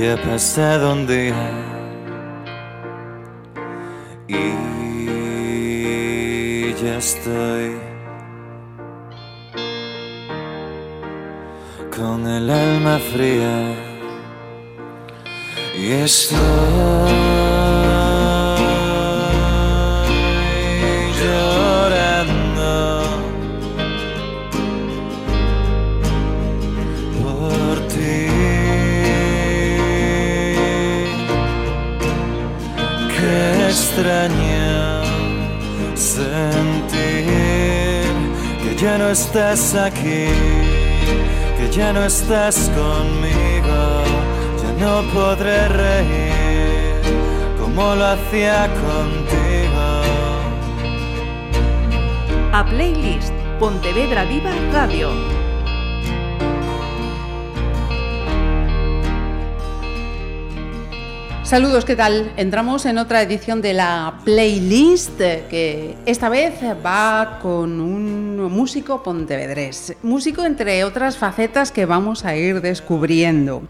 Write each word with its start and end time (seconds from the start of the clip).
ya 0.00 0.14
ha 0.14 0.16
pasado 0.16 0.92
un 0.94 1.06
día 1.06 1.34
y 4.26 4.42
ya 6.82 6.96
estoy 6.96 7.76
con 11.94 12.26
el 12.26 12.48
alma 12.48 12.98
fría 13.12 13.74
y 15.76 15.92
estoy 15.92 17.29
no 39.10 39.14
estás 39.14 39.74
aquí, 39.74 40.28
que 41.56 41.68
ya 41.72 41.92
no 41.92 42.04
estás 42.04 42.70
conmigo, 42.76 44.04
ya 44.62 44.72
no 44.78 45.02
podré 45.12 45.66
reír 45.66 46.94
como 47.58 47.96
lo 47.96 48.06
hacía 48.06 48.68
contigo. 48.86 49.86
A 52.52 52.64
playlist 52.64 53.32
Pontevedra 53.58 54.24
Viva 54.26 54.52
Radio. 54.72 55.40
Saludos, 61.42 61.84
¿qué 61.84 61.96
tal? 61.96 62.32
Entramos 62.36 62.86
en 62.86 62.96
otra 62.96 63.22
edición 63.22 63.60
de 63.60 63.74
la 63.74 64.20
playlist 64.24 65.18
que 65.18 65.96
esta 66.06 66.28
vez 66.28 66.54
va 66.86 67.40
con 67.42 67.80
un 67.80 68.19
músico 68.50 69.02
pontevedrés. 69.02 69.96
Músico 70.02 70.44
entre 70.44 70.84
otras 70.84 71.16
facetas 71.16 71.72
que 71.72 71.86
vamos 71.86 72.24
a 72.24 72.36
ir 72.36 72.60
descubriendo. 72.60 73.62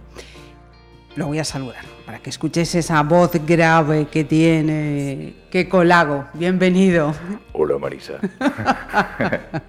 Lo 1.15 1.27
voy 1.27 1.39
a 1.39 1.45
saludar 1.45 1.85
para 2.07 2.19
que 2.19 2.31
escuches 2.31 2.75
esa 2.75 3.03
voz 3.03 3.33
grave 3.47 4.09
que 4.11 4.25
tiene. 4.25 5.35
¡Qué 5.51 5.69
colago! 5.69 6.25
Bienvenido. 6.33 7.15
Hola 7.53 7.79
Marisa. 7.79 8.15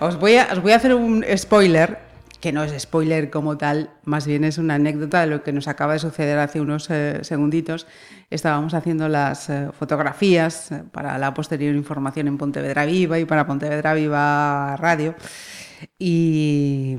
os, 0.00 0.18
voy 0.18 0.36
a, 0.36 0.48
os 0.52 0.60
voy 0.60 0.72
a 0.72 0.76
hacer 0.76 0.94
un 0.94 1.24
spoiler 1.36 2.05
que 2.46 2.52
no 2.52 2.62
es 2.62 2.80
spoiler 2.80 3.28
como 3.28 3.58
tal, 3.58 3.90
más 4.04 4.24
bien 4.24 4.44
es 4.44 4.56
una 4.56 4.74
anécdota 4.74 5.22
de 5.22 5.26
lo 5.26 5.42
que 5.42 5.50
nos 5.50 5.66
acaba 5.66 5.94
de 5.94 5.98
suceder 5.98 6.38
hace 6.38 6.60
unos 6.60 6.88
eh, 6.90 7.18
segunditos. 7.24 7.88
Estábamos 8.30 8.72
haciendo 8.72 9.08
las 9.08 9.50
eh, 9.50 9.70
fotografías 9.76 10.70
eh, 10.70 10.84
para 10.92 11.18
la 11.18 11.34
posterior 11.34 11.74
información 11.74 12.28
en 12.28 12.38
Pontevedra 12.38 12.86
Viva 12.86 13.18
y 13.18 13.24
para 13.24 13.48
Pontevedra 13.48 13.94
Viva 13.94 14.76
Radio 14.76 15.16
y 15.98 16.96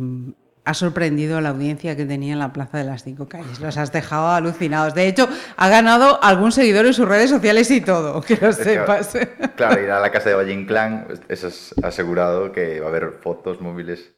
ha 0.65 0.73
sorprendido 0.73 1.37
a 1.37 1.41
la 1.41 1.47
audiencia 1.47 1.95
que 1.95 2.03
tenía 2.03 2.33
en 2.33 2.39
la 2.39 2.51
Plaza 2.51 2.79
de 2.79 2.83
las 2.83 3.05
Cinco 3.05 3.29
Calles. 3.29 3.61
Los 3.61 3.77
has 3.77 3.93
dejado 3.93 4.27
alucinados. 4.27 4.95
De 4.95 5.07
hecho, 5.07 5.29
ha 5.55 5.69
ganado 5.69 6.21
algún 6.21 6.51
seguidor 6.51 6.87
en 6.87 6.93
sus 6.93 7.07
redes 7.07 7.29
sociales 7.29 7.71
y 7.71 7.79
todo, 7.79 8.19
que 8.19 8.35
lo 8.35 8.51
sepas. 8.51 9.17
Claro, 9.55 9.81
ir 9.81 9.91
a 9.91 10.01
la 10.01 10.11
casa 10.11 10.27
de 10.27 10.35
Valle 10.35 10.51
Inclán, 10.51 11.07
eso 11.29 11.47
es 11.47 11.73
asegurado 11.81 12.51
que 12.51 12.81
va 12.81 12.87
a 12.87 12.89
haber 12.89 13.13
fotos 13.21 13.61
móviles 13.61 14.16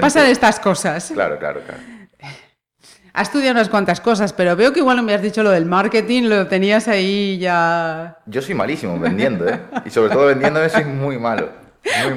Pasan 0.00 0.26
estas 0.26 0.60
cosas. 0.60 1.10
Claro, 1.12 1.38
claro, 1.38 1.60
claro. 1.66 1.80
Has 3.14 3.28
estudiado 3.28 3.52
unas 3.52 3.68
cuantas 3.68 4.00
cosas, 4.00 4.32
pero 4.32 4.56
veo 4.56 4.72
que 4.72 4.80
igual 4.80 4.96
no 4.96 5.02
me 5.02 5.12
has 5.12 5.20
dicho 5.20 5.42
lo 5.42 5.50
del 5.50 5.66
marketing, 5.66 6.22
lo 6.24 6.46
tenías 6.46 6.88
ahí 6.88 7.36
ya. 7.38 8.18
Yo 8.24 8.40
soy 8.40 8.54
malísimo 8.54 8.98
vendiendo, 8.98 9.46
¿eh? 9.46 9.60
Y 9.84 9.90
sobre 9.90 10.14
todo 10.14 10.26
vendiéndome 10.26 10.70
soy 10.70 10.84
muy 10.84 11.18
malo. 11.18 11.50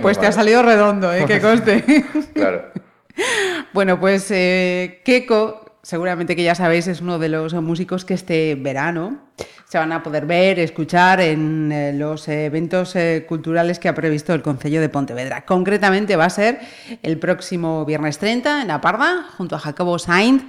pues 0.01 0.17
te 0.17 0.27
ha 0.27 0.31
salido 0.31 0.63
redondo, 0.63 1.13
¿eh? 1.13 1.25
Que 1.27 1.41
conste. 1.41 1.83
claro. 2.33 2.71
Bueno, 3.73 3.99
pues 3.99 4.31
eh, 4.31 5.01
Keiko, 5.03 5.79
seguramente 5.81 6.33
que 6.33 6.43
ya 6.43 6.55
sabéis, 6.55 6.87
es 6.87 7.01
uno 7.01 7.19
de 7.19 7.27
los 7.27 7.53
músicos 7.55 8.05
que 8.05 8.13
este 8.13 8.55
verano 8.55 9.19
se 9.75 9.79
van 9.79 9.91
a 9.91 10.01
poder 10.01 10.25
ver, 10.25 10.57
escuchar 10.57 11.19
en 11.19 11.69
eh, 11.69 11.91
los 11.91 12.29
eventos 12.29 12.95
eh, 12.95 13.25
culturales 13.27 13.77
que 13.77 13.89
ha 13.89 13.93
previsto 13.93 14.33
el 14.33 14.41
Concello 14.41 14.79
de 14.79 14.87
Pontevedra. 14.87 15.43
Concretamente 15.43 16.15
va 16.15 16.23
a 16.23 16.29
ser 16.29 16.61
el 17.03 17.19
próximo 17.19 17.83
viernes 17.83 18.17
30 18.17 18.61
en 18.61 18.69
La 18.69 18.79
Parda, 18.79 19.25
junto 19.35 19.57
a 19.57 19.59
Jacobo 19.59 19.99
Sainz 19.99 20.45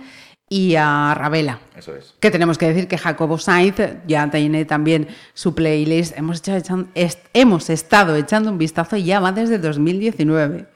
y 0.48 0.76
a 0.76 1.12
Ravela. 1.16 1.58
Eso 1.76 1.96
es. 1.96 2.14
Que 2.20 2.30
tenemos 2.30 2.56
que 2.56 2.68
decir 2.68 2.86
que 2.86 2.98
Jacobo 2.98 3.36
Sainz 3.36 3.74
ya 4.06 4.30
tiene 4.30 4.64
también 4.64 5.08
su 5.34 5.56
playlist. 5.56 6.16
Hemos, 6.16 6.40
hemos 7.34 7.68
estado 7.68 8.14
echando 8.14 8.52
un 8.52 8.58
vistazo 8.58 8.96
y 8.96 9.06
ya 9.06 9.18
va 9.18 9.32
desde 9.32 9.58
2019. 9.58 10.66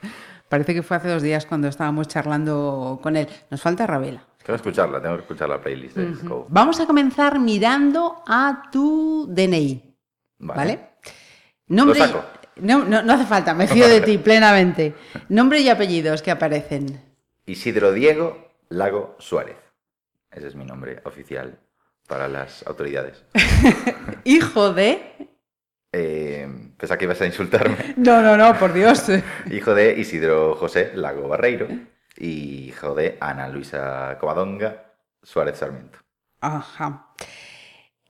Parece 0.49 0.75
que 0.75 0.83
fue 0.83 0.97
hace 0.97 1.09
dos 1.09 1.23
días 1.23 1.47
cuando 1.47 1.69
estábamos 1.69 2.09
charlando 2.09 2.99
con 3.01 3.17
él. 3.17 3.29
Nos 3.49 3.63
falta 3.63 3.87
Ravela. 3.87 4.25
Tengo 4.43 4.57
que 4.57 4.69
escucharla, 4.69 5.03
tengo 5.03 5.17
que 5.17 5.23
escuchar 5.23 5.49
la 5.49 5.61
playlist 5.61 5.97
de 5.97 6.15
Vamos 6.49 6.81
a 6.81 6.87
comenzar 6.87 7.39
mirando 7.39 8.23
a 8.27 8.63
tu 8.73 9.27
DNI. 9.31 9.97
Vale. 10.39 10.91
Nombre, 11.69 12.01
No, 12.57 12.85
no, 12.85 13.13
hace 13.13 13.27
falta, 13.27 13.55
me 13.55 13.69
fío 13.69 13.87
de 13.87 14.01
ti 14.01 14.19
plenamente. 14.25 14.95
Nombre 15.29 15.61
y 15.61 15.69
apellidos 15.69 16.23
que 16.23 16.31
aparecen. 16.31 17.01
Isidro 17.45 17.93
Diego 17.93 18.57
Lago 18.71 19.17
Suárez. 19.19 19.57
Ese 20.31 20.49
es 20.49 20.55
mi 20.55 20.65
nombre 20.65 21.01
oficial 21.05 21.59
para 22.09 22.27
las 22.27 22.67
autoridades. 22.67 23.25
Hijo 24.25 24.73
de. 24.73 25.29
Eh, 25.93 26.49
pensaba 26.77 26.97
que 26.97 27.05
ibas 27.05 27.21
a 27.21 27.27
insultarme. 27.27 27.95
No, 27.97 28.23
no, 28.23 28.37
no, 28.37 28.59
por 28.59 28.73
Dios. 28.73 29.05
Hijo 29.51 29.75
de 29.75 29.99
Isidro 29.99 30.55
José 30.55 30.93
Lago 30.95 31.29
Barreiro 31.29 31.69
y 32.21 32.69
hijo 32.69 32.95
de 32.95 33.17
Ana 33.21 33.49
Luisa 33.49 34.17
Covadonga 34.21 34.93
Suárez 35.23 35.59
Sarmiento. 35.59 35.99
Ajá. 36.41 37.07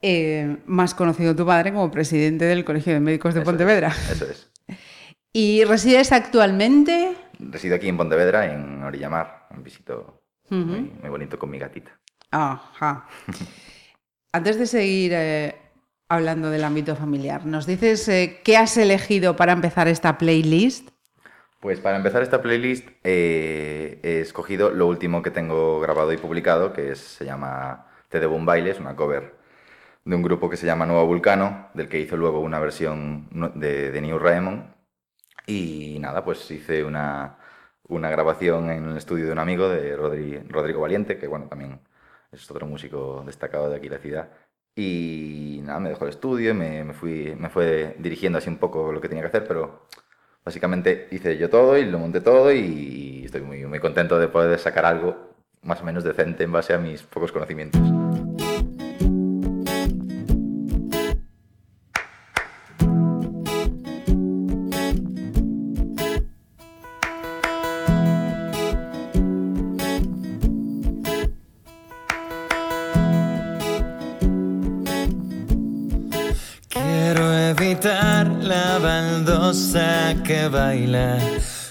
Eh, 0.03 0.59
más 0.67 0.95
conocido 0.95 1.37
tu 1.37 1.47
padre 1.47 1.73
como 1.73 1.91
presidente 1.91 2.45
del 2.47 2.65
Colegio 2.65 2.93
de 2.93 3.01
Médicos 3.01 3.35
de 3.35 3.43
Pontevedra. 3.43 3.89
eso 4.11 4.25
es. 4.25 4.51
¿Y 5.33 5.65
resides 5.65 6.11
actualmente? 6.13 7.17
Resido 7.39 7.77
aquí 7.77 7.89
en 7.89 7.97
Pontevedra, 7.97 8.53
en 8.53 8.83
Orillamar. 8.83 9.47
Un 9.51 9.63
visito 9.63 10.23
muy, 10.49 10.91
bonito 11.09 11.39
con 11.39 11.51
mi 11.51 11.59
gatita. 11.59 11.99
Ajá. 12.31 13.07
Antes 14.33 14.59
de 14.59 14.67
seguir 14.67 15.13
eh, 15.15 15.57
hablando 16.09 16.51
del 16.51 16.65
ámbito 16.65 16.97
familiar, 16.97 17.47
¿nos 17.47 17.67
dices 17.67 18.09
eh, 18.09 18.41
qué 18.45 18.57
has 18.57 18.77
elegido 18.77 19.37
para 19.37 19.53
empezar 19.53 19.89
esta 19.89 20.19
playlist? 20.19 20.90
Pues 21.61 21.79
para 21.79 21.99
empezar 21.99 22.23
esta 22.23 22.41
playlist 22.41 22.89
eh, 23.05 24.01
he 24.03 24.21
escogido 24.21 24.71
lo 24.71 24.87
último 24.87 25.23
que 25.23 25.31
tengo 25.31 25.79
grabado 25.81 26.11
y 26.13 26.17
publicado, 26.17 26.73
que 26.73 26.95
se 26.95 27.27
llama 27.27 27.87
Te 28.09 28.19
debo 28.19 28.35
un 28.35 28.47
baile, 28.47 28.71
es 28.71 28.81
una 28.81 28.97
cover 28.97 29.35
de 30.05 30.17
un 30.17 30.23
grupo 30.23 30.49
que 30.51 30.57
se 30.57 30.67
llama 30.67 30.87
Nuevo 30.87 31.07
Vulcano, 31.07 31.69
del 31.75 31.89
que 31.89 32.01
hizo 32.01 32.17
luego 32.17 32.41
una 32.41 32.59
versión 32.59 33.29
de, 33.57 34.01
New 34.01 34.19
Raymond. 34.19 34.75
Y 35.47 35.99
nada, 36.01 36.25
pues 36.25 36.51
hice 36.51 36.85
una, 36.85 37.39
grabación 37.89 38.71
en 38.71 38.89
el 38.89 38.97
estudio 38.97 39.27
de 39.27 39.33
un 39.33 39.39
amigo, 39.39 39.69
de 39.69 39.97
Rodrigo 39.97 40.81
Valiente, 40.81 41.19
que 41.19 41.29
bueno, 41.29 41.47
también 41.49 41.81
es 42.33 42.51
otro 42.51 42.67
músico 42.67 43.23
destacado 43.27 43.71
de 43.71 43.77
aquí 43.77 43.89
de 43.89 43.97
la 43.97 44.03
ciudad. 44.03 44.31
Y 44.75 45.61
nada, 45.65 45.81
me 45.81 45.91
dejó 45.91 46.05
el 46.05 46.11
estudio, 46.11 46.55
me, 46.55 46.85
me, 46.85 46.95
fui, 46.95 47.35
me 47.39 47.51
fue 47.51 47.97
dirigiendo 47.99 48.39
así 48.39 48.49
un 48.49 48.59
poco 48.59 48.93
lo 48.93 49.01
que 49.01 49.09
tenía 49.09 49.23
que 49.23 49.29
hacer, 49.29 49.47
pero 49.47 49.87
básicamente 50.45 51.09
hice 51.11 51.37
yo 51.37 51.51
todo 51.51 51.77
y 51.77 51.85
lo 51.85 51.99
monté 51.99 52.21
todo 52.21 52.53
y 52.53 53.23
estoy 53.25 53.43
muy, 53.43 53.65
muy 53.67 53.79
contento 53.79 54.19
de 54.19 54.29
poder 54.29 54.59
sacar 54.59 54.85
algo 54.85 55.31
más 55.63 55.81
o 55.83 55.85
menos 55.85 56.05
decente 56.05 56.45
en 56.45 56.53
base 56.53 56.73
a 56.73 56.79
mis 56.79 57.03
pocos 57.03 57.33
conocimientos. 57.33 58.00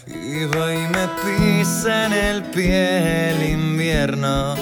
Y 0.08 0.46
voy 0.46 0.78
me 0.78 1.08
pisa 1.22 2.06
en 2.06 2.14
el 2.14 2.44
pie 2.44 3.32
el 3.32 3.50
invierno. 3.52 4.56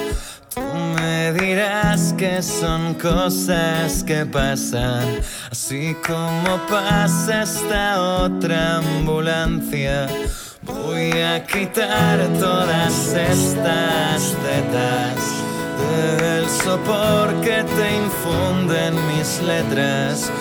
Tú 0.53 0.61
me 0.95 1.33
dirás 1.33 2.13
que 2.17 2.41
son 2.41 2.95
cosas 2.95 4.03
que 4.03 4.25
pasan, 4.25 5.19
así 5.51 5.95
como 6.05 6.57
pasa 6.67 7.43
esta 7.43 8.01
otra 8.01 8.77
ambulancia. 8.77 10.07
Voy 10.63 11.11
a 11.11 11.45
quitar 11.45 12.27
todas 12.39 13.13
estas 13.13 14.35
tetas 14.43 15.47
beso 16.19 16.79
porque 16.85 17.63
te 17.63 17.97
infunden 17.97 18.95
mis 19.07 19.41
letras. 19.41 20.31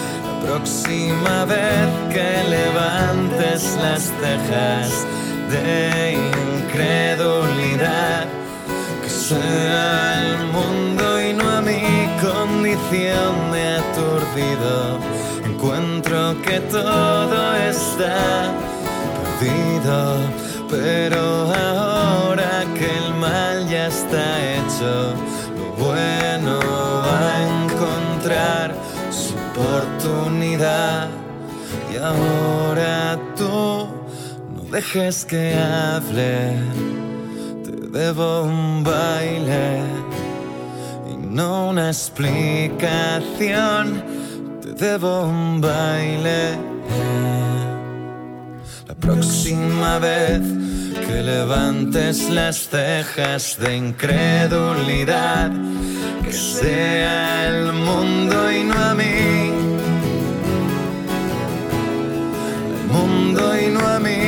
Próxima 0.42 1.44
vez 1.44 1.88
que 2.12 2.48
levantes 2.48 3.76
las 3.82 4.12
cejas 4.20 5.06
de 5.50 6.18
incredulidad, 6.62 8.26
que 9.02 9.10
sea 9.10 10.22
el 10.22 10.46
mundo 10.46 11.20
y 11.22 11.32
no 11.34 11.48
a 11.50 11.60
mi 11.60 12.08
condición 12.20 13.52
de 13.52 13.76
aturdido. 13.76 14.98
Encuentro 15.44 16.40
que 16.42 16.60
todo 16.60 17.56
está 17.56 18.52
perdido, 19.40 20.16
pero 20.68 21.52
ahora 21.52 22.64
que 22.74 22.86
el 22.98 23.14
mal 23.14 23.68
ya 23.68 23.86
está 23.86 24.24
hecho, 24.54 25.14
oportunidad. 29.56 31.08
Y 31.92 31.96
ahora 31.96 33.18
tú 33.36 33.88
no 34.54 34.62
dejes 34.70 35.24
que 35.24 35.54
hable, 35.54 36.54
te 37.64 37.72
debo 37.98 38.42
un 38.42 38.84
baile 38.84 39.80
y 41.10 41.16
no 41.16 41.70
una 41.70 41.88
explicación, 41.88 42.84
te 44.60 44.72
debo 44.74 45.22
un 45.24 45.60
baile. 45.60 46.58
La 48.86 48.94
próxima 48.94 49.98
vez 49.98 50.40
que 51.04 51.22
levantes 51.22 52.30
las 52.30 52.68
cejas 52.68 53.58
de 53.58 53.76
incredulidad, 53.76 55.50
que 56.22 56.32
sea 56.32 57.48
el 57.48 57.72
mundo 57.72 58.52
y 58.52 58.64
no 58.64 58.74
a 58.74 58.94
mí. 58.94 59.52
El 62.76 62.86
mundo 62.92 63.40
y 63.60 63.66
no 63.68 63.80
a 63.80 63.98
mí. 63.98 64.24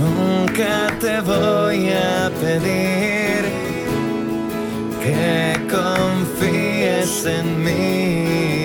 Nunca 0.00 0.88
te 1.00 1.20
voy 1.20 1.90
a 1.90 2.30
pedir 2.40 3.42
que 5.02 5.66
confíes 5.68 7.24
en 7.26 7.64
mí. 7.64 8.57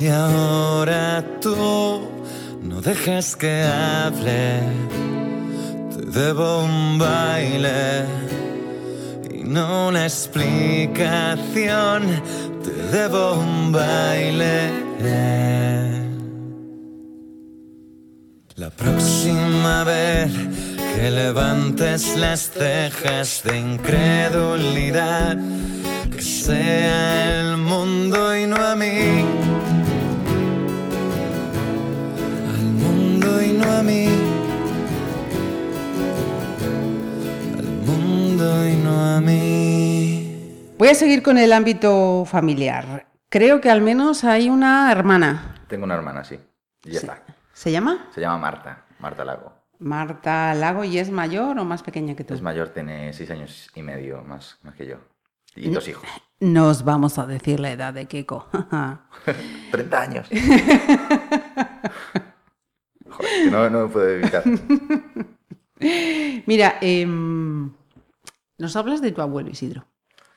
Y 0.00 0.06
ahora 0.06 1.24
tú 1.40 2.08
no 2.62 2.80
dejes 2.80 3.34
que 3.34 3.64
hable, 3.64 4.60
te 5.90 6.02
debo 6.20 6.62
un 6.62 6.98
baile 6.98 8.04
y 9.34 9.42
no 9.42 9.88
una 9.88 10.04
explicación, 10.04 11.02
te 12.62 12.70
debo 12.96 13.40
un 13.40 13.72
baile. 13.72 14.70
La 18.54 18.70
próxima 18.70 19.82
vez 19.82 20.30
que 20.94 21.10
levantes 21.10 22.16
las 22.16 22.50
cejas 22.50 23.42
de 23.44 23.58
incredulidad, 23.58 25.36
que 26.14 26.22
sea 26.22 27.40
el 27.40 27.56
mundo 27.56 28.36
y 28.36 28.46
no 28.46 28.56
a 28.56 28.76
mí. 28.76 29.47
A 33.78 33.82
mí. 33.82 34.06
Al 37.56 37.64
mundo 37.86 38.68
y 38.68 38.74
no 38.76 39.16
a 39.16 39.20
mí. 39.20 40.64
Voy 40.78 40.88
a 40.88 40.94
seguir 40.94 41.22
con 41.22 41.38
el 41.38 41.52
ámbito 41.52 42.24
familiar. 42.26 43.06
Creo 43.28 43.60
que 43.60 43.70
al 43.70 43.82
menos 43.82 44.24
hay 44.24 44.48
una 44.48 44.90
hermana. 44.90 45.54
Tengo 45.68 45.84
una 45.84 45.94
hermana, 45.94 46.24
sí. 46.24 46.38
Y 46.84 46.92
ya 46.92 47.00
Sí. 47.00 47.06
está. 47.06 47.22
¿Se 47.52 47.70
llama? 47.72 48.08
Se 48.14 48.20
llama 48.20 48.38
Marta, 48.38 48.84
Marta 49.00 49.24
Lago. 49.24 49.52
Marta 49.80 50.54
Lago 50.54 50.82
y 50.84 50.98
es 50.98 51.10
mayor 51.10 51.58
o 51.58 51.64
más 51.64 51.82
pequeña 51.82 52.14
que 52.16 52.24
tú. 52.24 52.34
Es 52.34 52.42
mayor, 52.42 52.70
tiene 52.70 53.12
seis 53.12 53.30
años 53.30 53.68
y 53.74 53.82
medio 53.82 54.22
más, 54.22 54.58
más 54.62 54.74
que 54.74 54.86
yo. 54.86 54.96
Y 55.54 55.70
dos 55.70 55.86
hijos. 55.88 56.04
Nos 56.40 56.84
vamos 56.84 57.18
a 57.18 57.26
decir 57.26 57.58
la 57.60 57.70
edad 57.72 57.92
de 57.92 58.06
Keiko. 58.06 58.48
30 59.72 60.00
años. 60.00 60.28
Que 63.48 63.56
no, 63.56 63.70
no 63.70 63.86
me 63.86 63.88
puedo 63.88 64.08
evitar. 64.10 64.44
Mira, 66.46 66.76
em, 66.82 67.72
¿nos 68.58 68.76
hablas 68.76 69.00
de 69.00 69.10
tu 69.12 69.22
abuelo 69.22 69.48
Isidro? 69.48 69.86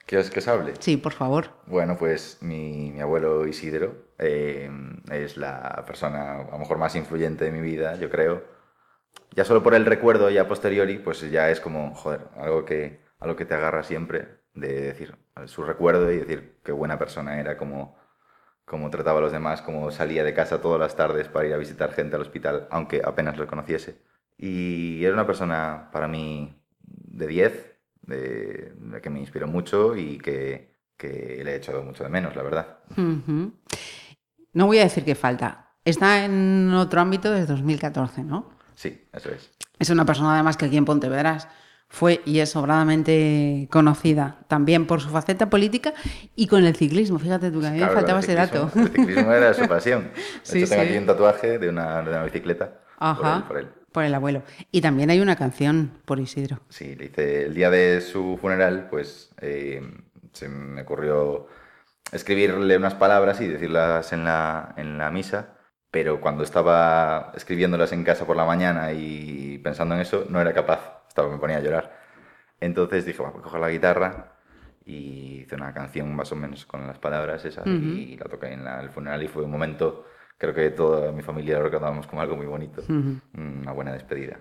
¿Quieres 0.06 0.30
que 0.30 0.40
os 0.40 0.48
hable? 0.48 0.74
Sí, 0.80 0.96
por 0.96 1.12
favor. 1.12 1.50
Bueno, 1.68 1.98
pues 1.98 2.38
mi, 2.42 2.92
mi 2.92 3.02
abuelo 3.02 3.46
Isidro 3.46 4.14
eh, 4.18 4.70
es 5.12 5.36
la 5.36 5.84
persona 5.86 6.42
a 6.42 6.52
lo 6.52 6.60
mejor 6.60 6.78
más 6.78 6.96
influyente 6.96 7.46
de 7.46 7.52
mi 7.52 7.60
vida, 7.62 7.96
yo 7.96 8.10
creo. 8.10 8.44
Ya 9.32 9.44
solo 9.44 9.62
por 9.62 9.74
el 9.76 9.86
recuerdo 9.86 10.30
y 10.30 10.38
a 10.38 10.48
posteriori, 10.48 10.98
pues 10.98 11.30
ya 11.30 11.50
es 11.50 11.60
como, 11.60 11.94
joder, 11.96 12.22
algo 12.38 12.64
que, 12.64 13.02
algo 13.20 13.36
que 13.36 13.46
te 13.46 13.56
agarra 13.56 13.84
siempre, 13.84 14.40
de 14.54 14.82
decir 14.82 15.18
su 15.48 15.64
recuerdo 15.64 16.10
y 16.12 16.20
decir 16.20 16.60
qué 16.64 16.72
buena 16.72 16.98
persona 16.98 17.40
era, 17.40 17.58
cómo, 17.58 17.98
cómo 18.72 18.90
trataba 18.90 19.20
a 19.20 19.22
los 19.22 19.34
demás, 19.34 19.62
cómo 19.62 19.92
salía 19.92 20.24
de 20.24 20.34
casa 20.34 20.62
todas 20.62 20.80
las 20.80 20.96
tardes 20.96 21.28
para 21.28 21.46
ir 21.46 21.54
a 21.54 21.58
visitar 21.58 21.92
gente 21.92 22.16
al 22.16 22.22
hospital, 22.22 22.70
aunque 22.72 23.02
apenas 23.04 23.38
lo 23.38 23.46
conociese. 23.46 23.98
Y 24.38 25.04
era 25.04 25.14
una 25.14 25.28
persona 25.28 25.90
para 25.92 26.08
mí 26.08 26.56
de 26.80 27.28
10, 27.28 27.76
de, 28.04 28.74
de 28.74 29.02
que 29.02 29.10
me 29.10 29.20
inspiró 29.20 29.46
mucho 29.46 29.98
y 29.98 30.18
que, 30.20 30.74
que 30.96 31.42
le 31.44 31.52
he 31.52 31.56
echado 31.58 31.84
mucho 31.84 32.06
de 32.06 32.10
menos, 32.10 32.34
la 32.34 32.44
verdad. 32.44 32.80
No 34.54 34.68
voy 34.68 34.80
a 34.80 34.84
decir 34.84 35.04
que 35.04 35.16
falta. 35.16 35.74
Está 35.84 36.24
en 36.24 36.74
otro 36.74 37.02
ámbito 37.02 37.30
desde 37.30 37.48
2014, 37.48 38.24
¿no? 38.24 38.52
Sí, 38.76 39.06
eso 39.12 39.32
es. 39.32 39.52
Es 39.80 39.90
una 39.90 40.06
persona 40.06 40.34
además 40.34 40.56
que 40.56 40.66
aquí 40.68 40.78
en 40.78 40.86
Pontevedras 40.86 41.50
fue 41.92 42.22
y 42.26 42.40
es 42.40 42.50
sobradamente 42.52 43.68
conocida 43.70 44.38
también 44.48 44.88
por 44.88 45.02
su 45.02 45.10
faceta 45.10 45.50
política 45.50 45.94
y 46.36 46.48
con 46.48 46.64
el 46.66 46.76
ciclismo. 46.76 47.20
Fíjate 47.20 47.52
tú 47.52 47.60
que 47.60 47.68
a 47.68 47.72
mí 47.72 47.80
me 47.80 47.88
faltaba 47.90 48.22
ese 48.22 48.34
dato. 48.34 48.72
El 48.76 48.88
ciclismo 48.90 49.32
era 49.34 49.54
su 49.54 49.68
pasión. 49.68 50.04
De 50.14 50.22
Sí, 50.44 50.60
hecho, 50.60 50.70
tengo 50.70 50.84
aquí 50.84 50.98
un 50.98 51.06
tatuaje 51.06 51.60
de 51.60 51.70
una, 51.70 52.02
de 52.02 52.10
una 52.10 52.24
bicicleta. 52.24 52.80
Ajá. 52.98 53.46
Por 53.48 53.58
él, 53.58 53.68
por 53.68 53.76
él. 53.76 53.82
Por 53.92 54.04
el 54.06 54.16
abuelo. 54.16 54.44
Y 54.72 54.80
también 54.80 55.10
hay 55.10 55.20
una 55.20 55.36
canción 55.36 55.92
por 56.06 56.20
Isidro. 56.22 56.62
Sí, 56.70 56.96
le 56.96 57.06
hice 57.06 57.46
el 57.46 57.54
día 57.54 57.70
de 57.70 58.00
su 58.00 58.38
funeral, 58.40 58.88
pues 58.90 59.32
eh, 59.42 59.82
se 60.32 60.48
me 60.48 60.84
ocurrió 60.84 61.48
escribirle 62.14 62.78
unas 62.78 62.96
palabras 62.96 63.42
y 63.42 63.48
decirlas 63.48 64.14
en 64.14 64.24
la, 64.24 64.74
en 64.78 64.98
la 64.98 65.12
misa, 65.12 65.56
pero 65.92 66.22
cuando 66.22 66.44
estaba 66.44 67.32
escribiéndolas 67.36 67.92
en 67.92 68.04
casa 68.06 68.26
por 68.26 68.38
la 68.38 68.46
mañana 68.46 68.94
y 68.94 69.58
pensando 69.60 69.96
en 69.96 70.02
eso, 70.02 70.26
no 70.30 70.40
era 70.40 70.54
capaz, 70.54 71.01
estaba, 71.12 71.30
me 71.30 71.38
ponía 71.38 71.58
a 71.58 71.62
llorar. 71.62 71.92
Entonces 72.60 73.06
dije, 73.06 73.20
bueno, 73.20 73.34
pues 73.34 73.44
cojo 73.44 73.58
la 73.58 73.70
guitarra 73.70 74.34
y 74.86 75.42
hice 75.44 75.56
una 75.56 75.74
canción 75.74 76.14
más 76.16 76.32
o 76.32 76.36
menos 76.36 76.66
con 76.66 76.88
las 76.88 76.98
palabras 76.98 77.44
esas 77.46 77.66
y 77.68 78.18
la 78.18 78.26
toqué 78.26 78.48
en 78.54 78.64
la- 78.64 78.82
el 78.82 78.90
funeral 78.90 79.22
y 79.24 79.28
fue 79.28 79.44
un 79.44 79.52
momento, 79.52 80.06
creo 80.38 80.54
que 80.54 80.70
toda 80.72 81.12
mi 81.12 81.22
familia 81.22 81.58
lo 81.58 81.64
recordamos 81.66 82.08
como 82.08 82.22
algo 82.22 82.36
muy 82.36 82.46
bonito, 82.48 82.82
una 83.34 83.72
buena 83.74 83.94
despedida. 83.94 84.38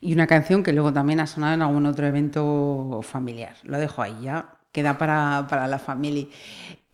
Y 0.00 0.12
una 0.12 0.26
canción 0.26 0.62
que 0.62 0.72
luego 0.72 0.92
también 0.92 1.20
ha 1.20 1.26
sonado 1.26 1.54
en 1.54 1.62
algún 1.62 1.86
otro 1.86 2.06
evento 2.06 3.00
familiar. 3.02 3.54
Lo 3.64 3.78
dejo 3.78 4.02
ahí 4.02 4.16
ya. 4.22 4.54
Queda 4.72 4.98
para, 4.98 5.46
para 5.48 5.66
la 5.66 5.78
familia. 5.78 6.26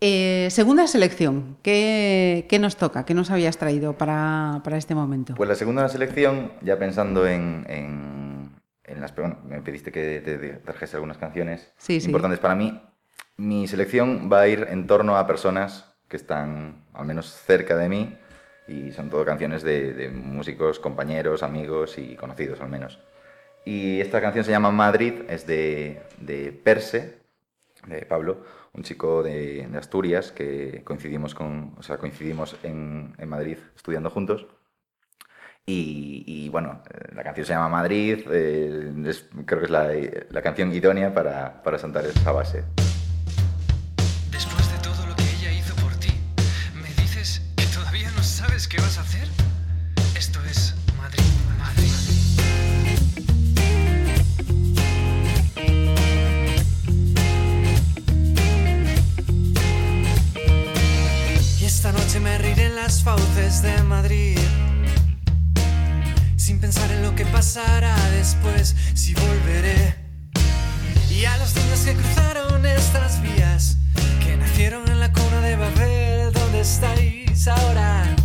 Eh, 0.01 0.49
segunda 0.51 0.87
selección. 0.87 1.57
¿Qué, 1.63 2.47
qué 2.49 2.59
nos 2.59 2.77
toca? 2.77 3.05
¿Qué 3.05 3.15
nos 3.15 3.31
habías 3.31 3.59
traído 3.59 3.99
para, 3.99 4.61
para 4.63 4.77
este 4.77 4.95
momento? 4.95 5.35
Pues 5.35 5.49
la 5.49 5.55
segunda 5.57 5.89
selección, 5.89 6.53
ya 6.63 6.79
pensando 6.79 7.27
en, 7.27 7.65
en, 7.69 8.24
en 8.85 9.01
las... 9.01 9.15
Bueno, 9.15 9.39
me 9.45 9.61
pediste 9.63 9.93
que 9.93 10.21
te 10.25 10.39
te 10.39 10.49
trajese 10.59 10.97
algunas 10.97 11.19
canciones 11.19 11.73
Sí, 11.79 12.01
sí. 12.01 12.07
importantes 12.07 12.39
para 12.41 12.55
mí. 12.55 12.81
Mi 13.37 13.67
selección 13.67 14.31
va 14.33 14.41
a 14.43 14.49
ir 14.49 14.67
en 14.71 14.87
torno 14.87 15.17
a 15.17 15.27
personas 15.27 15.95
que 16.09 16.17
están 16.17 16.85
al 16.93 17.07
menos 17.07 17.27
cerca 17.33 17.77
de 17.77 17.89
mí 17.89 18.17
y 18.69 18.93
son 18.93 19.11
todo 19.11 19.25
canciones 19.25 19.63
de, 19.63 19.93
de 19.93 20.09
músicos, 20.11 20.79
compañeros, 20.79 21.43
amigos 21.43 21.99
y 21.99 22.17
conocidos 22.17 22.61
al 22.61 22.69
menos. 22.69 23.01
Y 23.65 24.01
esta 24.01 24.21
canción 24.21 24.45
se 24.45 24.51
llama 24.51 24.71
Madrid, 24.71 25.23
es 25.29 25.47
de, 25.47 26.03
de 26.19 26.53
Perse, 26.53 27.19
de 27.87 28.05
Pablo, 28.07 28.45
un 28.73 28.83
chico 28.83 29.23
de, 29.23 29.67
de 29.67 29.79
Asturias 29.79 30.33
que 30.33 30.83
coincidimos, 30.85 31.35
con, 31.35 31.75
o 31.79 31.83
sea, 31.83 31.99
coincidimos 31.99 32.57
en, 32.63 33.15
en 33.19 33.29
Madrid 33.29 33.59
estudiando 33.77 34.11
juntos. 34.11 34.47
Y, 35.67 36.25
y, 36.27 36.51
bueno, 36.51 36.83
la 37.15 37.23
canción 37.23 37.47
se 37.47 37.55
llama 37.55 37.71
Madrid, 37.71 38.19
eh, 38.31 38.93
es, 39.07 39.25
creo 39.47 39.61
que 39.61 39.65
es 39.65 39.71
la, 39.71 39.89
la 40.29 40.43
canción 40.43 40.71
idónea 40.75 41.15
para, 41.15 41.63
para 41.63 41.79
sentar 41.79 42.05
esa 42.05 42.33
base. 42.33 42.65
Después 44.31 44.71
de 44.71 44.79
todo 44.83 45.07
lo 45.07 45.17
que 45.17 45.23
ella 45.23 45.53
hizo 45.53 45.75
por 45.77 45.95
ti, 45.95 46.13
¿me 46.75 46.91
dices 47.03 47.41
que 47.57 47.65
todavía 47.69 48.11
no 48.11 48.23
sabes 48.23 48.69
qué 48.69 48.79
vas 48.79 48.99
a 48.99 49.01
hacer? 49.01 49.27
Esto 50.19 50.39
es 50.45 50.75
Madrid, 50.99 51.25
Madrid. 51.59 51.93
Y 61.59 61.65
esta 61.65 61.91
noche 61.91 62.21
me 62.21 62.37
riré 62.37 62.67
en 62.67 62.77
las 62.77 63.03
fauces 63.03 63.63
de 63.63 63.83
Madrid 63.85 64.34
Pensar 66.65 66.91
en 66.93 67.03
lo 67.03 67.15
que 67.15 67.27
pasará 67.27 67.95
después, 68.13 68.75
si 68.95 69.13
volveré. 69.13 69.97
Y 71.11 71.27
a 71.27 71.37
los 71.37 71.55
niños 71.55 71.81
que 71.81 71.93
cruzaron 71.93 72.65
estas 72.65 73.21
vías, 73.21 73.77
que 74.25 74.35
nacieron 74.39 74.89
en 74.89 74.99
la 74.99 75.13
cuna 75.13 75.43
de 75.43 75.57
Babel, 75.57 76.33
¿dónde 76.33 76.61
estáis 76.61 77.49
ahora? 77.49 78.17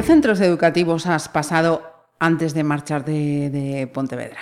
Qué 0.00 0.06
centros 0.06 0.40
educativos 0.40 1.06
has 1.06 1.28
pasado 1.28 1.82
antes 2.20 2.54
de 2.54 2.62
marchar 2.64 3.04
de, 3.04 3.50
de 3.50 3.86
Pontevedra? 3.88 4.38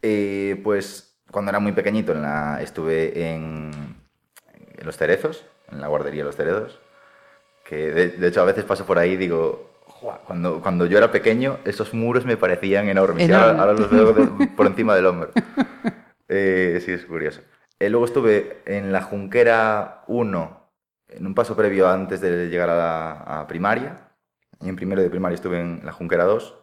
Eh, 0.00 0.60
pues 0.62 1.16
cuando 1.30 1.50
era 1.50 1.58
muy 1.60 1.72
pequeñito 1.72 2.12
en 2.12 2.22
la- 2.22 2.60
estuve 2.62 3.32
en, 3.34 3.70
en 4.78 4.86
Los 4.86 4.96
Cerezos, 4.96 5.44
en 5.70 5.80
la 5.80 5.88
guardería 5.88 6.24
Los 6.24 6.36
Cerezos, 6.36 6.78
que 7.64 7.90
de, 7.90 8.08
de 8.10 8.28
hecho 8.28 8.42
a 8.42 8.44
veces 8.44 8.64
paso 8.64 8.84
por 8.86 8.98
ahí 8.98 9.12
y 9.12 9.16
digo, 9.16 9.70
"Jua, 9.86 10.20
cuando, 10.24 10.60
cuando 10.60 10.86
yo 10.86 10.98
era 10.98 11.10
pequeño 11.10 11.58
esos 11.64 11.94
muros 11.94 12.24
me 12.24 12.36
parecían 12.36 12.88
enormes, 12.88 13.28
ahora, 13.30 13.60
ahora 13.60 13.72
los 13.72 13.90
veo 13.90 14.12
de- 14.12 14.46
por 14.56 14.66
encima 14.66 14.94
del 14.94 15.06
hombro. 15.06 15.30
Eh, 16.28 16.80
sí, 16.84 16.92
es 16.92 17.04
curioso. 17.06 17.40
Eh, 17.80 17.88
luego 17.90 18.04
estuve 18.06 18.62
en 18.66 18.92
la 18.92 19.02
Junquera 19.02 20.04
1, 20.06 20.68
en 21.08 21.26
un 21.26 21.34
paso 21.34 21.56
previo 21.56 21.88
antes 21.88 22.20
de 22.20 22.48
llegar 22.48 22.70
a, 22.70 22.76
la, 22.76 23.12
a 23.40 23.46
primaria. 23.48 24.08
En 24.62 24.76
primero 24.76 25.02
de 25.02 25.10
primaria 25.10 25.34
estuve 25.34 25.60
en 25.60 25.80
la 25.84 25.92
Junquera 25.92 26.24
2 26.24 26.54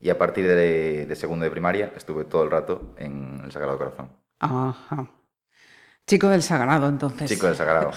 y 0.00 0.10
a 0.10 0.18
partir 0.18 0.46
de, 0.46 1.06
de 1.06 1.16
segundo 1.16 1.44
de 1.44 1.50
primaria 1.50 1.92
estuve 1.96 2.24
todo 2.24 2.44
el 2.44 2.50
rato 2.50 2.94
en 2.98 3.40
el 3.44 3.52
Sagrado 3.52 3.78
Corazón. 3.78 4.10
Ajá. 4.38 5.08
Chico 6.06 6.28
del 6.28 6.42
Sagrado, 6.42 6.88
entonces. 6.88 7.28
Chico 7.28 7.46
del 7.46 7.56
Sagrado. 7.56 7.90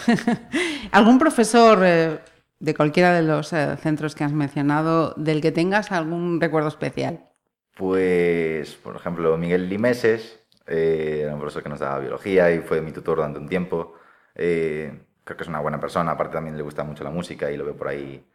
¿Algún 0.91 1.19
profesor 1.19 1.79
eh, 1.83 2.19
de 2.59 2.73
cualquiera 2.73 3.13
de 3.13 3.21
los 3.21 3.53
eh, 3.53 3.77
centros 3.77 4.15
que 4.15 4.23
has 4.23 4.33
mencionado 4.33 5.13
del 5.15 5.41
que 5.41 5.51
tengas 5.51 5.91
algún 5.91 6.41
recuerdo 6.41 6.69
especial? 6.69 7.29
Pues, 7.77 8.75
por 8.75 8.95
ejemplo, 8.95 9.37
Miguel 9.37 9.69
Limeses, 9.69 10.39
eh, 10.65 11.21
era 11.23 11.33
un 11.33 11.39
profesor 11.39 11.61
que 11.61 11.69
nos 11.69 11.79
daba 11.79 11.99
biología 11.99 12.51
y 12.51 12.61
fue 12.61 12.81
mi 12.81 12.91
tutor 12.91 13.17
durante 13.17 13.37
un 13.37 13.47
tiempo. 13.47 13.93
Creo 14.33 15.37
que 15.37 15.43
es 15.43 15.47
una 15.47 15.59
buena 15.59 15.79
persona, 15.79 16.11
aparte 16.11 16.33
también 16.33 16.57
le 16.57 16.63
gusta 16.63 16.83
mucho 16.83 17.03
la 17.03 17.11
música 17.11 17.51
y 17.51 17.57
lo 17.57 17.65
veo 17.65 17.75
por 17.75 17.89
ahí 17.89 18.25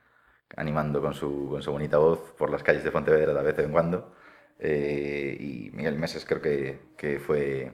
animando 0.56 1.00
con 1.00 1.14
su, 1.14 1.48
con 1.50 1.62
su 1.62 1.70
bonita 1.72 1.98
voz 1.98 2.32
por 2.38 2.50
las 2.50 2.62
calles 2.62 2.84
de 2.84 2.90
Pontevedra 2.90 3.32
de 3.34 3.42
vez 3.52 3.58
en 3.58 3.72
cuando. 3.72 4.12
Eh, 4.58 5.36
y 5.38 5.70
Miguel 5.74 5.94
Limeses 5.94 6.24
creo 6.24 6.40
que, 6.40 6.80
que 6.96 7.18
fue 7.18 7.72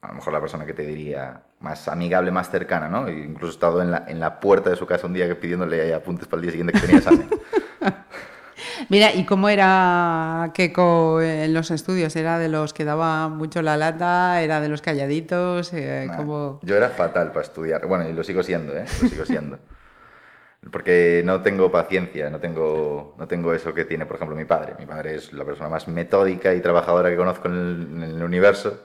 a 0.00 0.08
lo 0.08 0.14
mejor 0.14 0.32
la 0.32 0.40
persona 0.40 0.64
que 0.64 0.74
te 0.74 0.82
diría 0.86 1.42
más 1.60 1.88
amigable, 1.88 2.30
más 2.30 2.50
cercana, 2.50 2.88
¿no? 2.88 3.08
E 3.08 3.12
incluso 3.18 3.48
he 3.52 3.54
estado 3.54 3.82
en 3.82 3.90
la, 3.90 4.04
en 4.06 4.20
la 4.20 4.38
puerta 4.38 4.70
de 4.70 4.76
su 4.76 4.86
casa 4.86 5.06
un 5.08 5.12
día 5.14 5.38
pidiéndole 5.40 5.92
apuntes 5.92 6.28
para 6.28 6.36
el 6.38 6.42
día 6.42 6.50
siguiente 6.52 6.72
que 6.72 6.80
tenía 6.80 6.98
examen. 6.98 7.28
Mira, 8.90 9.12
¿y 9.12 9.24
cómo 9.24 9.48
era 9.48 10.50
Keiko 10.54 11.20
en 11.20 11.52
los 11.52 11.70
estudios? 11.72 12.14
¿Era 12.16 12.38
de 12.38 12.48
los 12.48 12.72
que 12.72 12.84
daba 12.84 13.28
mucho 13.28 13.60
la 13.60 13.76
lata? 13.76 14.40
¿Era 14.40 14.60
de 14.60 14.68
los 14.68 14.82
calladitos? 14.82 15.72
Eh, 15.74 16.06
Nah, 16.08 16.16
¿cómo- 16.16 16.60
Yo 16.62 16.76
era 16.76 16.88
fatal 16.90 17.28
para 17.32 17.42
estudiar. 17.44 17.86
Bueno, 17.86 18.08
y 18.08 18.12
lo 18.12 18.22
sigo 18.24 18.42
siendo, 18.42 18.76
¿eh? 18.76 18.84
Lo 19.02 19.08
sigo 19.08 19.24
siendo. 19.24 19.58
Porque 20.70 21.22
no 21.24 21.40
tengo 21.40 21.70
paciencia, 21.70 22.28
no 22.30 22.40
tengo, 22.40 23.14
no 23.16 23.28
tengo 23.28 23.54
eso 23.54 23.72
que 23.72 23.84
tiene, 23.84 24.06
por 24.06 24.16
ejemplo, 24.16 24.36
mi 24.36 24.44
padre. 24.44 24.74
Mi 24.78 24.86
padre 24.86 25.14
es 25.14 25.32
la 25.32 25.44
persona 25.44 25.68
más 25.68 25.88
metódica 25.88 26.52
y 26.54 26.60
trabajadora 26.60 27.10
que 27.10 27.16
conozco 27.16 27.48
en 27.48 27.54
el, 27.54 28.02
en 28.02 28.16
el 28.16 28.22
universo. 28.22 28.84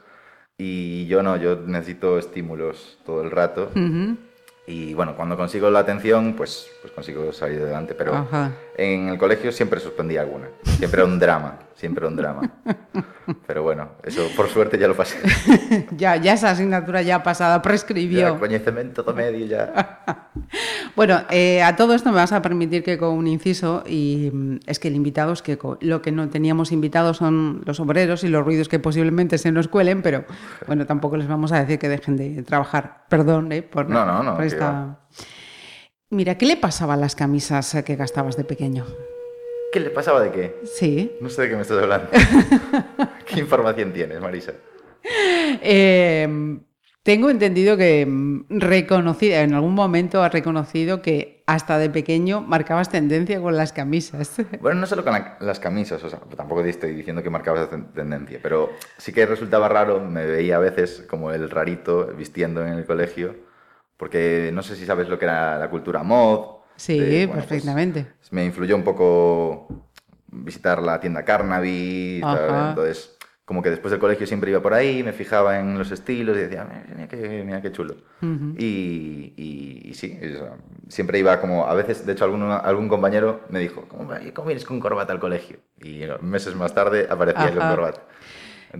Y 0.57 1.07
yo 1.07 1.23
no, 1.23 1.35
yo 1.37 1.55
necesito 1.55 2.19
estímulos 2.19 2.99
todo 3.05 3.23
el 3.23 3.31
rato. 3.31 3.71
Ujú. 3.75 4.17
Y 4.65 4.93
bueno, 4.93 5.15
cuando 5.17 5.35
consigo 5.35 5.69
la 5.69 5.79
atención, 5.79 6.35
pues, 6.37 6.69
pues 6.81 6.93
consigo 6.93 7.33
salir 7.33 7.61
adelante. 7.61 7.95
Pero 7.95 8.13
Ajá. 8.15 8.51
en 8.77 9.09
el 9.09 9.17
colegio 9.17 9.51
siempre 9.51 9.79
suspendía 9.79 10.21
alguna. 10.21 10.47
Siempre 10.77 11.01
era 11.01 11.09
un 11.11 11.19
drama. 11.19 11.59
siempre 11.75 12.07
un 12.07 12.15
drama. 12.15 12.49
Pero 13.47 13.63
bueno, 13.63 13.89
eso 14.03 14.25
por 14.37 14.47
suerte 14.47 14.77
ya 14.77 14.87
lo 14.87 14.95
pasé. 14.95 15.17
ya, 15.97 16.15
ya 16.15 16.33
esa 16.33 16.51
asignatura 16.51 17.01
ya 17.01 17.23
pasada, 17.23 17.61
prescribió. 17.61 18.19
Ya, 18.19 18.39
conocimiento 18.39 19.03
de 19.03 19.13
medio 19.13 19.45
ya. 19.47 20.29
bueno, 20.95 21.21
eh, 21.29 21.61
a 21.63 21.75
todo 21.75 21.93
esto 21.95 22.09
me 22.09 22.15
vas 22.15 22.31
a 22.31 22.41
permitir 22.41 22.83
que 22.83 22.97
con 22.97 23.09
un 23.09 23.27
inciso, 23.27 23.83
y 23.87 24.29
mm, 24.31 24.59
es 24.67 24.79
que 24.79 24.87
el 24.89 24.95
invitado 24.95 25.33
es 25.33 25.41
que 25.41 25.57
lo 25.81 26.01
que 26.01 26.11
no 26.11 26.29
teníamos 26.29 26.71
invitados 26.71 27.17
son 27.17 27.63
los 27.65 27.79
obreros 27.79 28.23
y 28.23 28.27
los 28.27 28.45
ruidos 28.45 28.69
que 28.69 28.79
posiblemente 28.79 29.37
se 29.37 29.51
nos 29.51 29.67
cuelen, 29.67 30.01
pero 30.01 30.25
bueno, 30.67 30.85
tampoco 30.85 31.17
les 31.17 31.27
vamos 31.27 31.51
a 31.51 31.59
decir 31.59 31.79
que 31.79 31.89
dejen 31.89 32.17
de 32.17 32.43
trabajar. 32.43 33.05
Perdón, 33.09 33.51
¿eh? 33.51 33.63
Por, 33.63 33.89
no, 33.89 34.05
no, 34.05 34.21
no. 34.21 34.35
Por 34.35 34.45
esta... 34.45 34.99
Mira, 36.09 36.37
¿qué 36.37 36.45
le 36.45 36.57
pasaba 36.57 36.93
a 36.93 36.97
las 36.97 37.15
camisas 37.15 37.75
que 37.83 37.95
gastabas 37.95 38.37
de 38.37 38.43
pequeño? 38.43 38.85
¿Qué 39.71 39.79
le 39.79 39.89
pasaba 39.89 40.21
de 40.21 40.31
qué? 40.31 40.61
Sí. 40.65 41.13
No 41.19 41.29
sé 41.29 41.41
de 41.41 41.49
qué 41.49 41.55
me 41.55 41.63
estás 41.63 41.81
hablando. 41.81 42.07
¿Qué 43.25 43.39
información 43.39 43.91
tienes, 43.91 44.21
Marisa? 44.21 44.53
Eh, 45.03 46.59
tengo 47.03 47.29
entendido 47.29 47.77
que 47.77 48.05
mm, 48.05 48.45
reconocido, 48.49 49.35
en 49.35 49.53
algún 49.53 49.75
momento 49.75 50.23
has 50.23 50.31
reconocido 50.31 51.01
que 51.01 51.43
hasta 51.45 51.77
de 51.77 51.89
pequeño 51.89 52.41
marcabas 52.41 52.89
tendencia 52.89 53.41
con 53.41 53.57
las 53.57 53.73
camisas. 53.73 54.37
Bueno, 54.61 54.79
no 54.79 54.87
solo 54.87 55.03
con 55.03 55.13
las 55.41 55.59
camisas, 55.59 56.01
o 56.03 56.09
sea, 56.09 56.19
tampoco 56.35 56.63
estoy 56.63 56.93
diciendo 56.95 57.21
que 57.21 57.29
marcabas 57.29 57.69
tendencia, 57.93 58.39
pero 58.41 58.69
sí 58.97 59.11
que 59.11 59.25
resultaba 59.25 59.67
raro, 59.67 59.99
me 59.99 60.25
veía 60.25 60.55
a 60.55 60.59
veces 60.59 61.05
como 61.09 61.31
el 61.31 61.49
rarito 61.49 62.07
vistiendo 62.17 62.65
en 62.65 62.73
el 62.73 62.85
colegio, 62.85 63.35
porque 63.97 64.51
no 64.53 64.63
sé 64.63 64.75
si 64.75 64.85
sabes 64.85 65.09
lo 65.09 65.19
que 65.19 65.25
era 65.25 65.59
la 65.59 65.69
cultura 65.69 66.03
mod, 66.03 66.63
Sí, 66.75 67.27
pues, 67.27 67.45
perfectamente. 67.45 68.07
me 68.31 68.45
influyó 68.45 68.75
un 68.75 68.83
poco 68.83 69.67
visitar 70.27 70.81
la 70.81 70.99
tienda 70.99 71.23
Carnaby, 71.23 72.21
entonces 72.23 73.12
como 73.45 73.61
que 73.61 73.69
después 73.69 73.91
del 73.91 73.99
colegio 73.99 74.25
siempre 74.25 74.51
iba 74.51 74.61
por 74.61 74.73
ahí, 74.73 75.03
me 75.03 75.11
fijaba 75.11 75.59
en 75.59 75.77
los 75.77 75.91
estilos 75.91 76.37
y 76.37 76.41
decía, 76.41 76.65
mira 76.95 77.07
qué, 77.07 77.43
mira 77.45 77.61
qué 77.61 77.71
chulo. 77.71 77.95
y, 78.57 79.91
sí, 79.93 80.17
siempre 80.87 81.19
iba 81.19 81.39
como, 81.41 81.67
a 81.67 81.73
veces, 81.73 82.05
de 82.05 82.13
hecho, 82.13 82.25
algún, 82.25 82.43
algún 82.43 82.87
compañero 82.87 83.41
me 83.49 83.59
dijo, 83.59 83.85
¿cómo, 83.87 84.13
vienes 84.45 84.63
con 84.63 84.79
corbata 84.79 85.11
al 85.11 85.19
colegio? 85.19 85.57
Y 85.81 86.03
meses 86.21 86.55
más 86.55 86.73
tarde 86.73 87.07
aparecía 87.09 87.53
con 87.53 87.69
corbata. 87.69 88.01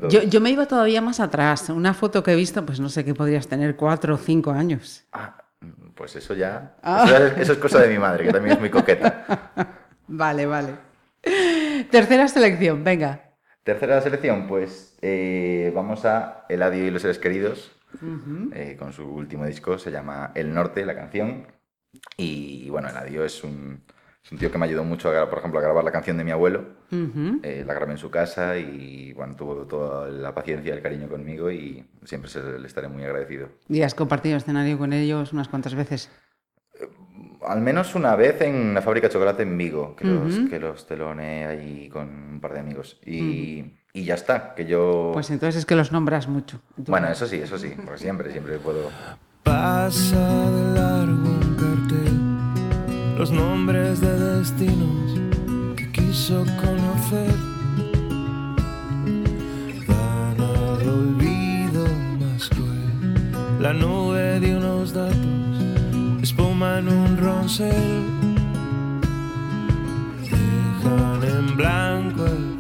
Yo, 0.10 0.24
yo, 0.24 0.41
me 0.41 0.50
iba 0.50 0.65
todavía 0.65 1.01
más 1.01 1.20
atrás. 1.20 1.70
Una 1.70 1.93
foto 1.93 2.24
que 2.24 2.32
he 2.32 2.36
visto, 2.36 2.65
pues 2.65 2.79
no 2.79 2.89
sé 2.89 3.05
qué 3.05 3.13
podrías 3.13 3.48
tener, 3.48 3.75
cuatro 3.75 4.15
o 4.15 4.17
cinco 4.17 4.50
años. 4.50 5.03
Ah, 5.12 5.38
pues 5.93 6.15
eso 6.15 6.34
ya. 6.34 6.75
Ah. 6.82 7.05
Eso, 7.38 7.53
es, 7.53 7.60
cosa 7.60 7.79
de 7.79 7.89
mi 7.89 8.00
madre, 8.00 8.25
que 8.25 8.34
también 8.34 8.55
es 8.55 8.60
muy 8.60 8.70
coqueta. 8.70 9.51
Vale, 10.08 10.46
vale. 10.46 10.75
Tercera 11.89 12.27
selección, 12.27 12.84
venga. 12.84 13.32
Tercera 13.63 14.01
selección, 14.01 14.48
pues 14.48 14.98
eh, 15.01 15.72
vamos 15.74 16.03
a 16.03 16.46
Eladio 16.50 16.86
y 16.86 16.91
los 16.91 17.01
seres 17.01 17.17
queridos, 17.17 17.72
eh, 18.51 18.75
con 18.77 18.91
su 18.91 19.08
último 19.08 19.46
disco, 19.46 19.79
se 19.79 19.89
llama 19.89 20.32
El 20.36 20.53
Norte, 20.53 20.86
la 20.86 20.96
canción. 20.96 21.48
Y 22.17 22.70
bueno, 22.70 22.89
Eladio 22.89 23.24
es 23.24 23.41
un, 23.41 23.82
es 24.22 24.32
un 24.34 24.38
tío 24.38 24.51
que 24.51 24.58
me 24.58 24.65
ayudó 24.65 24.84
mucho, 24.84 25.17
a, 25.17 25.29
por 25.29 25.39
ejemplo, 25.39 25.60
a 25.60 25.63
grabar 25.63 25.84
la 25.86 25.93
canción 25.93 26.17
de 26.17 26.25
mi 26.25 26.32
abuelo. 26.32 26.65
Eh, 26.91 27.63
la 27.65 27.74
grabé 27.74 27.93
en 27.93 27.98
su 27.98 28.12
casa 28.12 28.58
y 28.58 29.13
bueno, 29.13 29.36
tuvo 29.36 29.65
toda 29.65 30.10
la 30.10 30.36
paciencia 30.36 30.74
y 30.74 30.77
el 30.77 30.84
cariño 30.84 31.08
conmigo 31.08 31.50
y 31.50 31.86
siempre 32.03 32.29
le 32.60 32.67
estaré 32.67 32.89
muy 32.89 33.03
agradecido. 33.03 33.48
¿Y 33.70 33.82
has 33.82 33.96
compartido 33.96 34.36
escenario 34.36 34.77
con 34.77 34.91
ellos 34.91 35.32
unas 35.32 35.48
cuantas 35.48 35.74
veces? 35.74 36.12
Al 37.47 37.62
menos 37.62 37.95
una 37.95 38.15
vez 38.15 38.41
en 38.41 38.73
la 38.73 38.81
fábrica 38.81 39.08
de 39.08 39.13
chocolate 39.13 39.43
en 39.43 39.58
Vigo, 39.58 39.95
que, 39.95 40.06
los, 40.06 40.49
que 40.49 40.60
los 40.60 40.88
teloné 40.88 41.45
ahí 41.45 41.89
con 41.89 42.08
un 42.08 42.39
par 42.39 42.53
de 42.53 42.60
amigos. 42.60 42.99
Y, 43.06 43.63
y, 43.93 44.03
ya 44.03 44.15
está, 44.15 44.53
que 44.56 44.65
yo... 44.65 45.12
Pues 45.13 45.29
entonces 45.29 45.60
es 45.60 45.65
que 45.65 45.75
los 45.75 45.91
nombras 45.91 46.27
mucho. 46.27 46.62
Bueno, 46.77 47.10
eso 47.10 47.27
sí, 47.27 47.38
eso 47.38 47.58
sí, 47.58 47.73
porque 47.84 47.99
siempre, 47.99 48.32
siempre 48.32 48.58
puedo... 48.58 48.89
Pasa 49.43 50.49
de 50.49 50.79
largo 50.79 51.29
un 51.29 51.56
cartel 51.56 52.23
los 53.17 53.32
nombres 53.32 54.01
de 54.01 54.38
destinos 54.38 55.19
que 55.77 55.91
quiso 55.91 56.43
conocer. 56.62 57.34
Van 59.88 60.41
al 60.41 60.89
olvido 60.89 61.86
más 62.19 62.49
cruel, 62.49 63.62
la 63.62 63.73
nube 63.73 64.39
de 64.39 64.58
unos 64.58 64.93
datos, 64.93 65.15
roncel, 67.43 68.06
dejan 70.21 71.23
en 71.23 71.58
blanco 71.58 72.25
el 72.25 72.52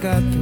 sin 0.00 0.37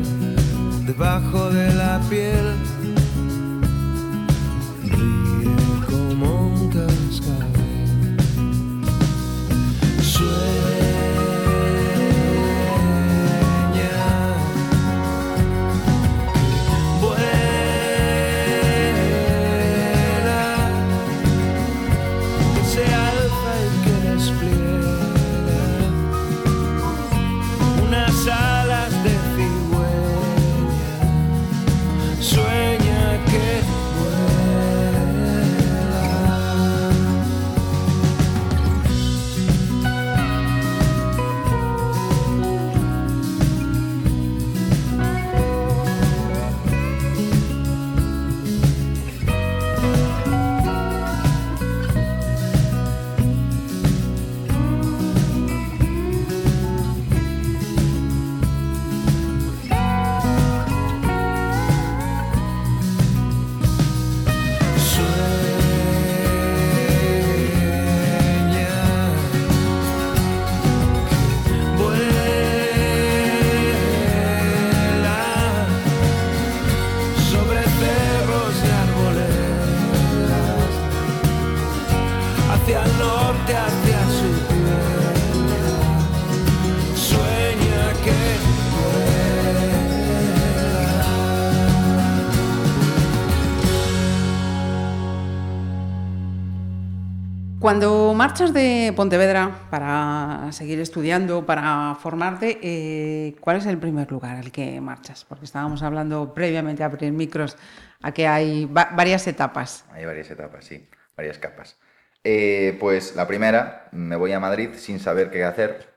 Cuando 97.70 98.14
marchas 98.14 98.54
de 98.54 98.92
Pontevedra 98.94 99.50
para 99.70 100.52
seguir 100.52 100.78
estudiando, 100.78 101.44
para 101.46 101.96
formarte, 102.00 102.60
eh, 102.62 103.34
¿cuál 103.40 103.56
es 103.56 103.66
el 103.66 103.76
primer 103.76 104.08
lugar 104.08 104.36
al 104.36 104.52
que 104.52 104.80
marchas? 104.80 105.24
Porque 105.24 105.46
estábamos 105.46 105.82
hablando 105.82 106.32
previamente 106.32 106.84
a 106.84 106.86
abrir 106.86 107.10
micros 107.10 107.56
a 108.02 108.12
que 108.12 108.28
hay 108.28 108.66
va- 108.66 108.90
varias 108.94 109.26
etapas. 109.26 109.84
Hay 109.90 110.06
varias 110.06 110.30
etapas, 110.30 110.64
sí, 110.64 110.88
varias 111.16 111.38
capas. 111.38 111.76
Eh, 112.22 112.76
pues 112.78 113.16
la 113.16 113.26
primera, 113.26 113.88
me 113.90 114.14
voy 114.14 114.30
a 114.30 114.38
Madrid 114.38 114.70
sin 114.76 115.00
saber 115.00 115.28
qué 115.32 115.42
hacer. 115.42 115.92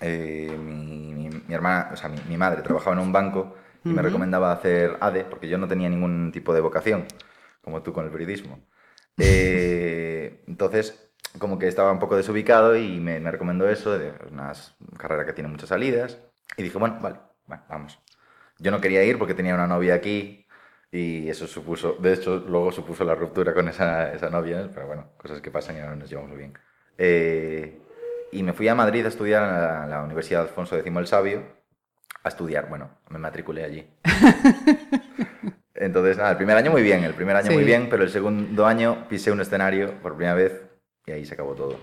Eh, 0.00 0.56
mi, 0.58 1.12
mi- 1.12 1.28
mi 1.46 1.54
hermana, 1.54 1.90
o 1.92 1.96
sea, 1.98 2.08
mi, 2.08 2.16
mi 2.30 2.38
madre 2.38 2.62
trabajaba 2.62 2.96
en 2.96 3.02
un 3.02 3.12
banco 3.12 3.54
y 3.84 3.90
me 3.90 4.00
recomendaba 4.00 4.52
hacer 4.52 4.96
ADE 5.02 5.24
porque 5.24 5.48
yo 5.50 5.58
no 5.58 5.68
tenía 5.68 5.90
ningún 5.90 6.32
tipo 6.32 6.54
de 6.54 6.62
vocación, 6.62 7.04
como 7.60 7.82
tú 7.82 7.92
con 7.92 8.06
el 8.06 8.10
periodismo. 8.10 8.58
Eh, 9.18 10.42
entonces, 10.46 11.10
como 11.38 11.58
que 11.58 11.68
estaba 11.68 11.92
un 11.92 11.98
poco 11.98 12.16
desubicado 12.16 12.76
y 12.76 13.00
me, 13.00 13.20
me 13.20 13.30
recomendó 13.30 13.68
eso, 13.68 13.98
de 13.98 14.12
una 14.30 14.52
carrera 14.98 15.26
que 15.26 15.32
tiene 15.32 15.48
muchas 15.50 15.68
salidas. 15.70 16.18
Y 16.56 16.62
dije, 16.62 16.78
bueno, 16.78 16.98
vale, 17.00 17.18
va, 17.50 17.64
vamos. 17.68 17.98
Yo 18.58 18.70
no 18.70 18.80
quería 18.80 19.04
ir 19.04 19.18
porque 19.18 19.34
tenía 19.34 19.54
una 19.54 19.66
novia 19.66 19.94
aquí 19.94 20.46
y 20.92 21.28
eso 21.28 21.46
supuso, 21.48 21.94
de 22.00 22.12
hecho, 22.14 22.44
luego 22.48 22.70
supuso 22.70 23.04
la 23.04 23.14
ruptura 23.16 23.52
con 23.52 23.68
esa, 23.68 24.12
esa 24.12 24.30
novia, 24.30 24.70
pero 24.72 24.86
bueno, 24.86 25.10
cosas 25.16 25.40
que 25.40 25.50
pasan 25.50 25.76
y 25.76 25.80
ahora 25.80 25.96
nos 25.96 26.08
llevamos 26.08 26.36
bien. 26.36 26.56
Eh, 26.98 27.80
y 28.32 28.42
me 28.42 28.52
fui 28.52 28.68
a 28.68 28.74
Madrid 28.76 29.04
a 29.04 29.08
estudiar 29.08 29.42
a 29.42 29.80
la, 29.80 29.86
la 29.88 30.02
Universidad 30.04 30.42
Alfonso 30.42 30.76
X 30.78 30.92
el 30.96 31.06
Sabio, 31.06 31.42
a 32.22 32.28
estudiar, 32.28 32.68
bueno, 32.68 32.90
me 33.10 33.18
matriculé 33.18 33.64
allí. 33.64 33.88
Entonces, 35.74 36.16
nada, 36.16 36.30
el 36.32 36.36
primer 36.36 36.56
año 36.56 36.70
muy 36.70 36.82
bien, 36.82 37.02
el 37.04 37.14
primer 37.14 37.34
año 37.36 37.48
Sí. 37.48 37.54
muy 37.54 37.64
bien, 37.64 37.88
pero 37.90 38.04
el 38.04 38.10
segundo 38.10 38.66
año 38.66 39.06
pisé 39.08 39.32
un 39.32 39.40
escenario 39.40 40.00
por 40.02 40.14
primera 40.14 40.34
vez 40.34 40.62
y 41.06 41.12
ahí 41.12 41.24
se 41.26 41.34
acabó 41.34 41.54
todo, 41.54 41.78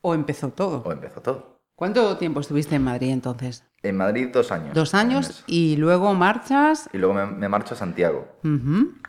¿O 0.00 0.14
empezó 0.14 0.48
todo? 0.50 0.82
o 0.84 0.92
empezó 0.92 1.20
todo. 1.22 1.60
¿Cuánto 1.76 2.16
tiempo 2.18 2.40
estuviste 2.40 2.74
en 2.74 2.82
Madrid 2.82 3.10
entonces? 3.10 3.64
En 3.84 3.96
Madrid 3.96 4.30
dos 4.32 4.50
años. 4.50 4.74
Dos 4.74 4.94
años 4.94 5.44
y 5.46 5.76
luego 5.76 6.12
marchas. 6.14 6.90
Y 6.92 6.98
luego 6.98 7.14
me, 7.14 7.24
me 7.26 7.48
marcho 7.48 7.74
a 7.74 7.76
Santiago, 7.76 8.26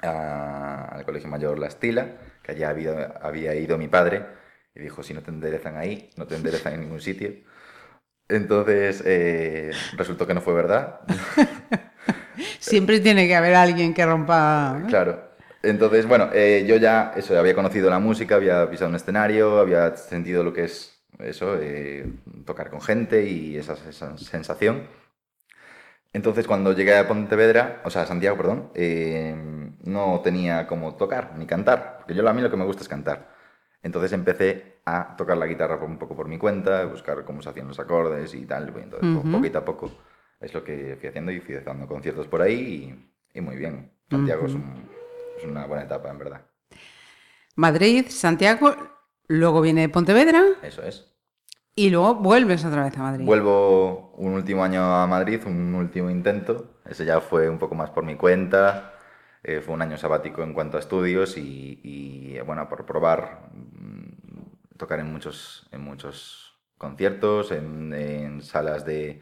a- 0.03 0.89
al 0.95 1.05
Colegio 1.05 1.27
Mayor 1.29 1.57
La 1.57 1.67
Estila, 1.67 2.15
que 2.43 2.51
allá 2.51 2.69
había, 2.69 3.05
había 3.21 3.55
ido 3.55 3.77
mi 3.79 3.87
padre, 3.87 4.25
y 4.75 4.81
dijo, 4.81 5.01
si 5.01 5.13
no 5.15 5.21
te 5.23 5.31
enderezan 5.31 5.77
ahí, 5.77 6.11
no 6.15 6.27
te 6.27 6.35
enderezan 6.35 6.73
en 6.73 6.81
ningún 6.81 7.01
sitio. 7.01 7.31
Entonces, 8.29 9.03
eh, 9.05 9.71
resultó 9.97 10.25
que 10.27 10.33
no 10.33 10.41
fue 10.41 10.53
verdad. 10.53 11.01
Siempre 12.59 12.99
tiene 12.99 13.27
que 13.27 13.35
haber 13.35 13.55
alguien 13.55 13.93
que 13.93 14.05
rompa. 14.05 14.83
Claro. 14.87 15.29
Entonces, 15.61 16.07
bueno, 16.07 16.29
eh, 16.33 16.63
yo 16.67 16.77
ya 16.77 17.11
eso, 17.15 17.37
había 17.37 17.55
conocido 17.55 17.89
la 17.89 17.99
música, 17.99 18.35
había 18.35 18.69
pisado 18.69 18.89
un 18.89 18.95
escenario, 18.95 19.59
había 19.59 19.95
sentido 19.97 20.43
lo 20.43 20.53
que 20.53 20.65
es 20.65 21.03
eso, 21.19 21.57
eh, 21.59 22.05
tocar 22.45 22.69
con 22.69 22.81
gente 22.81 23.25
y 23.25 23.57
esa, 23.57 23.73
esa 23.89 24.17
sensación. 24.17 24.87
Entonces, 26.13 26.47
cuando 26.47 26.73
llegué 26.73 26.97
a 26.97 27.07
Pontevedra, 27.07 27.81
o 27.83 27.89
sea, 27.89 28.03
a 28.03 28.05
Santiago, 28.05 28.37
perdón, 28.37 28.71
eh, 28.73 29.35
no 29.83 30.21
tenía 30.23 30.65
como 30.65 30.95
tocar 30.95 31.37
ni 31.37 31.45
cantar, 31.45 31.97
porque 31.99 32.15
yo 32.15 32.27
a 32.27 32.33
mí 32.33 32.41
lo 32.41 32.49
que 32.49 32.57
me 32.57 32.65
gusta 32.65 32.81
es 32.81 32.89
cantar. 32.89 33.29
Entonces 33.83 34.11
empecé 34.13 34.78
a 34.85 35.15
tocar 35.15 35.37
la 35.37 35.45
guitarra 35.47 35.75
un 35.83 35.97
poco 35.97 36.15
por 36.15 36.27
mi 36.27 36.37
cuenta, 36.37 36.85
buscar 36.85 37.23
cómo 37.25 37.41
se 37.41 37.49
hacían 37.49 37.67
los 37.67 37.79
acordes 37.79 38.33
y 38.33 38.45
tal. 38.45 38.73
y 38.75 38.81
Entonces, 38.81 39.09
po- 39.13 39.19
Ujú. 39.19 39.31
poquito 39.31 39.57
a 39.59 39.65
poco 39.65 39.91
es 40.39 40.53
lo 40.53 40.63
que 40.63 40.97
fui 40.99 41.09
haciendo 41.09 41.31
y 41.31 41.39
fui 41.41 41.55
dando 41.55 41.87
conciertos 41.87 42.27
por 42.27 42.41
ahí 42.41 43.03
y, 43.33 43.37
y 43.37 43.41
muy 43.41 43.55
bien. 43.57 43.91
Santiago 44.09 44.45
es, 44.47 44.53
un- 44.55 44.89
es 45.37 45.43
una 45.45 45.65
buena 45.65 45.83
etapa, 45.83 46.09
en 46.09 46.17
verdad. 46.17 46.41
Madrid, 47.55 48.05
Santiago, 48.09 48.75
luego 49.27 49.61
viene 49.61 49.89
Pontevedra 49.89 50.43
Eso 50.63 50.81
es. 50.83 51.11
y 51.75 51.89
luego 51.89 52.15
vuelves 52.15 52.63
otra 52.65 52.83
vez 52.83 52.97
a 52.97 53.01
Madrid. 53.03 53.25
Vuelvo 53.25 54.11
un 54.17 54.33
último 54.33 54.63
año 54.63 54.81
a 54.81 55.05
Madrid, 55.07 55.41
un 55.45 55.75
último 55.75 56.09
intento. 56.09 56.79
Ese 56.85 57.05
ya 57.05 57.19
fue 57.21 57.49
un 57.49 57.59
poco 57.59 57.75
más 57.75 57.89
por 57.89 58.03
mi 58.05 58.15
cuenta. 58.15 58.93
Eh, 59.43 59.61
fue 59.61 59.73
un 59.73 59.81
año 59.81 59.97
sabático 59.97 60.43
en 60.43 60.53
cuanto 60.53 60.77
a 60.77 60.79
estudios 60.81 61.37
y, 61.37 61.79
y, 61.83 62.39
bueno, 62.41 62.67
por 62.67 62.85
probar 62.85 63.49
mm, 63.53 64.18
tocar 64.79 64.99
en 64.99 65.11
muchos, 65.11 65.67
en 65.71 65.81
muchos 65.81 66.57
conciertos, 66.79 67.51
en, 67.51 67.93
en 67.93 68.41
salas 68.41 68.83
de, 68.85 69.21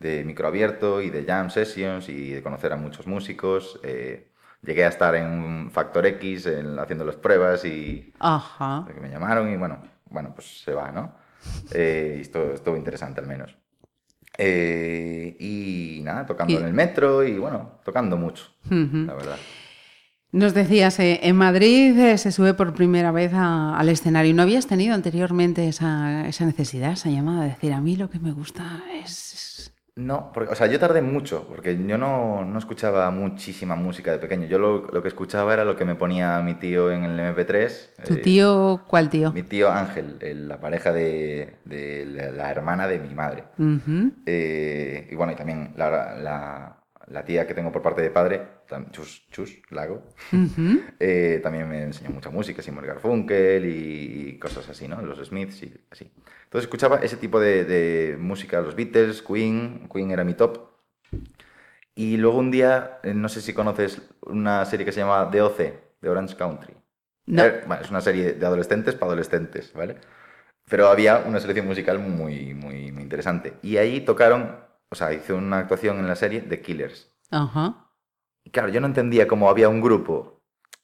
de 0.00 0.24
micro 0.24 0.48
abierto 0.48 1.00
y 1.00 1.08
de 1.08 1.24
jam 1.24 1.48
sessions 1.48 2.10
y 2.10 2.32
de 2.32 2.42
conocer 2.42 2.72
a 2.72 2.76
muchos 2.76 3.06
músicos. 3.06 3.80
Eh, 3.82 4.32
llegué 4.62 4.84
a 4.84 4.88
estar 4.88 5.14
en 5.14 5.70
Factor 5.70 6.04
X 6.06 6.46
en- 6.46 6.78
haciendo 6.78 7.04
las 7.06 7.16
pruebas 7.16 7.64
y, 7.64 8.12
Ajá. 8.18 8.86
me 9.00 9.08
llamaron 9.08 9.50
y 9.50 9.56
bueno, 9.56 9.80
bueno, 10.10 10.34
pues 10.34 10.62
se 10.62 10.74
va, 10.74 10.90
¿no? 10.90 11.14
Eh, 11.72 12.16
y 12.18 12.20
esto 12.22 12.52
estuvo 12.52 12.76
interesante 12.76 13.20
al 13.20 13.26
menos. 13.26 13.56
Eh, 14.38 15.36
y 15.38 16.00
nada, 16.02 16.26
tocando 16.26 16.54
Y- 16.54 16.56
en 16.56 16.66
el 16.66 16.74
metro 16.74 17.24
y 17.24 17.38
bueno, 17.38 17.80
tocando 17.84 18.16
mucho, 18.18 18.44
la 18.68 19.14
verdad. 19.14 19.38
Nos 20.36 20.52
decías, 20.52 20.98
eh, 21.00 21.20
en 21.22 21.34
Madrid 21.36 21.98
eh, 21.98 22.18
se 22.18 22.30
sube 22.30 22.52
por 22.52 22.74
primera 22.74 23.10
vez 23.10 23.32
a- 23.32 23.78
al 23.78 23.88
escenario. 23.88 24.34
¿No 24.34 24.42
habías 24.42 24.66
tenido 24.66 24.94
anteriormente 24.94 25.66
esa, 25.66 26.28
esa 26.28 26.44
necesidad, 26.44 26.92
esa 26.92 27.08
llamada 27.08 27.44
de 27.44 27.48
decir, 27.50 27.72
a 27.72 27.80
mí 27.80 27.96
lo 27.96 28.10
que 28.10 28.18
me 28.18 28.32
gusta 28.32 28.82
es... 29.02 29.32
es-"? 29.34 29.72
No, 29.96 30.30
porque, 30.34 30.52
o 30.52 30.54
sea, 30.54 30.66
yo 30.66 30.78
tardé 30.78 31.00
mucho, 31.00 31.46
porque 31.48 31.74
yo 31.86 31.96
no, 31.96 32.44
no 32.44 32.58
escuchaba 32.58 33.10
muchísima 33.10 33.76
música 33.76 34.12
de 34.12 34.18
pequeño. 34.18 34.46
Yo 34.46 34.58
lo, 34.58 34.86
lo 34.92 35.00
que 35.00 35.08
escuchaba 35.08 35.54
era 35.54 35.64
lo 35.64 35.74
que 35.74 35.86
me 35.86 35.94
ponía 35.94 36.38
mi 36.42 36.52
tío 36.56 36.92
en 36.92 37.04
el 37.04 37.18
MP3. 37.34 38.04
¿Tu 38.06 38.14
eh, 38.14 38.16
tío, 38.18 38.82
cuál 38.86 39.08
tío? 39.08 39.32
Mi 39.32 39.42
tío 39.42 39.70
Ángel, 39.72 40.18
el- 40.20 40.48
la 40.48 40.60
pareja 40.60 40.92
de, 40.92 41.54
de 41.64 42.04
la, 42.04 42.30
la 42.30 42.50
hermana 42.50 42.86
de 42.86 42.98
mi 42.98 43.14
madre. 43.14 43.44
Eh, 44.26 45.08
y 45.10 45.14
bueno, 45.14 45.32
y 45.32 45.36
también 45.36 45.72
la, 45.76 46.14
la- 46.14 46.76
la 47.08 47.24
tía 47.24 47.46
que 47.46 47.54
tengo 47.54 47.72
por 47.72 47.82
parte 47.82 48.02
de 48.02 48.10
padre, 48.10 48.42
Chus, 48.90 49.28
Chus 49.30 49.62
Lago, 49.70 50.02
eh, 51.00 51.40
también 51.42 51.68
me 51.68 51.82
enseñó 51.82 52.10
mucha 52.10 52.30
música, 52.30 52.62
Simon 52.62 52.86
Garfunkel 52.86 53.64
y, 53.66 54.38
cosas 54.38 54.68
así, 54.68 54.88
¿no? 54.88 55.00
Los 55.02 55.18
Smiths 55.26 55.62
y 55.62 55.74
así. 55.90 56.10
Entonces 56.44 56.66
escuchaba 56.66 56.98
ese 56.98 57.16
tipo 57.16 57.40
de, 57.40 57.64
de 57.64 58.16
música, 58.16 58.60
los 58.60 58.74
Beatles, 58.74 59.22
Queen, 59.22 59.88
Queen 59.92 60.10
era 60.10 60.24
mi 60.24 60.34
top. 60.34 60.70
Y 61.94 62.18
luego 62.18 62.38
un 62.38 62.50
día, 62.50 62.98
eh, 63.02 63.14
no 63.14 63.28
sé 63.28 63.40
si 63.40 63.54
conoces 63.54 64.02
una 64.20 64.64
serie 64.66 64.84
que 64.84 64.92
se 64.92 65.00
llama 65.00 65.24
DOC, 65.24 65.58
de 66.00 66.08
Orange 66.08 66.36
Country. 66.36 66.74
No. 67.26 67.42
Eh, 67.44 67.62
bueno, 67.66 67.82
es 67.82 67.90
una 67.90 68.02
serie 68.02 68.34
de 68.34 68.46
adolescentes 68.46 68.94
para 68.94 69.06
adolescentes, 69.06 69.72
¿vale? 69.72 69.96
Pero 70.68 70.88
había 70.88 71.18
una 71.26 71.40
selección 71.40 71.66
musical 71.66 71.98
muy, 71.98 72.52
muy, 72.54 72.92
muy 72.92 73.02
interesante. 73.02 73.54
Y 73.62 73.78
ahí 73.78 74.00
tocaron, 74.02 74.56
o 74.90 74.94
sea, 74.94 75.12
hizo 75.12 75.36
una 75.36 75.58
actuación 75.58 75.98
en 75.98 76.08
la 76.08 76.16
serie 76.16 76.40
de 76.42 76.60
Killers. 76.60 77.10
Ajá. 77.30 77.90
Y 78.44 78.50
claro, 78.50 78.68
yo 78.68 78.80
no 78.80 78.86
entendía 78.86 79.26
cómo 79.26 79.50
había 79.50 79.68
un 79.68 79.80
grupo 79.80 80.40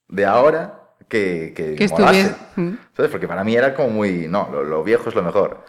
de 0.09 0.27
ahora 0.27 0.95
que, 1.09 1.53
que, 1.55 1.75
Que 1.77 1.89
molase. 1.89 2.35
¿sabes? 2.95 3.11
Porque 3.11 3.29
para 3.29 3.45
mí 3.45 3.55
era 3.55 3.75
como 3.75 3.91
muy, 3.91 4.29
no, 4.29 4.49
lo, 4.51 4.65
lo 4.65 4.83
viejo 4.83 5.09
es 5.09 5.15
lo 5.15 5.23
mejor. 5.23 5.65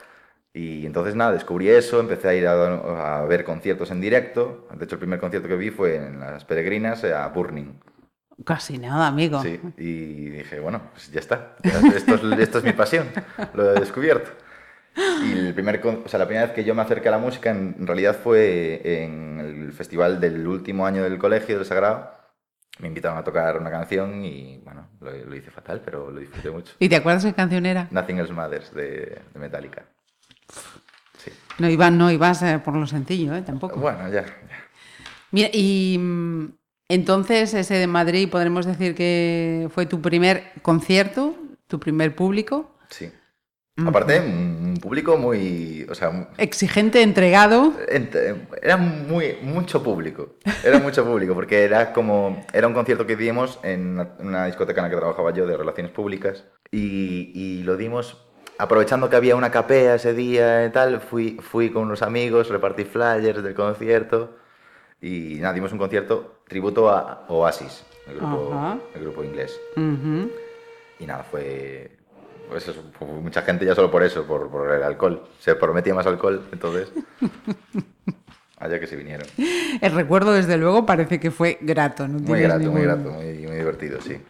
Y 0.54 0.86
entonces 0.86 1.16
nada, 1.16 1.32
descubrí 1.32 1.70
eso, 1.70 2.00
empecé 2.00 2.28
a 2.28 2.34
ir 2.36 2.48
a, 2.48 3.22
a 3.22 3.26
ver 3.26 3.44
conciertos 3.44 3.90
en 3.92 4.02
directo. 4.02 4.68
De 4.76 4.86
hecho, 4.86 4.96
el 4.96 5.00
primer 5.00 5.20
concierto 5.20 5.48
que 5.48 5.56
vi 5.56 5.72
fue 5.72 5.96
en 5.96 6.20
las 6.20 6.46
Peregrinas 6.46 7.04
a 7.04 7.28
Burning. 7.30 7.80
Casi 8.46 8.78
nada, 8.78 9.08
amigo. 9.08 9.42
Sí, 9.42 9.60
y 9.78 10.30
dije, 10.30 10.60
bueno, 10.60 10.82
pues 10.92 11.12
ya 11.12 11.20
está. 11.20 11.56
ya 11.64 11.80
esto, 11.96 12.16
es, 12.16 12.40
esto 12.40 12.58
es 12.60 12.64
mi 12.64 12.74
pasión, 12.74 13.08
lo 13.54 13.72
he 13.74 13.80
descubierto. 13.80 14.32
Y 14.96 15.32
el 15.32 15.54
primer, 15.54 15.82
o 15.86 16.08
sea, 16.08 16.20
la 16.20 16.28
primera 16.28 16.46
vez 16.48 16.56
que 16.56 16.64
yo 16.64 16.76
me 16.76 16.82
acerqué 16.82 17.08
a 17.08 17.12
la 17.12 17.18
música 17.18 17.50
en, 17.50 17.76
en 17.80 17.88
realidad 17.88 18.18
fue 18.22 18.82
en 18.84 19.40
el 19.40 19.74
festival 19.74 20.20
del 20.20 20.46
último 20.48 20.86
año 20.86 21.04
del 21.04 21.18
colegio 21.18 21.58
del 21.58 21.66
Sagrado. 21.66 22.12
Me 22.80 22.88
invitaron 22.88 23.18
a 23.18 23.24
tocar 23.24 23.58
una 23.58 23.70
canción 23.70 24.24
y 24.26 24.60
bueno, 24.64 24.88
lo, 25.00 25.12
lo 25.12 25.36
hice 25.36 25.52
fatal, 25.52 25.82
pero 25.84 26.12
lo 26.12 26.20
disfruté 26.20 26.50
mucho. 26.50 26.74
¿Y 26.80 26.90
te 26.90 26.96
acuerdas 26.96 27.24
qué 27.24 27.34
canción 27.34 27.66
era? 27.66 27.88
Nothing 27.92 28.20
Else 28.20 28.34
Matters 28.34 28.74
de, 28.74 29.22
de 29.34 29.40
Metallica. 29.40 29.84
Sí. 31.18 31.32
No 31.60 31.70
ibas, 31.70 31.92
no 31.92 32.12
ibas 32.12 32.42
eh, 32.42 32.60
por 32.64 32.76
lo 32.76 32.88
sencillo, 32.88 33.36
¿eh? 33.36 33.44
Tampoco. 33.44 33.80
Bueno, 33.80 34.10
ya. 34.10 34.26
ya. 34.26 34.34
Mira, 35.32 35.50
y 35.54 35.98
mm, 36.00 36.46
entonces 36.90 37.54
ese 37.54 37.76
de 37.76 37.88
Madrid 37.88 38.30
podremos 38.30 38.66
decir 38.66 38.96
que 38.96 39.70
fue 39.74 39.86
tu 39.86 40.02
primer 40.02 40.52
concierto, 40.62 41.36
tu 41.68 41.80
primer 41.80 42.16
público. 42.16 42.76
Sí. 42.90 43.12
Aparte, 43.88 44.20
un 44.20 44.78
público 44.82 45.18
muy. 45.18 45.86
O 45.90 45.96
sea, 45.96 46.30
Exigente, 46.38 47.02
entregado. 47.02 47.74
Ent- 47.90 48.48
Era 48.62 48.78
muy, 48.78 49.38
mucho 49.42 49.82
público. 49.82 50.36
Era 50.64 50.78
mucho 50.80 51.04
público, 51.04 51.34
porque 51.34 51.64
era 51.64 51.92
como. 51.92 52.46
Era 52.54 52.68
un 52.68 52.74
concierto 52.74 53.08
que 53.08 53.16
dimos 53.16 53.60
en 53.64 53.94
una, 53.94 54.10
una 54.20 54.46
discoteca 54.46 54.82
en 54.82 54.86
la 54.86 54.90
que 54.92 54.98
trabajaba 54.98 55.34
yo 55.34 55.48
de 55.48 55.58
relaciones 55.58 55.92
públicas. 55.92 56.44
Y, 56.72 57.32
y 57.34 57.64
lo 57.64 57.76
dimos 57.78 58.24
aprovechando 58.60 59.10
que 59.10 59.16
había 59.16 59.36
una 59.36 59.50
capea 59.50 59.96
ese 59.96 60.14
día 60.14 60.66
y 60.66 60.72
tal, 60.72 61.02
fui, 61.02 61.38
fui 61.42 61.72
con 61.72 61.84
unos 61.84 62.04
amigos, 62.04 62.50
repartí 62.50 62.86
flyers 62.86 63.42
del 63.44 63.56
concierto 63.56 64.38
y 65.02 65.38
nada, 65.42 65.54
dimos 65.54 65.72
un 65.74 65.80
concierto 65.80 66.36
tributo 66.48 66.90
a 66.90 67.26
Oasis, 67.28 67.84
el 68.08 68.18
grupo, 68.18 68.50
el 68.96 69.02
grupo 69.02 69.24
inglés. 69.24 69.60
Y 71.00 71.06
nada, 71.06 71.24
fue, 71.24 71.98
pues 72.50 72.68
eso, 72.68 72.84
fue 72.98 73.08
mucha 73.08 73.42
gente 73.42 73.66
ya 73.66 73.76
solo 73.76 73.90
por 73.92 74.04
eso, 74.04 74.26
por, 74.26 74.50
por 74.50 74.72
el 74.72 74.84
alcohol. 74.84 75.28
Se 75.40 75.56
prometía 75.56 75.94
más 75.96 76.06
alcohol, 76.08 76.44
entonces... 76.52 76.92
Allá 78.58 78.80
que 78.80 78.88
se 78.88 78.96
vinieron. 78.96 79.28
El 79.82 79.92
recuerdo, 79.92 80.32
desde 80.32 80.58
luego, 80.58 80.86
parece 80.86 81.20
que 81.20 81.32
fue 81.32 81.58
grato. 81.62 82.08
No 82.08 82.20
Muy 82.20 82.40
grato, 82.42 82.60
muy 82.60 82.82
ningún- 82.82 82.82
grato, 82.84 83.12
muy, 83.12 83.26
muy 83.46 83.56
divertido, 83.58 84.00
sí. 84.00 84.22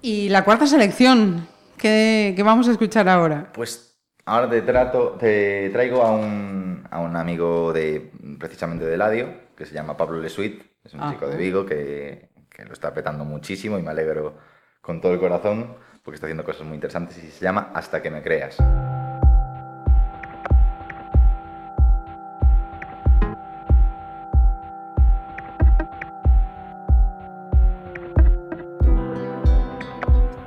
Y 0.00 0.30
la 0.30 0.44
cuarta 0.44 0.66
selección, 0.66 1.46
¿qué, 1.76 2.32
qué 2.34 2.42
vamos 2.42 2.68
a 2.68 2.72
escuchar 2.72 3.06
ahora? 3.08 3.50
Pues 3.52 3.98
ahora 4.24 4.48
te 4.48 4.62
trato, 4.62 5.16
te 5.18 5.68
traigo 5.70 6.02
a 6.02 6.12
un, 6.12 6.86
a 6.90 7.00
un 7.00 7.16
amigo 7.16 7.72
de 7.74 8.10
precisamente 8.38 8.86
de 8.86 8.96
Ladio, 8.96 9.28
que 9.56 9.66
se 9.66 9.74
llama 9.74 9.96
Pablo 9.96 10.20
Lesuit, 10.22 10.62
es 10.82 10.94
un 10.94 11.00
Ajá. 11.00 11.12
chico 11.12 11.26
de 11.28 11.36
Vigo 11.36 11.66
que, 11.66 12.30
que 12.48 12.64
lo 12.64 12.72
está 12.72 12.94
petando 12.94 13.24
muchísimo 13.26 13.78
y 13.78 13.82
me 13.82 13.90
alegro 13.90 14.38
con 14.80 15.02
todo 15.02 15.12
el 15.12 15.20
corazón 15.20 15.74
porque 16.04 16.16
está 16.16 16.26
haciendo 16.26 16.44
cosas 16.44 16.66
muy 16.66 16.74
interesantes 16.74 17.16
y 17.16 17.30
se 17.30 17.42
llama 17.42 17.70
Hasta 17.74 18.02
que 18.02 18.10
me 18.10 18.22
creas. 18.22 18.58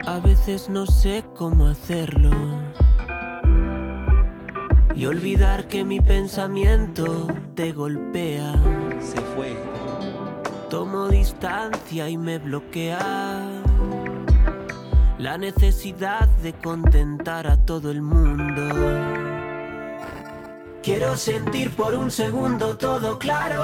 A 0.06 0.20
veces 0.24 0.70
no 0.70 0.86
sé 0.86 1.26
cómo 1.36 1.67
hacerlo. 1.67 2.30
Y 4.96 5.06
olvidar 5.08 5.67
que 5.67 5.84
mi 5.84 6.00
pensamiento 6.00 7.28
te 7.56 7.72
golpea. 7.72 8.54
Se 9.00 9.20
fue. 9.36 9.56
Tomo 10.70 11.08
distancia 11.08 12.10
y 12.10 12.17
me 12.17 12.38
bloquea. 12.38 13.57
La 15.19 15.36
necesidad 15.36 16.27
de 16.43 16.53
contentar 16.53 17.47
a 17.47 17.58
todo 17.58 17.89
el 17.89 18.03
mundo. 18.03 18.63
Quiero 20.84 21.17
sentir 21.17 21.75
por 21.75 21.95
un 21.95 22.12
segundo 22.12 22.77
todo 22.77 23.17
claro. 23.17 23.63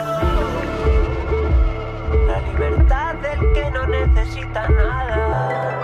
La 2.25 2.41
libertad 2.41 3.13
del 3.15 3.53
que 3.53 3.69
no 3.69 3.85
necesita 3.85 4.67
nada. 4.67 5.77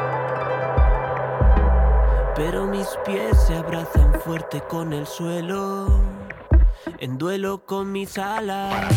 Pero 2.35 2.65
mis 2.65 2.87
pies 3.05 3.37
se 3.45 3.53
abrazan 3.55 4.19
fuerte 4.21 4.61
con 4.61 4.91
el 4.91 5.05
suelo. 5.05 6.01
En 6.97 7.19
duelo 7.19 7.63
con 7.67 7.91
mis 7.91 8.17
alas. 8.17 8.87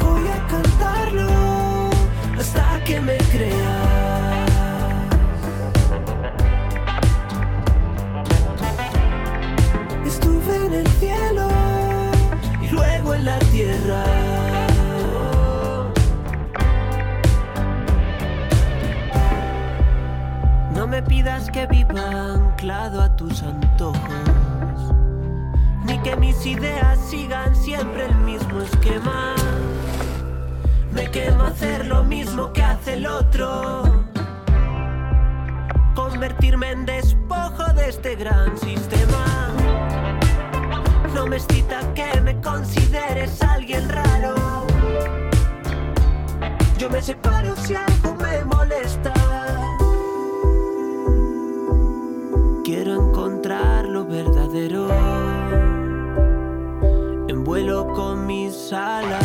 Voy 0.00 0.28
a 0.28 0.46
cantarlo 0.46 1.90
hasta 2.38 2.82
que 2.84 2.98
me 3.02 3.18
creas. 3.18 3.91
En 10.72 10.86
el 10.86 10.86
cielo 10.92 11.48
y 12.62 12.68
luego 12.68 13.14
en 13.14 13.24
la 13.24 13.38
tierra. 13.38 14.04
No 20.74 20.86
me 20.86 21.02
pidas 21.02 21.50
que 21.50 21.66
viva 21.66 22.34
anclado 22.34 23.02
a 23.02 23.14
tus 23.16 23.42
antojos, 23.42 24.00
ni 25.84 25.98
que 25.98 26.16
mis 26.16 26.44
ideas 26.46 26.98
sigan 26.98 27.54
siempre 27.54 28.06
el 28.06 28.14
mismo 28.16 28.60
esquema. 28.62 29.34
Me 30.92 31.10
quemo 31.10 31.44
hacer 31.44 31.86
lo 31.86 32.02
mismo 32.04 32.52
que 32.52 32.62
hace 32.62 32.94
el 32.94 33.06
otro, 33.06 33.82
convertirme 35.94 36.70
en 36.72 36.86
despojo 36.86 37.72
de 37.74 37.88
este 37.88 38.16
gran 38.16 38.58
sistema. 38.58 39.61
No 41.14 41.26
me 41.26 41.36
excita 41.36 41.80
que 41.94 42.20
me 42.20 42.40
consideres 42.40 43.42
alguien 43.42 43.88
raro. 43.88 44.34
Yo 46.78 46.88
me 46.90 47.00
separo 47.02 47.54
si 47.56 47.74
algo 47.74 48.14
me 48.16 48.44
molesta. 48.44 49.12
Quiero 52.64 52.94
encontrar 52.94 53.86
lo 53.86 54.04
verdadero. 54.04 54.88
En 57.28 57.44
vuelo 57.44 57.86
con 57.94 58.26
mis 58.26 58.72
alas. 58.72 59.21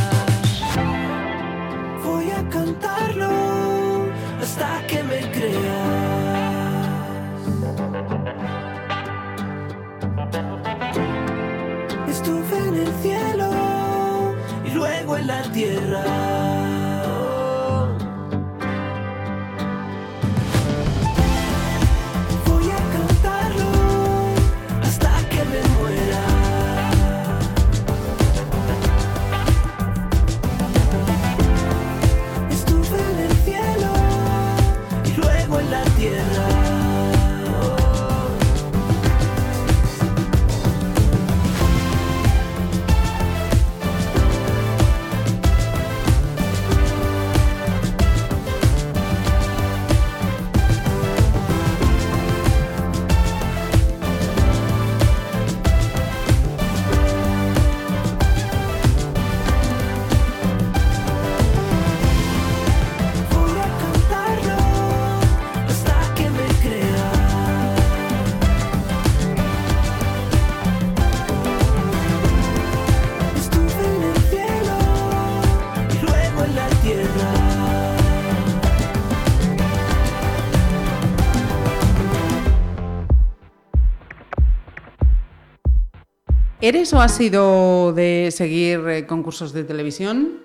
¿Eres 86.67 86.91
o 86.91 86.99
has 86.99 87.15
sido 87.15 87.93
de 87.93 88.27
seguir 88.30 88.86
eh, 88.89 89.06
concursos 89.06 89.53
de 89.53 89.63
televisión? 89.63 90.41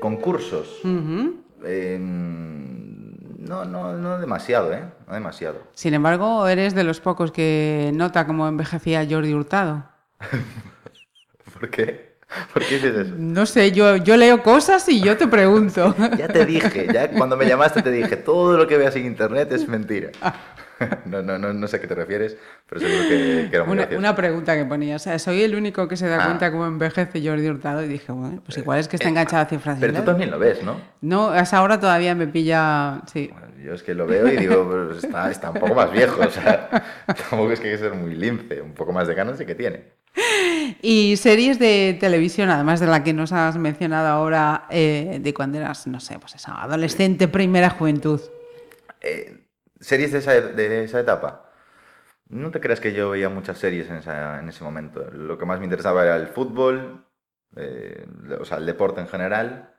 Concursos. 0.00 0.80
Eh, 1.64 1.96
no, 2.00 3.64
no, 3.64 3.92
no 3.92 4.18
demasiado, 4.18 4.72
¿eh? 4.72 4.82
No 5.06 5.14
demasiado. 5.14 5.62
Sin 5.74 5.94
embargo, 5.94 6.48
eres 6.48 6.74
de 6.74 6.82
los 6.82 6.98
pocos 6.98 7.30
que 7.30 7.92
nota 7.94 8.26
cómo 8.26 8.48
envejecía 8.48 9.06
Jordi 9.08 9.32
Hurtado. 9.32 9.84
¿Por 11.54 11.70
qué? 11.70 12.16
¿Por 12.52 12.64
qué 12.64 12.74
dices 12.74 13.06
eso? 13.06 13.14
No 13.16 13.46
sé, 13.46 13.70
yo, 13.70 13.94
yo 13.94 14.16
leo 14.16 14.42
cosas 14.42 14.88
y 14.88 15.00
yo 15.00 15.16
te 15.16 15.28
pregunto. 15.28 15.94
Ya 16.18 16.26
te 16.26 16.46
dije, 16.46 16.88
ya 16.92 17.12
cuando 17.12 17.36
me 17.36 17.46
llamaste 17.46 17.80
te 17.80 17.92
dije, 17.92 18.16
todo 18.16 18.56
lo 18.56 18.66
que 18.66 18.76
veas 18.76 18.96
en 18.96 19.06
internet 19.06 19.52
es 19.52 19.68
mentira. 19.68 20.10
No, 21.06 21.22
no, 21.22 21.38
no, 21.38 21.52
no 21.52 21.66
sé 21.68 21.76
a 21.76 21.80
qué 21.80 21.86
te 21.86 21.94
refieres, 21.94 22.36
pero 22.68 22.80
seguro 22.80 23.02
que, 23.08 23.48
que 23.50 23.56
era 23.56 23.64
muy 23.64 23.72
Una, 23.72 23.82
gracioso. 23.82 23.98
una 23.98 24.14
pregunta 24.14 24.56
que 24.56 24.64
ponía, 24.64 24.96
o 24.96 24.98
sea, 24.98 25.18
soy 25.18 25.42
el 25.42 25.54
único 25.54 25.88
que 25.88 25.96
se 25.96 26.06
da 26.06 26.18
Ah. 26.22 26.26
cuenta 26.26 26.50
cómo 26.52 26.66
envejece 26.66 27.20
Jordi 27.26 27.48
Hurtado 27.48 27.82
y 27.84 27.88
dije, 27.88 28.12
bueno, 28.12 28.42
pues 28.44 28.58
igual 28.58 28.78
es 28.78 28.88
que 28.88 28.96
está 28.96 29.08
enganchado 29.08 29.42
a 29.42 29.46
cifras. 29.46 29.78
Pero 29.80 29.92
tú 29.94 30.02
también 30.02 30.30
lo 30.30 30.38
ves, 30.38 30.62
¿no? 30.62 30.80
No, 31.00 31.30
a 31.30 31.40
esa 31.40 31.62
hora 31.62 31.80
todavía 31.80 32.14
me 32.14 32.26
pilla, 32.26 33.00
sí. 33.12 33.28
Bueno, 33.32 33.48
yo 33.64 33.74
es 33.74 33.82
que 33.82 33.94
lo 33.94 34.06
veo 34.06 34.28
y 34.32 34.36
digo, 34.36 34.68
pues 34.68 35.04
está, 35.04 35.30
está 35.30 35.50
un 35.50 35.58
poco 35.60 35.74
más 35.74 35.90
viejo, 35.90 36.20
o 36.20 36.30
sea, 36.30 36.68
tampoco 37.06 37.52
es 37.52 37.60
que 37.60 37.68
hay 37.68 37.72
que 37.74 37.78
ser 37.78 37.94
muy 37.94 38.14
lince, 38.14 38.60
un 38.60 38.72
poco 38.74 38.92
más 38.92 39.08
de 39.08 39.14
ganas 39.14 39.38
sí 39.38 39.46
que 39.46 39.54
tiene. 39.54 39.84
Y 40.82 41.16
series 41.16 41.58
de 41.58 41.96
televisión, 42.00 42.50
además 42.50 42.80
de 42.80 42.86
la 42.86 43.02
que 43.04 43.12
nos 43.12 43.32
has 43.32 43.56
mencionado 43.56 44.08
ahora, 44.08 44.66
eh, 44.70 45.18
de 45.20 45.34
cuando 45.34 45.58
eras, 45.58 45.86
no 45.86 46.00
sé, 46.00 46.18
pues 46.18 46.34
esa 46.34 46.60
adolescente, 46.62 47.28
primera 47.28 47.70
juventud. 47.70 48.20
Eh, 49.00 49.38
¿Series 49.80 50.12
de 50.12 50.18
esa, 50.18 50.32
de 50.40 50.84
esa 50.84 51.00
etapa? 51.00 51.50
No 52.28 52.50
te 52.50 52.60
creas 52.60 52.80
que 52.80 52.92
yo 52.92 53.10
veía 53.10 53.28
muchas 53.28 53.58
series 53.58 53.88
en, 53.90 53.96
esa- 53.96 54.40
en 54.40 54.48
ese 54.48 54.64
momento. 54.64 55.10
Lo 55.12 55.38
que 55.38 55.46
más 55.46 55.58
me 55.58 55.64
interesaba 55.66 56.04
era 56.04 56.16
el 56.16 56.28
fútbol, 56.28 57.06
eh, 57.56 58.06
o 58.40 58.44
sea, 58.44 58.58
el 58.58 58.66
deporte 58.66 59.00
en 59.00 59.08
general 59.08 59.74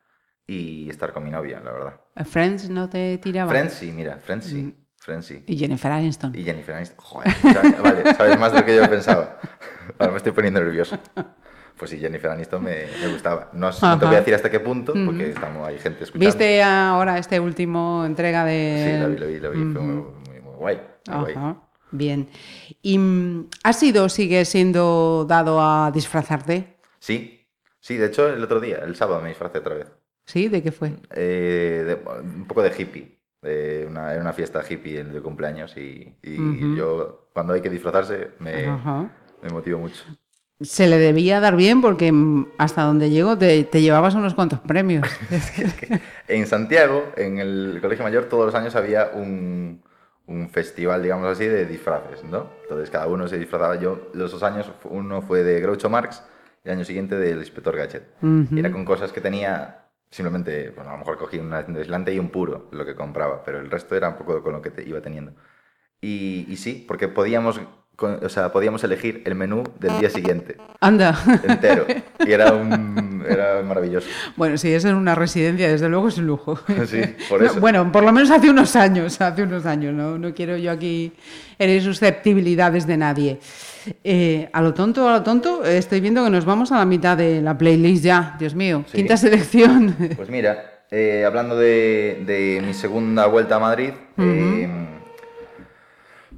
y 0.48 0.90
estar 0.90 1.14
con 1.14 1.24
mi 1.24 1.32
novia, 1.32 1.60
la 1.60 1.72
verdad. 1.72 2.02
Friends 2.26 2.70
no 2.70 2.90
te 2.90 3.18
tiraba. 3.20 3.50
Friends 3.52 3.74
sí, 3.74 3.92
mira, 3.92 4.18
Friends 4.18 4.46
sí. 4.48 4.64
Mm. 4.64 4.74
Friends 4.98 5.26
sí. 5.28 5.44
Y 5.48 5.58
Jennifer 5.58 5.92
Aniston. 5.92 6.36
Y 6.36 6.44
Jennifer 6.44 6.76
Aniston. 6.76 6.98
Joder, 7.00 7.34
vale, 7.84 8.14
sabes 8.16 8.40
más 8.40 8.52
de 8.52 8.60
lo 8.60 8.66
que 8.66 8.76
yo 8.76 8.90
pensaba. 8.90 9.40
Ahora 10.00 10.12
me 10.12 10.18
estoy 10.18 10.32
poniendo 10.34 10.60
nervioso. 10.60 10.98
Pues 11.80 11.92
sí, 11.92 11.98
Jennifer 11.98 12.30
Aniston 12.30 12.62
me, 12.62 12.86
me 13.02 13.08
gustaba. 13.08 13.50
No, 13.54 13.70
no 13.72 13.98
te 14.00 14.06
voy 14.06 14.16
a 14.16 14.20
decir 14.20 14.36
hasta 14.36 14.52
qué 14.52 14.60
punto, 14.60 14.94
porque 15.06 15.30
estamos, 15.30 15.66
hay 15.66 15.80
gente 15.80 16.04
escuchando. 16.04 16.26
¿Viste 16.26 16.62
ahora 16.62 17.18
este 17.18 17.40
último 17.40 18.04
entrega 18.06 18.44
de...? 18.44 18.84
Sí, 18.86 19.02
lo 19.02 19.10
vi, 19.10 19.18
lo 19.18 19.28
vi, 19.28 19.40
lo 19.40 19.52
vi. 19.68 19.74
Fue 19.74 19.82
muy, 19.82 19.96
muy, 20.28 20.42
muy 20.42 20.56
guay. 20.56 20.82
muy 21.08 21.34
guay. 21.34 21.56
Bien. 21.92 22.28
¿Y 22.82 22.98
mm, 22.98 23.48
has 23.64 23.80
sido 23.80 24.04
o 24.04 24.10
sigues 24.10 24.50
siendo 24.50 25.26
dado 25.28 25.62
a 25.62 25.90
disfrazarte? 25.92 26.76
Sí, 27.00 27.48
sí, 27.80 27.96
de 27.96 28.08
hecho 28.08 28.28
el 28.28 28.44
otro 28.44 28.60
día, 28.60 28.80
el 28.80 28.96
sábado 28.98 29.22
me 29.22 29.30
disfracé 29.30 29.60
otra 29.60 29.76
vez. 29.76 29.88
¿Sí? 30.26 30.50
¿De 30.50 30.62
qué 30.62 30.72
fue? 30.74 30.92
Eh, 31.16 31.84
de- 31.88 32.20
un 32.22 32.46
poco 32.46 32.62
de 32.62 32.74
hippie. 32.78 33.18
De 33.42 33.86
una, 33.90 34.12
era 34.12 34.22
una 34.22 34.34
fiesta 34.34 34.62
hippie 34.70 35.00
en- 35.00 35.14
de 35.14 35.22
cumpleaños 35.22 35.78
y, 35.78 36.14
yo 36.76 37.30
cuando 37.34 37.54
hay 37.54 37.62
que 37.62 37.70
disfrazarse 37.70 38.32
me, 38.40 38.68
me 39.42 39.50
motivo 39.50 39.80
mucho. 39.80 40.04
Se 40.62 40.88
le 40.88 40.98
debía 40.98 41.40
dar 41.40 41.56
bien 41.56 41.82
porque 41.82 42.12
mm, 42.12 42.54
hasta 42.58 42.84
donde 42.84 43.10
llego 43.10 43.38
te, 43.38 43.64
te 43.64 43.82
llevabas 43.82 44.16
unos 44.16 44.34
cuantos 44.34 44.60
premios. 44.60 45.08
En 46.28 46.46
Santiago, 46.46 47.12
en 47.16 47.40
el 47.40 47.80
Colegio 47.82 48.04
Mayor, 48.04 48.26
todos 48.26 48.46
los 48.46 48.56
años 48.56 48.76
había 48.76 49.10
un, 49.14 49.82
un 50.30 50.50
festival, 50.50 51.02
digamos 51.02 51.28
así, 51.28 51.46
de 51.46 51.66
disfraces, 51.66 52.24
¿no? 52.24 52.52
Entonces 52.62 52.90
cada 52.92 53.08
uno 53.08 53.28
se 53.28 53.40
disfrazaba. 53.40 53.80
Yo, 53.80 54.10
los 54.14 54.32
dos 54.32 54.44
años, 54.44 54.72
uno 54.84 55.22
fue 55.24 55.44
de 55.44 55.60
Groucho 55.60 55.90
Marx 55.90 56.24
y 56.64 56.70
el 56.70 56.76
año 56.76 56.86
siguiente 56.86 57.18
del 57.18 57.40
Inspector 57.40 57.76
Gadget. 57.76 58.04
Era 58.56 58.72
con 58.72 58.86
cosas 58.86 59.12
que 59.12 59.22
tenía, 59.22 59.88
simplemente, 60.12 60.70
bueno, 60.70 60.92
a 60.92 60.94
lo 60.94 61.00
mejor 61.00 61.18
cogía 61.18 61.42
un 61.42 61.52
aislante 61.54 62.14
y 62.14 62.20
un 62.20 62.30
puro, 62.30 62.70
lo 62.72 62.86
que 62.86 62.96
compraba, 62.96 63.44
pero 63.44 63.60
el 63.60 63.72
resto 63.72 63.96
era 63.96 64.10
un 64.10 64.18
poco 64.18 64.44
con 64.44 64.54
lo 64.54 64.62
que 64.62 64.70
te 64.70 64.88
iba 64.88 65.02
teniendo. 65.02 65.34
Y, 66.00 66.46
y 66.48 66.58
sí, 66.58 66.86
porque 66.88 67.08
podíamos, 67.08 67.60
con- 68.00 68.24
o 68.24 68.30
sea, 68.30 68.52
podíamos 68.52 68.82
elegir 68.86 69.22
el 69.26 69.36
menú 69.36 69.64
del 69.80 70.00
día 70.00 70.10
siguiente, 70.10 70.56
Anda. 70.80 71.20
entero. 71.44 71.86
Y 72.26 72.32
era, 72.32 72.54
un, 72.54 73.24
era 73.28 73.62
maravilloso. 73.64 74.08
Bueno, 74.36 74.58
sí, 74.58 74.74
es 74.74 74.84
en 74.86 74.96
una 74.96 75.16
residencia, 75.16 75.68
desde 75.70 75.88
luego 75.90 76.08
es 76.08 76.18
un 76.18 76.28
lujo. 76.28 76.58
Sí, 76.88 77.02
por 77.30 77.42
No, 77.42 77.48
eso. 77.48 77.60
bueno, 77.60 77.92
por 77.92 78.04
lo 78.04 78.12
menos 78.12 78.32
hace 78.32 78.50
unos 78.50 78.76
años, 78.76 79.20
hace 79.22 79.44
unos 79.44 79.66
años, 79.66 79.94
no, 79.94 80.18
no 80.18 80.34
quiero 80.34 80.56
yo 80.58 80.72
aquí 80.72 81.12
herir 81.58 81.82
susceptibilidades 81.84 82.88
de 82.88 82.98
nadie. 82.98 83.40
Eh, 84.04 84.50
a 84.54 84.62
lo 84.62 84.74
tonto, 84.74 85.08
a 85.10 85.14
lo 85.14 85.24
tonto, 85.24 85.64
estoy 85.66 86.00
viendo 86.02 86.24
que 86.24 86.30
nos 86.30 86.46
vamos 86.46 86.72
a 86.72 86.78
la 86.78 86.86
mitad 86.86 87.18
de 87.18 87.42
la 87.42 87.58
playlist 87.58 88.04
ya, 88.04 88.36
Dios 88.40 88.56
mío, 88.56 88.84
Sí. 88.88 88.98
quinta 88.98 89.18
selección. 89.18 89.96
Pues 90.16 90.30
mira, 90.30 90.84
eh, 90.92 91.24
hablando 91.26 91.56
de, 91.58 92.24
de 92.26 92.62
mi 92.66 92.74
segunda 92.74 93.26
vuelta 93.28 93.56
a 93.56 93.60
Madrid, 93.60 93.92
eh, 94.18 94.70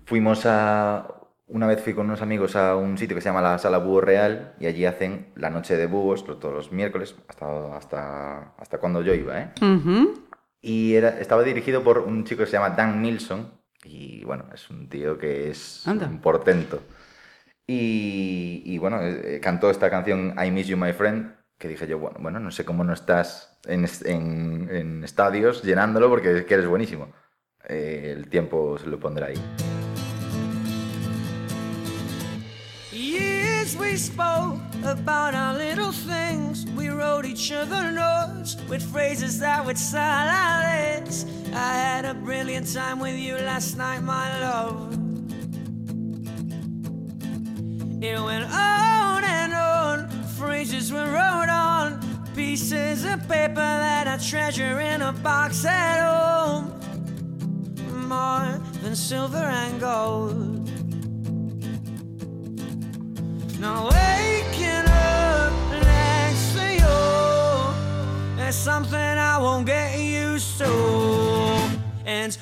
fuimos 0.06 0.45
a... 0.45 1.06
Una 1.54 1.68
vez 1.68 1.82
fui 1.84 1.94
con 1.94 2.06
unos 2.06 2.22
amigos 2.22 2.56
a 2.56 2.78
un 2.78 2.98
sitio 2.98 3.14
que 3.16 3.22
se 3.22 3.28
llama 3.28 3.42
la 3.42 3.58
Sala 3.58 3.78
Búho 3.80 4.00
Real 4.00 4.54
y 4.60 4.68
allí 4.68 4.86
hacen 4.86 5.34
la 5.36 5.50
noche 5.50 5.76
de 5.76 5.86
búhos 5.86 6.24
todos 6.26 6.54
los 6.54 6.72
miércoles, 6.72 7.14
hasta, 7.28 7.76
hasta, 7.76 8.54
hasta 8.58 8.78
cuando 8.78 9.02
yo 9.02 9.14
iba, 9.14 9.38
¿eh? 9.40 9.52
Ujú. 9.62 10.14
Y 10.62 10.96
era, 10.96 11.20
estaba 11.20 11.44
dirigido 11.44 11.84
por 11.84 12.00
un 12.00 12.24
chico 12.24 12.40
que 12.42 12.46
se 12.46 12.54
llama 12.54 12.70
Dan 12.70 13.02
Milson. 13.02 13.52
Y 13.84 14.24
bueno, 14.24 14.46
es 14.54 14.70
un 14.70 14.88
tío 14.88 15.18
que 15.18 15.50
es 15.50 15.86
Anda. 15.88 16.08
un 16.08 16.22
portento. 16.22 16.82
Y, 17.68 18.62
y, 18.66 18.78
bueno, 18.78 19.02
eh, 19.02 19.40
cantó 19.42 19.70
esta 19.70 19.90
canción 19.90 20.36
I 20.42 20.52
Miss 20.52 20.68
You 20.68 20.78
My 20.78 20.94
Friend. 20.94 21.36
Que 21.58 21.68
dije 21.68 21.86
yo, 21.86 22.00
bueno, 22.00 22.18
bueno 22.22 22.40
no 22.40 22.50
sé 22.52 22.64
cómo 22.64 22.84
no 22.84 22.94
estás 22.94 23.60
en, 23.68 23.86
en- 24.06 24.70
en 24.72 25.04
estadios 25.04 25.64
llenándolo 25.64 26.10
porque 26.10 26.38
es 26.38 26.46
que 26.46 26.54
eres 26.54 26.68
buenísimo. 26.68 27.12
Eh, 27.68 28.14
el 28.16 28.30
tiempo 28.30 28.78
se 28.78 28.88
lo 28.88 29.00
pondrá 29.00 29.28
ahí. 29.28 29.42
Years 33.72 33.80
we 33.80 33.98
spoke 33.98 34.60
about 34.84 35.34
our 35.34 35.54
little 35.54 35.92
things. 35.92 36.66
We 36.72 36.90
wrote 36.90 37.26
each 37.26 37.52
other 37.52 37.92
notes 37.92 38.58
with 38.68 38.82
phrases 38.92 39.40
that 39.40 39.66
would 39.66 39.78
this. 39.78 41.26
I 41.54 41.74
had 41.74 42.06
a 42.06 42.14
brilliant 42.14 42.74
time 42.74 43.00
with 43.00 43.16
you 43.16 43.36
last 43.36 43.78
night, 43.78 44.02
my 44.02 44.40
love. 44.40 44.94
It 48.02 48.20
went 48.20 48.46
on 48.52 49.24
and 49.24 49.54
on, 49.54 50.10
phrases 50.38 50.92
were 50.92 51.06
wrote 51.12 51.50
on 51.50 52.00
pieces 52.36 53.06
of 53.06 53.20
paper 53.28 53.56
that 53.56 54.08
I 54.08 54.18
treasure 54.18 54.80
in 54.80 55.02
a 55.02 55.12
box 55.12 55.66
at 55.66 56.00
home. 56.02 56.74
More 58.08 58.60
than 58.82 58.96
silver 58.96 59.38
and 59.38 59.80
gold. 59.80 60.61
Now 63.62 63.89
waking 63.91 64.88
up 64.89 65.54
next 65.69 66.54
to 66.56 66.65
you 66.82 68.43
is 68.43 68.56
something 68.56 68.97
I 68.97 69.38
won't 69.39 69.67
get 69.67 70.00
used 70.00 70.58
to. 70.58 70.65
And 72.04 72.36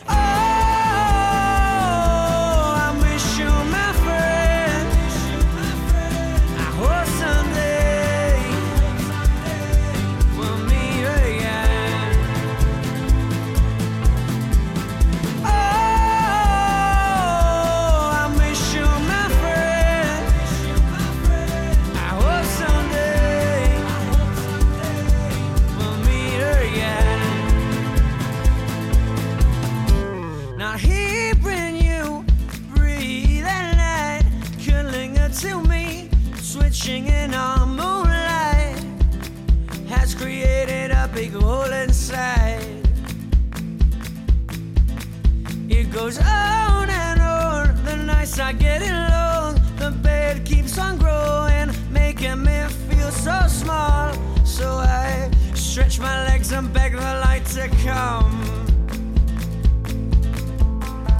stretch 55.80 56.00
my 56.02 56.26
legs 56.26 56.52
and 56.52 56.74
beg 56.74 56.92
the 56.92 57.00
light 57.00 57.46
to 57.46 57.70
come. 57.86 58.42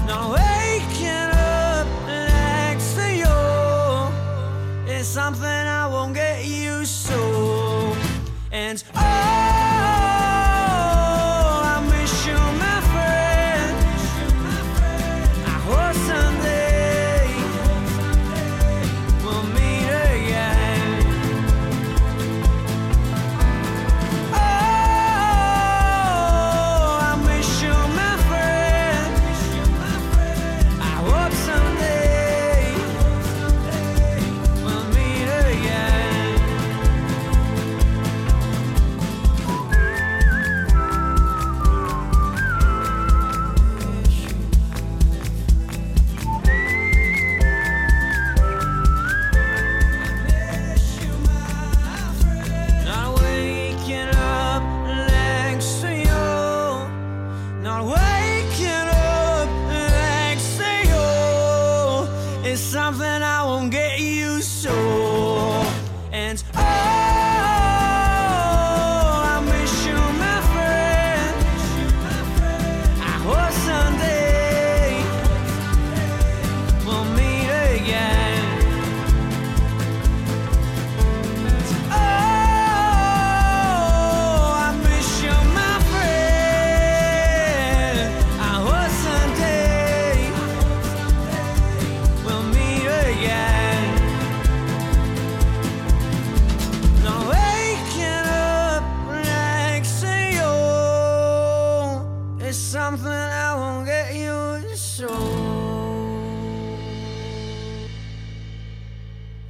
Now 0.06 0.34
waking 0.34 1.32
up 1.32 1.88
next 2.06 2.96
to 2.96 3.08
you 3.24 4.94
is 4.94 5.08
something 5.08 5.59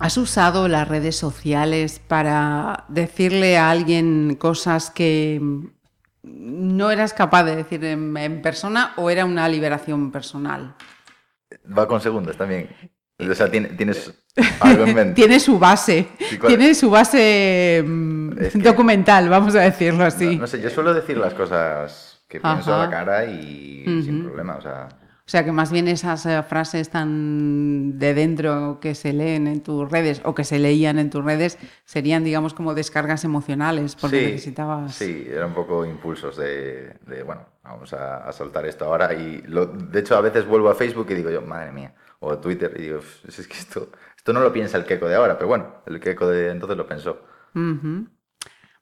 ¿Has 0.09 0.17
usado 0.17 0.67
las 0.67 0.87
redes 0.87 1.15
sociales 1.15 1.99
para 1.99 2.85
decirle 2.87 3.59
a 3.59 3.69
alguien 3.69 4.37
cosas 4.39 4.89
que 4.89 5.39
no 6.23 6.89
eras 6.89 7.13
capaz 7.13 7.43
de 7.43 7.55
decir 7.55 7.85
en, 7.85 8.17
en 8.17 8.41
persona 8.41 8.93
o 8.95 9.11
era 9.11 9.23
una 9.23 9.47
liberación 9.47 10.11
personal? 10.11 10.73
Va 11.77 11.87
con 11.87 12.01
segundas 12.01 12.35
también. 12.37 12.69
O 13.19 13.35
sea, 13.35 13.51
tiene- 13.51 13.67
tienes 13.69 14.11
algo 14.61 14.85
en 14.85 14.95
mente. 14.95 15.13
Tiene 15.21 15.39
su 15.39 15.59
base, 15.59 16.07
tiene 16.47 16.73
su 16.73 16.89
base 16.89 17.83
mm, 17.85 18.31
Es 18.39 18.53
que- 18.53 18.59
documental, 18.63 19.29
vamos 19.29 19.53
a 19.53 19.59
decirlo 19.59 20.05
así. 20.05 20.37
No, 20.37 20.41
no 20.41 20.47
sé, 20.47 20.59
yo 20.59 20.71
suelo 20.71 20.91
decir 20.95 21.17
las 21.19 21.35
cosas 21.35 22.23
que 22.27 22.39
pienso 22.39 22.73
a 22.73 22.85
la 22.85 22.89
cara 22.89 23.25
y 23.25 23.83
sin 24.03 24.23
problema. 24.23 24.55
O 24.55 24.61
sea, 24.63 24.89
O 25.29 25.31
sea 25.31 25.45
que 25.45 25.51
más 25.51 25.71
bien 25.71 25.87
esas 25.87 26.25
eh, 26.25 26.41
frases 26.41 26.89
tan 26.89 27.99
de 27.99 28.15
dentro 28.15 28.79
que 28.81 28.95
se 28.95 29.13
leen 29.13 29.45
en 29.45 29.61
tus 29.61 29.87
redes 29.87 30.21
o 30.25 30.33
que 30.33 30.43
se 30.43 30.57
leían 30.57 30.97
en 30.97 31.11
tus 31.11 31.23
redes 31.23 31.59
serían, 31.85 32.23
digamos, 32.23 32.55
como 32.55 32.73
descargas 32.73 33.23
emocionales 33.25 33.95
porque 33.95 34.17
sí, 34.25 34.25
necesitabas. 34.31 34.95
Sí, 34.95 35.27
eran 35.29 35.49
un 35.49 35.53
poco 35.53 35.85
impulsos 35.85 36.35
de, 36.35 36.95
de, 37.05 37.21
bueno, 37.21 37.43
vamos 37.63 37.93
a, 37.93 38.27
a 38.27 38.31
soltar 38.31 38.65
esto 38.65 38.85
ahora. 38.85 39.13
Y 39.13 39.43
lo, 39.43 39.67
de 39.67 39.99
hecho, 39.99 40.17
a 40.17 40.21
veces 40.21 40.47
vuelvo 40.47 40.67
a 40.71 40.73
Facebook 40.73 41.05
y 41.11 41.13
digo 41.13 41.29
yo, 41.29 41.43
madre 41.43 41.73
mía, 41.73 41.93
o 42.21 42.31
a 42.31 42.41
Twitter 42.41 42.73
y 42.79 42.81
digo, 42.81 42.97
"Uf, 42.97 43.23
es 43.29 43.47
que 43.47 43.53
esto, 43.53 43.91
esto 44.17 44.33
no 44.33 44.39
lo 44.39 44.51
piensa 44.51 44.77
el 44.79 44.85
queco 44.85 45.07
de 45.07 45.13
ahora, 45.13 45.37
pero 45.37 45.47
bueno, 45.47 45.75
el 45.85 45.99
queco 45.99 46.27
de 46.27 46.49
entonces 46.49 46.75
lo 46.75 46.87
pensó. 46.87 47.21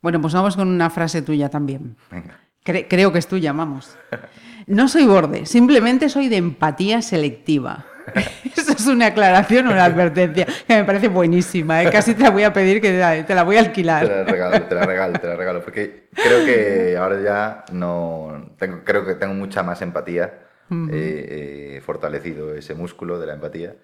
Bueno, 0.01 0.21
pues 0.21 0.33
vamos 0.33 0.55
con 0.55 0.69
una 0.69 0.89
frase 0.89 1.21
tuya 1.21 1.49
también. 1.49 1.97
Venga. 2.09 2.39
Cre- 2.63 2.85
creo 2.89 3.11
que 3.11 3.19
es 3.19 3.27
tuya, 3.27 3.51
vamos. 3.51 3.97
No 4.67 4.87
soy 4.87 5.05
borde, 5.05 5.45
simplemente 5.45 6.09
soy 6.09 6.27
de 6.29 6.37
empatía 6.37 7.01
selectiva. 7.01 7.85
Eso 8.55 8.71
es 8.71 8.87
una 8.87 9.07
aclaración 9.07 9.67
una 9.67 9.83
advertencia 9.83 10.45
que 10.45 10.75
me 10.75 10.83
parece 10.85 11.07
buenísima. 11.09 11.83
¿eh? 11.83 11.89
Casi 11.91 12.13
te 12.13 12.23
la 12.23 12.29
voy 12.29 12.43
a 12.43 12.53
pedir 12.53 12.79
que 12.81 12.89
te 12.91 12.99
la, 12.99 13.25
te 13.25 13.35
la 13.35 13.43
voy 13.43 13.57
a 13.57 13.59
Te 13.59 13.63
la 13.63 13.69
alquilar. 13.69 14.07
regalo, 14.27 14.61
te 14.63 14.75
la 14.75 14.85
regalo, 14.85 15.19
te 15.19 15.27
la 15.27 15.35
regalo, 15.35 15.61
porque 15.63 16.09
creo 16.11 16.45
que 16.45 16.95
ahora 16.99 17.21
ya 17.21 17.65
no, 17.73 18.53
tengo, 18.57 18.83
creo 18.83 19.05
que 19.05 19.15
tengo 19.15 19.33
mucha 19.33 19.63
más 19.63 19.81
empatía, 19.81 20.39
eh, 20.69 21.75
eh, 21.77 21.81
fortalecido 21.81 22.53
ese 22.53 22.73
músculo 22.75 23.19
de 23.19 23.27
la 23.27 23.33
empatía 23.33 23.75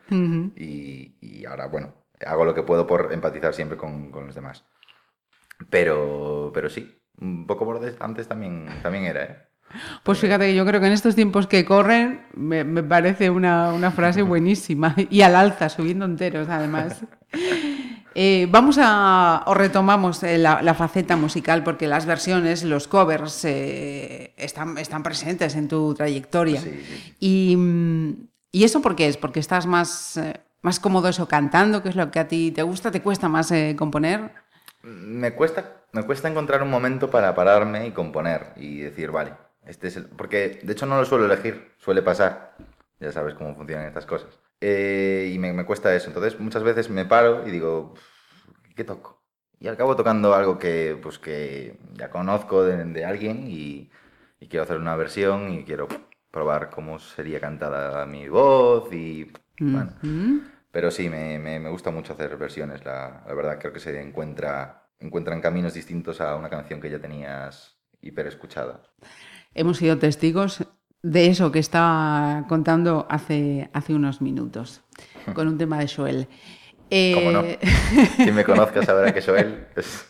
y, 0.55 1.15
y 1.21 1.45
ahora, 1.45 1.67
bueno, 1.67 1.93
hago 2.25 2.45
lo 2.45 2.53
que 2.53 2.63
puedo 2.63 2.87
por 2.87 3.11
empatizar 3.13 3.53
siempre 3.53 3.77
con, 3.77 4.11
con 4.11 4.25
los 4.27 4.35
demás. 4.35 4.65
Pero, 5.69 6.51
pero 6.53 6.69
sí, 6.69 7.01
un 7.19 7.47
poco 7.47 7.65
borde 7.65 7.95
antes 7.99 8.27
también, 8.27 8.67
también 8.81 9.05
era, 9.05 9.23
¿eh? 9.23 9.37
Pues 10.03 10.19
fíjate 10.19 10.47
que 10.47 10.55
yo 10.55 10.65
creo 10.65 10.79
que 10.79 10.87
en 10.87 10.93
estos 10.93 11.15
tiempos 11.15 11.47
que 11.47 11.65
corren 11.65 12.21
me, 12.35 12.63
me 12.63 12.83
parece 12.83 13.29
una, 13.29 13.73
una 13.73 13.91
frase 13.91 14.21
buenísima 14.21 14.95
y 15.09 15.21
al 15.21 15.35
alza, 15.35 15.69
subiendo 15.69 16.05
enteros 16.05 16.49
además. 16.49 17.01
Eh, 18.15 18.47
vamos 18.51 18.77
a, 18.79 19.41
o 19.47 19.55
retomamos 19.55 20.21
eh, 20.21 20.37
la, 20.37 20.61
la 20.61 20.75
faceta 20.75 21.15
musical 21.15 21.63
porque 21.63 21.87
las 21.87 22.05
versiones, 22.05 22.63
los 22.63 22.87
covers 22.87 23.43
eh, 23.45 24.35
están, 24.37 24.77
están 24.77 25.01
presentes 25.01 25.55
en 25.55 25.67
tu 25.67 25.95
trayectoria. 25.95 26.61
Sí, 26.61 26.79
sí. 26.87 27.15
Y, 27.19 27.55
mm, 27.57 28.27
¿Y 28.51 28.65
eso 28.65 28.83
por 28.83 28.95
qué 28.95 29.07
es? 29.07 29.17
¿Porque 29.17 29.39
estás 29.39 29.65
más, 29.65 30.21
más 30.61 30.79
cómodo 30.79 31.09
eso 31.09 31.27
cantando, 31.27 31.81
que 31.81 31.89
es 31.89 31.95
lo 31.95 32.11
que 32.11 32.19
a 32.19 32.27
ti 32.27 32.51
te 32.51 32.61
gusta? 32.61 32.91
¿Te 32.91 33.01
cuesta 33.01 33.27
más 33.27 33.51
eh, 33.51 33.75
componer? 33.75 34.31
Me 34.83 35.33
cuesta, 35.33 35.83
me 35.91 36.03
cuesta 36.03 36.29
encontrar 36.29 36.61
un 36.61 36.69
momento 36.69 37.09
para 37.09 37.33
pararme 37.33 37.87
y 37.87 37.91
componer 37.91 38.53
y 38.55 38.81
decir, 38.81 39.09
vale, 39.09 39.33
este 39.65 39.87
es 39.87 39.97
el... 39.97 40.05
Porque 40.07 40.59
de 40.63 40.73
hecho 40.73 40.85
no 40.85 40.97
lo 40.97 41.05
suelo 41.05 41.25
elegir, 41.25 41.71
suele 41.77 42.01
pasar. 42.01 42.55
Ya 42.99 43.11
sabes 43.11 43.33
cómo 43.35 43.55
funcionan 43.55 43.87
estas 43.87 44.05
cosas. 44.05 44.39
Eh, 44.61 45.31
y 45.33 45.39
me, 45.39 45.53
me 45.53 45.65
cuesta 45.65 45.93
eso. 45.95 46.07
Entonces 46.07 46.39
muchas 46.39 46.63
veces 46.63 46.89
me 46.89 47.05
paro 47.05 47.47
y 47.47 47.51
digo, 47.51 47.93
¿qué 48.75 48.83
toco? 48.83 49.23
Y 49.59 49.67
acabo 49.67 49.95
tocando 49.95 50.33
algo 50.33 50.57
que, 50.59 50.97
pues, 51.01 51.19
que 51.19 51.77
ya 51.93 52.09
conozco 52.09 52.63
de, 52.63 52.83
de 52.85 53.05
alguien 53.05 53.45
y, 53.47 53.89
y 54.39 54.47
quiero 54.49 54.63
hacer 54.63 54.77
una 54.77 54.95
versión 54.95 55.51
y 55.53 55.63
quiero 55.63 55.87
probar 56.31 56.69
cómo 56.69 56.99
sería 56.99 57.39
cantada 57.39 58.05
mi 58.05 58.27
voz 58.29 58.91
y... 58.93 59.31
Bueno, 59.71 59.93
¿Mm? 60.01 60.39
pero 60.71 60.91
sí, 60.91 61.09
me, 61.09 61.39
me- 61.39 61.59
me 61.59 61.69
gusta 61.69 61.91
mucho 61.91 62.13
hacer 62.13 62.35
versiones, 62.37 62.83
la, 62.85 63.23
la 63.27 63.33
verdad 63.33 63.59
creo 63.59 63.73
que 63.73 63.79
se 63.79 63.99
encuentra, 64.01 64.89
encuentran 64.99 65.41
caminos 65.41 65.73
distintos 65.73 66.21
a 66.21 66.35
una 66.35 66.49
canción 66.49 66.81
que 66.81 66.89
ya 66.89 66.99
tenías 66.99 67.77
hiper 68.01 68.27
escuchada. 68.27 68.81
Hemos 69.55 69.77
sido 69.77 69.97
testigos 69.97 70.65
de 71.01 71.27
eso 71.27 71.51
que 71.51 71.59
estaba 71.59 72.45
contando 72.47 73.05
hace, 73.09 73.69
hace 73.73 73.93
unos 73.93 74.21
minutos, 74.21 74.81
con 75.33 75.47
un 75.47 75.57
tema 75.57 75.79
de 75.79 75.87
Joel. 75.87 76.27
Eh, 76.89 77.13
¿Cómo 77.13 77.31
no? 77.31 77.43
Quien 78.17 78.35
me 78.35 78.43
conozca 78.43 78.83
sabrá 78.83 79.13
que 79.13 79.21
Joel 79.21 79.67
es... 79.75 80.09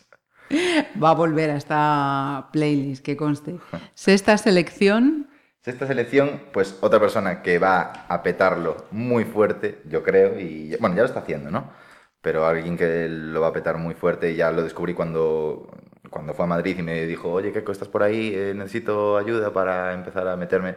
Va 1.01 1.11
a 1.11 1.15
volver 1.15 1.49
a 1.49 1.57
esta 1.57 2.49
playlist, 2.51 3.03
que 3.03 3.17
conste. 3.17 3.57
Sexta 3.95 4.37
selección. 4.37 5.29
Esta 5.65 5.87
selección, 5.87 6.43
pues 6.51 6.77
otra 6.81 6.99
persona 6.99 7.41
que 7.41 7.57
va 7.57 8.05
a 8.07 8.21
petarlo 8.21 8.85
muy 8.91 9.23
fuerte, 9.23 9.81
yo 9.89 10.03
creo, 10.03 10.39
y 10.39 10.75
bueno, 10.77 10.95
ya 10.95 11.03
lo 11.03 11.07
está 11.07 11.21
haciendo, 11.21 11.49
¿no? 11.49 11.71
Pero 12.21 12.45
alguien 12.45 12.77
que 12.77 13.07
lo 13.09 13.41
va 13.41 13.47
a 13.47 13.53
petar 13.53 13.77
muy 13.77 13.95
fuerte, 13.95 14.31
y 14.31 14.35
ya 14.35 14.51
lo 14.51 14.61
descubrí 14.61 14.93
cuando, 14.93 15.69
cuando 16.13 16.33
fue 16.33 16.45
a 16.45 16.47
Madrid 16.47 16.77
y 16.79 16.83
me 16.83 17.05
dijo, 17.05 17.31
oye, 17.31 17.51
Keiko, 17.51 17.71
estás 17.71 17.87
por 17.89 18.03
ahí, 18.03 18.31
Eh, 18.35 18.53
necesito 18.55 19.17
ayuda 19.17 19.51
para 19.51 19.93
empezar 19.93 20.27
a 20.27 20.37
meterme. 20.37 20.75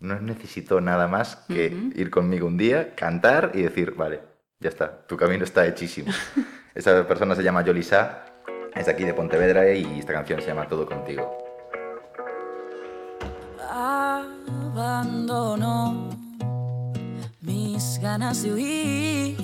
No 0.00 0.20
necesito 0.20 0.80
nada 0.80 1.06
más 1.06 1.36
que 1.48 1.72
ir 1.94 2.10
conmigo 2.10 2.46
un 2.48 2.58
día, 2.58 2.94
cantar 2.96 3.52
y 3.54 3.62
decir, 3.62 3.94
vale, 3.94 4.20
ya 4.58 4.68
está, 4.68 5.06
tu 5.06 5.16
camino 5.16 5.44
está 5.44 5.64
hechísimo. 5.66 6.10
Esa 6.74 7.06
persona 7.06 7.34
se 7.36 7.42
llama 7.44 7.62
Yolisa, 7.62 8.24
es 8.74 8.88
aquí 8.88 9.04
de 9.04 9.14
Pontevedra 9.14 9.72
y 9.72 10.00
esta 10.00 10.12
canción 10.12 10.40
se 10.40 10.48
llama 10.48 10.66
Todo 10.66 10.86
Contigo. 10.86 11.38
Abandono 14.74 16.10
mis 17.40 17.98
ganas 18.00 18.42
de 18.42 18.52
huir 18.52 19.36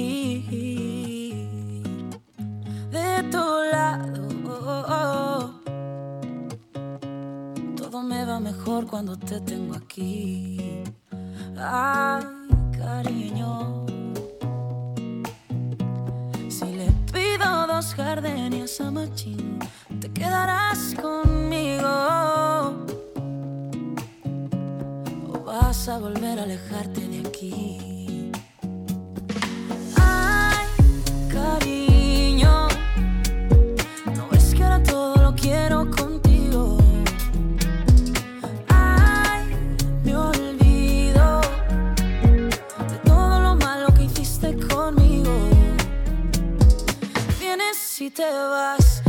de 2.90 3.22
tu 3.30 3.44
lado. 3.72 4.37
Todo 7.76 8.02
me 8.02 8.24
va 8.24 8.40
mejor 8.40 8.86
cuando 8.86 9.16
te 9.16 9.40
tengo 9.40 9.74
aquí. 9.74 10.84
Ay, 11.56 12.24
cariño. 12.78 13.84
Si 16.48 16.64
le 16.64 16.90
pido 17.12 17.66
dos 17.66 17.94
gardenias 17.94 18.80
a 18.80 18.90
Machín, 18.90 19.58
te 20.00 20.10
quedarás 20.12 20.94
conmigo. 21.00 21.88
O 25.32 25.44
vas 25.44 25.88
a 25.88 25.98
volver 25.98 26.38
a 26.38 26.44
alejarte 26.44 27.06
de 27.06 27.18
aquí. 27.28 28.30
Ay, 29.96 30.66
cariño. 31.30 31.97
Te 48.10 48.22
vas, 48.22 49.02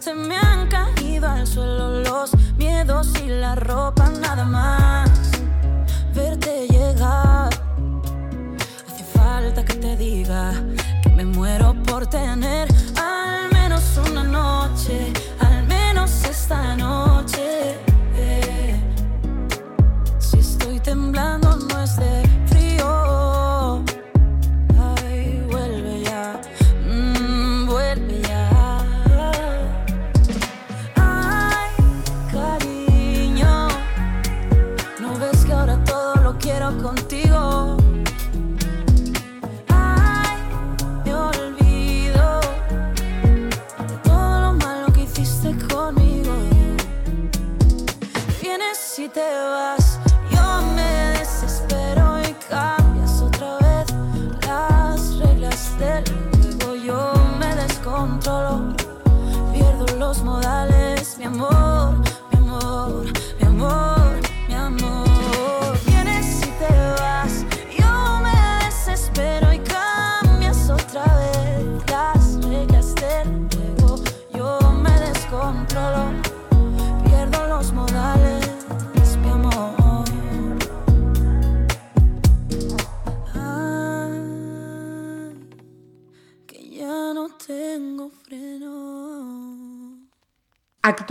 Se 0.00 0.12
me 0.12 0.36
han 0.36 0.68
caído 0.68 1.26
al 1.26 1.46
suelo 1.46 2.02
los 2.02 2.30
miedos 2.58 3.08
y 3.24 3.28
la 3.28 3.54
ropa, 3.54 4.10
nada 4.20 4.44
más. 4.44 4.83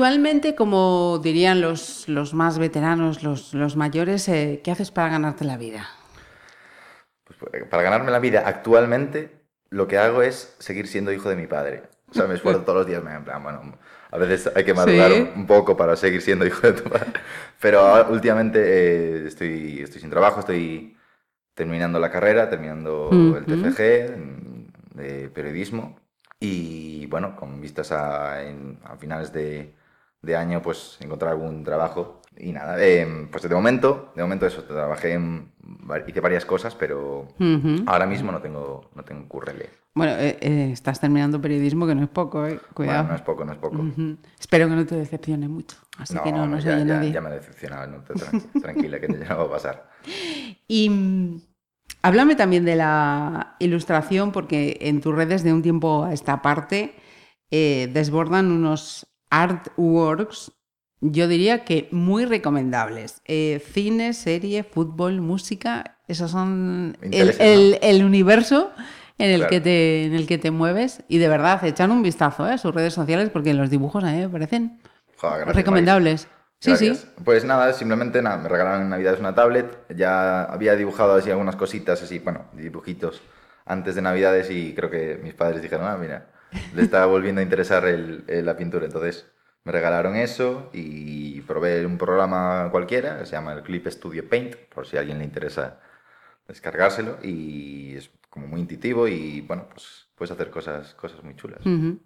Actualmente, 0.03 0.53
como 0.53 1.17
dirían 1.23 1.61
los, 1.61 2.09
los 2.09 2.33
más 2.33 2.59
veteranos, 2.59 3.23
los, 3.23 3.53
los 3.53 3.77
mayores, 3.77 4.27
eh, 4.27 4.59
¿qué 4.61 4.69
haces 4.71 4.91
para 4.91 5.07
ganarte 5.07 5.45
la 5.45 5.55
vida? 5.55 5.87
Pues, 7.25 7.39
eh, 7.53 7.65
para 7.65 7.83
ganarme 7.83 8.11
la 8.11 8.19
vida 8.19 8.43
actualmente, 8.45 9.31
lo 9.69 9.87
que 9.87 9.97
hago 9.97 10.21
es 10.21 10.55
seguir 10.59 10.87
siendo 10.87 11.11
hijo 11.11 11.29
de 11.29 11.35
mi 11.35 11.47
padre. 11.47 11.83
O 12.09 12.13
sea, 12.13 12.27
me 12.27 12.35
esfuerzo 12.35 12.61
todos 12.63 12.79
los 12.79 12.87
días, 12.87 13.03
me 13.03 13.13
en 13.13 13.23
plan, 13.23 13.41
bueno, 13.41 13.77
a 14.11 14.17
veces 14.17 14.51
hay 14.55 14.63
que 14.63 14.73
madurar 14.73 15.13
Sí. 15.13 15.29
un 15.35 15.47
poco 15.47 15.75
para 15.77 15.95
seguir 15.95 16.21
siendo 16.21 16.45
hijo 16.45 16.67
de 16.67 16.73
tu 16.73 16.89
padre. 16.89 17.13
Pero 17.59 17.79
ahora, 17.79 18.09
últimamente 18.09 18.59
eh, 19.23 19.27
estoy, 19.27 19.81
estoy 19.81 20.01
sin 20.01 20.09
trabajo, 20.09 20.41
estoy 20.41 20.97
terminando 21.55 21.99
la 21.99 22.11
carrera, 22.11 22.49
terminando 22.49 23.35
el 23.37 23.47
Ujú. 23.47 23.47
TFG 23.47 24.17
mm, 24.17 24.67
de 24.97 25.29
periodismo. 25.29 25.99
Y 26.39 27.07
bueno, 27.07 27.35
con 27.35 27.61
vistas 27.61 27.91
a, 27.91 28.43
en- 28.43 28.79
a 28.85 28.97
finales 28.97 29.33
de, 29.33 29.75
de 30.23 30.35
año, 30.35 30.61
pues 30.61 30.97
encontrar 31.01 31.31
algún 31.33 31.63
trabajo. 31.63 32.21
Y 32.35 32.51
nada, 32.51 32.83
eh, 32.83 33.27
pues 33.31 33.43
de 33.47 33.53
momento, 33.53 34.11
de 34.15 34.23
momento 34.23 34.47
eso, 34.47 34.63
trabajé 34.63 35.13
en, 35.13 35.51
hice 36.07 36.19
varias 36.19 36.45
cosas, 36.45 36.73
pero 36.73 37.27
ahora 37.85 38.07
mismo 38.07 38.31
no 38.31 38.41
tengo, 38.41 38.89
no 38.95 39.03
tengo 39.03 39.27
currele. 39.27 39.69
Bueno, 39.93 40.13
eh, 40.13 40.37
eh, 40.41 40.69
estás 40.73 40.99
terminando 40.99 41.39
periodismo, 41.39 41.85
que 41.85 41.93
no 41.93 42.01
es 42.01 42.09
poco, 42.09 42.47
¿eh? 42.47 42.59
Cuidado. 42.73 42.97
Bueno, 43.03 43.09
no 43.09 43.15
es 43.15 43.21
poco, 43.21 43.45
no 43.45 43.51
es 43.51 43.59
poco. 43.59 43.85
Espero 44.39 44.67
que 44.67 44.75
no 44.75 44.85
te 44.87 44.95
decepcione 44.95 45.47
mucho. 45.47 45.77
Así 45.99 46.17
que 46.23 46.31
no, 46.31 46.47
no 46.47 46.59
se 46.59 46.69
ya, 46.69 46.75
oye 46.77 46.85
ya- 46.87 46.93
nadie. 46.95 47.11
ya 47.11 47.21
me 47.21 47.29
he 47.29 47.33
decepcionado, 47.33 47.85
no, 47.91 48.01
te- 48.01 48.15
tranqui- 48.15 48.49
tranquila, 48.61 48.99
que 48.99 49.07
ya 49.19 49.29
no 49.29 49.37
va 49.37 49.43
a 49.43 49.49
pasar. 49.51 49.89
Y 50.67 50.89
mm, 50.89 51.41
háblame 52.01 52.35
también 52.35 52.65
de 52.65 52.75
la 52.75 53.55
ilustración, 53.59 54.31
porque 54.31 54.77
en 54.81 55.01
tus 55.01 55.13
redes 55.13 55.43
de 55.43 55.53
un 55.53 55.61
tiempo 55.61 56.03
a 56.05 56.13
esta 56.13 56.41
parte 56.41 56.95
eh, 57.51 57.87
desbordan 57.93 58.51
unos 58.51 59.05
artworks, 59.41 60.51
yo 61.01 61.27
diría 61.27 61.65
que 61.65 61.87
muy 61.91 62.25
recomendables. 62.25 63.21
Eh, 63.25 63.61
cine, 63.73 64.13
serie, 64.13 64.63
fútbol, 64.63 65.21
música, 65.21 65.97
esos 66.07 66.31
son 66.31 66.97
el, 67.01 67.07
Intereses, 67.13 67.39
el- 67.41 67.79
el 67.81 68.03
universo 68.05 68.71
en 69.17 69.29
el, 69.31 69.37
Claro. 69.41 69.49
que 69.51 69.61
te, 69.61 70.05
en 70.05 70.13
el 70.15 70.27
que 70.27 70.37
te 70.37 70.51
mueves. 70.51 71.03
Y 71.07 71.17
de 71.17 71.27
verdad, 71.27 71.63
echan 71.65 71.91
un 71.91 72.01
vistazo 72.03 72.47
¿eh? 72.47 72.53
a 72.53 72.57
sus 72.57 72.73
redes 72.73 72.93
sociales, 72.93 73.29
porque 73.31 73.53
los 73.53 73.69
dibujos 73.69 74.03
a 74.03 74.11
mí 74.11 74.19
me 74.19 74.29
parecen 74.29 74.79
Joder, 75.17 75.37
gracias, 75.39 75.55
recomendables. 75.55 76.27
Sí, 76.59 76.69
Gracias. 76.71 76.97
sí. 76.99 77.07
Pues 77.25 77.43
nada, 77.43 77.73
simplemente 77.73 78.21
nada, 78.21 78.37
me 78.37 78.47
regalaron 78.47 78.83
en 78.83 78.89
Navidades 78.89 79.19
una 79.19 79.35
tablet. 79.35 79.77
Ya 79.95 80.43
había 80.43 80.75
dibujado 80.77 81.15
así 81.15 81.29
algunas 81.29 81.57
cositas, 81.57 82.01
así, 82.01 82.19
bueno, 82.19 82.45
dibujitos 82.53 83.21
antes 83.65 83.95
de 83.95 84.01
Navidades 84.01 84.49
y 84.49 84.73
creo 84.73 84.89
que 84.89 85.19
mis 85.21 85.33
padres 85.33 85.61
dijeron, 85.61 85.85
ah, 85.87 85.97
mira, 85.99 86.27
le 86.73 86.81
está 86.81 87.05
volviendo 87.05 87.41
a 87.41 87.43
interesar 87.43 87.85
el- 87.87 88.23
el- 88.27 88.45
la 88.45 88.57
pintura. 88.57 88.85
Entonces 88.85 89.27
me 89.63 89.71
regalaron 89.71 90.15
eso 90.15 90.69
y 90.73 91.41
probé 91.41 91.85
un 91.85 91.97
programa 91.97 92.69
cualquiera 92.71 93.19
que 93.19 93.25
se 93.25 93.33
llama 93.33 93.53
el 93.53 93.63
Clip 93.63 93.87
Studio 93.87 94.27
Paint, 94.29 94.55
por 94.73 94.85
si 94.87 94.97
a 94.97 95.01
alguien 95.01 95.19
le 95.19 95.25
interesa 95.25 95.79
descargárselo. 96.47 97.17
Y 97.23 97.95
es 97.97 98.11
como 98.29 98.47
muy 98.47 98.61
intuitivo 98.61 99.07
y 99.07 99.41
bueno, 99.41 99.67
pues 99.73 100.02
puedes 100.15 100.31
hacer 100.31 100.49
cosas, 100.49 100.93
cosas 100.95 101.23
muy 101.23 101.35
chulas. 101.35 101.65
Ujú. 101.65 101.99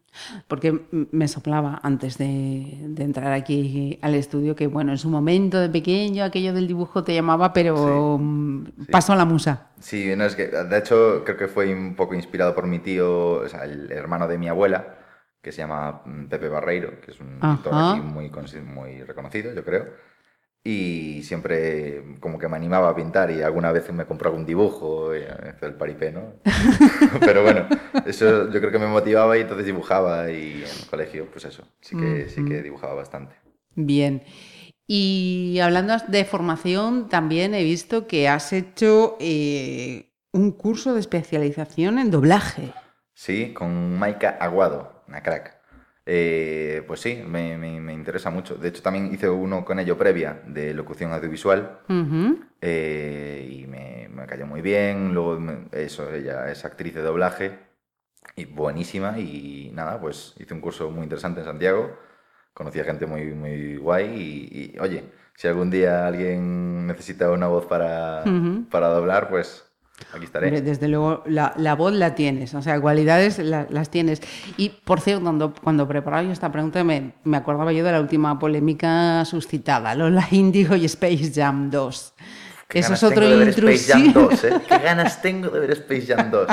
Porque 0.48 0.70
m- 0.70 1.08
me 1.12 1.28
soplaba 1.28 1.80
antes 1.84 2.18
de, 2.18 2.78
de 2.88 3.04
entrar 3.04 3.34
aquí 3.34 4.00
al 4.02 4.16
estudio 4.16 4.56
que, 4.56 4.68
bueno, 4.68 4.92
en 4.92 4.98
su 4.98 5.10
momento 5.10 5.60
de 5.60 5.70
pequeño 5.70 6.24
aquello 6.24 6.54
del 6.54 6.68
dibujo 6.68 7.04
te 7.04 7.14
llamaba, 7.14 7.54
pero 7.54 8.18
mm, 8.20 8.66
sí. 8.86 8.92
pasó 8.92 9.14
a 9.14 9.16
la 9.16 9.26
musa. 9.26 9.68
Sí, 9.80 10.14
no, 10.16 10.26
es 10.26 10.36
que 10.36 10.48
de 10.48 10.78
hecho 10.78 11.24
creo 11.24 11.38
que 11.38 11.48
fue 11.48 11.74
un 11.74 11.96
poco 11.96 12.16
inspirado 12.16 12.56
por 12.56 12.66
mi 12.66 12.80
tío, 12.80 13.34
o 13.34 13.48
sea, 13.50 13.64
el 13.66 13.92
hermano 13.92 14.28
de 14.28 14.38
mi 14.38 14.48
abuela, 14.48 14.96
que 15.42 15.52
se 15.52 15.60
llama 15.60 16.02
mm, 16.06 16.26
Pepe 16.28 16.50
Barreiro, 16.50 17.00
que 17.02 17.12
es 17.12 17.20
un 17.20 17.40
pintor 17.40 17.74
Ajá. 17.74 17.92
aquí 17.92 18.02
muy, 18.02 18.32
muy 18.64 19.04
reconocido, 19.04 19.54
yo 19.54 19.64
creo. 19.64 19.86
Y 20.70 21.24
siempre 21.24 22.04
como 22.20 22.38
que 22.38 22.50
me 22.50 22.58
animaba 22.58 22.90
a 22.90 22.96
pintar 22.96 23.32
y 23.32 23.42
alguna 23.42 23.72
vez 23.72 23.90
me 23.94 24.06
compró 24.06 24.32
algún 24.32 24.46
dibujo, 24.46 25.16
hizo 25.16 25.66
el 25.66 25.76
paripé, 25.76 26.12
¿no? 26.12 26.34
Pero 27.22 27.42
bueno, 27.42 27.68
eso 28.06 28.52
yo 28.52 28.60
creo 28.60 28.70
que 28.70 28.78
me 28.78 28.88
motivaba 28.88 29.38
y 29.38 29.42
entonces 29.42 29.66
dibujaba 29.66 30.30
y 30.30 30.64
en 30.64 30.82
el 30.82 30.88
colegio, 30.90 31.28
pues 31.32 31.46
eso, 31.46 31.64
sí 31.80 31.96
que, 31.96 32.28
sí 32.28 32.44
que 32.44 32.62
dibujaba 32.62 32.96
bastante. 32.96 33.34
Bien. 33.76 34.24
Y 34.86 35.58
hablando 35.62 35.96
de 36.06 36.26
formación, 36.26 37.08
también 37.08 37.54
he 37.54 37.64
visto 37.64 38.06
que 38.06 38.28
has 38.28 38.52
hecho 38.52 39.16
eh, 39.22 40.12
un 40.34 40.52
curso 40.52 40.94
de 40.94 41.00
especialización 41.00 41.98
en 41.98 42.12
doblaje. 42.12 42.74
Sí, 43.14 43.54
con 43.54 43.98
Maika 43.98 44.32
Aguado, 44.42 45.04
una 45.08 45.24
crack. 45.24 45.57
Eh, 46.10 46.84
pues 46.88 47.02
sí, 47.02 47.24
me, 47.28 47.58
me- 47.58 47.82
me 47.82 47.94
interesa 47.94 48.30
mucho. 48.32 48.56
De 48.56 48.70
hecho, 48.70 48.82
también 48.84 49.14
hice 49.14 49.30
uno 49.30 49.66
con 49.66 49.80
ello 49.80 49.98
previa 49.98 50.42
de 50.48 50.74
locución 50.74 51.12
audiovisual 51.14 51.82
eh, 52.62 53.48
y 53.52 53.68
me, 53.68 54.10
me 54.10 54.26
cayó 54.28 54.46
muy 54.48 54.62
bien. 54.62 55.14
Luego, 55.14 55.40
eso, 55.74 56.14
ella 56.14 56.52
es 56.52 56.66
actriz 56.66 56.96
de 56.96 57.02
doblaje 57.02 57.60
y 58.36 58.46
buenísima. 58.46 59.20
Y 59.20 59.72
nada, 59.74 60.00
pues 60.02 60.36
hice 60.40 60.54
un 60.54 60.62
curso 60.62 60.90
muy 60.92 61.04
interesante 61.04 61.42
en 61.42 61.46
Santiago. 61.48 61.98
Conocí 62.54 62.80
a 62.80 62.84
gente 62.86 63.06
muy, 63.06 63.26
muy 63.34 63.78
guay. 63.78 64.06
Y, 64.52 64.76
y, 64.78 64.80
oye, 64.80 65.06
si 65.36 65.48
algún 65.48 65.70
día 65.72 66.08
alguien 66.08 66.88
necesita 66.88 67.32
una 67.32 67.48
voz 67.48 67.66
para, 67.68 68.44
para 68.72 68.88
doblar, 68.90 69.30
pues 69.30 69.67
aquí 70.14 70.26
estaré. 70.26 70.48
Hombre, 70.48 70.62
desde 70.62 70.88
luego, 70.88 71.24
la, 71.26 71.54
la 71.58 71.76
voz 71.76 71.94
la 71.94 72.16
tienes, 72.16 72.54
o 72.54 72.62
sea, 72.62 72.80
cualidades 72.80 73.40
la- 73.40 73.68
las 73.70 73.90
tienes. 73.90 74.22
Y, 74.58 74.70
por 74.70 75.02
cierto, 75.02 75.24
cuando, 75.24 75.54
cuando 75.54 75.88
preparaba 75.88 76.24
yo 76.24 76.32
esta 76.32 76.52
pregunta, 76.52 76.84
me, 76.84 77.14
me 77.24 77.38
acordaba 77.38 77.72
yo 77.74 77.84
de 77.84 77.92
la 77.92 78.00
última 78.02 78.38
polémica 78.40 79.24
suscitada, 79.26 79.96
Lola 79.96 80.28
Indigo 80.32 80.76
y 80.76 80.86
Space 80.86 81.32
Jam 81.34 81.70
2. 81.70 82.14
Qué 82.68 82.80
Eso 82.80 82.88
ganas 82.90 83.04
es 83.04 83.10
otro 83.10 83.22
tengo 83.22 83.32
de 83.38 83.46
ver 83.46 83.50
Space 83.50 83.92
Jam 83.92 84.06
intrusivo. 84.06 84.30
2, 84.30 84.44
¿eh? 84.44 84.62
Qué 84.68 84.78
ganas 84.80 85.22
tengo 85.22 85.50
de 85.50 85.60
ver 85.62 85.72
Space 85.72 86.06
Jam 86.14 86.30
2. 86.32 86.48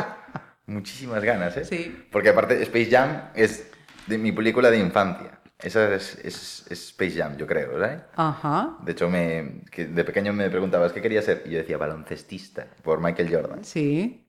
Muchísimas 0.67 1.23
ganas, 1.23 1.57
¿eh? 1.57 1.65
Sí. 1.65 2.05
Porque 2.11 2.29
aparte 2.31 2.63
Space 2.63 2.89
Jam 2.91 3.23
es 3.35 3.69
de 4.07 4.17
mi 4.19 4.33
película 4.33 4.71
de 4.71 4.79
infancia. 4.79 5.39
Esa 5.65 5.95
es, 5.95 6.17
es- 6.25 6.67
es 6.71 6.81
Space 6.91 7.13
Jam, 7.19 7.37
yo 7.37 7.47
creo, 7.47 7.79
¿sabes? 7.81 8.01
Ajá, 8.17 8.79
De 8.87 8.93
hecho, 8.93 9.09
me, 9.11 9.63
que 9.73 9.87
de 9.87 10.05
pequeño 10.05 10.33
me 10.33 10.51
preguntabas 10.51 10.93
qué 10.93 11.03
quería 11.03 11.23
ser 11.23 11.43
y 11.47 11.51
yo 11.53 11.59
decía 11.59 11.79
baloncestista 11.79 12.67
por 12.83 13.01
Michael 13.01 13.31
Jordan. 13.35 13.63
sí. 13.63 14.21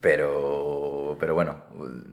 Pero 0.00 1.16
pero 1.18 1.34
bueno, 1.34 1.64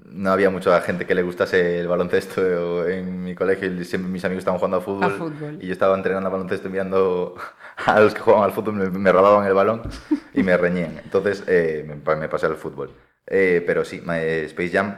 no 0.06 0.32
había 0.32 0.50
mucha 0.50 0.80
gente 0.82 1.06
que 1.06 1.14
le 1.14 1.22
gustase 1.24 1.82
el 1.82 1.88
baloncesto 1.88 2.88
en 2.88 3.24
mi 3.24 3.36
colegio 3.36 3.68
y 3.72 3.84
siempre 3.86 4.10
mis 4.12 4.24
amigos 4.26 4.42
estaban 4.42 4.58
jugando 4.60 4.78
a 4.78 4.82
fútbol, 4.82 5.06
A 5.06 5.10
fútbol. 5.18 5.58
y 5.62 5.68
yo 5.68 5.74
estaba 5.74 5.96
entrenando 5.96 6.28
a 6.30 6.32
baloncesto 6.32 6.68
y 6.68 6.72
mirando 6.72 7.36
a 7.86 8.00
los 8.00 8.14
que 8.14 8.22
jugaban 8.22 8.46
al 8.46 8.54
fútbol, 8.54 8.76
me, 8.76 8.90
me 8.90 9.12
robaban 9.12 9.46
el 9.46 9.54
balón 9.54 9.84
y 10.34 10.42
me 10.42 10.58
reñían. 10.58 11.00
Entonces 11.04 11.44
eh, 11.48 11.84
me, 11.88 11.98
pa- 11.98 12.16
me 12.16 12.30
pasé 12.30 12.48
al 12.48 12.56
fútbol. 12.56 12.92
Eh, 13.28 13.64
pero 13.68 13.84
sí, 13.86 14.02
eh, 14.14 14.44
Space 14.48 14.70
Jam 14.72 14.98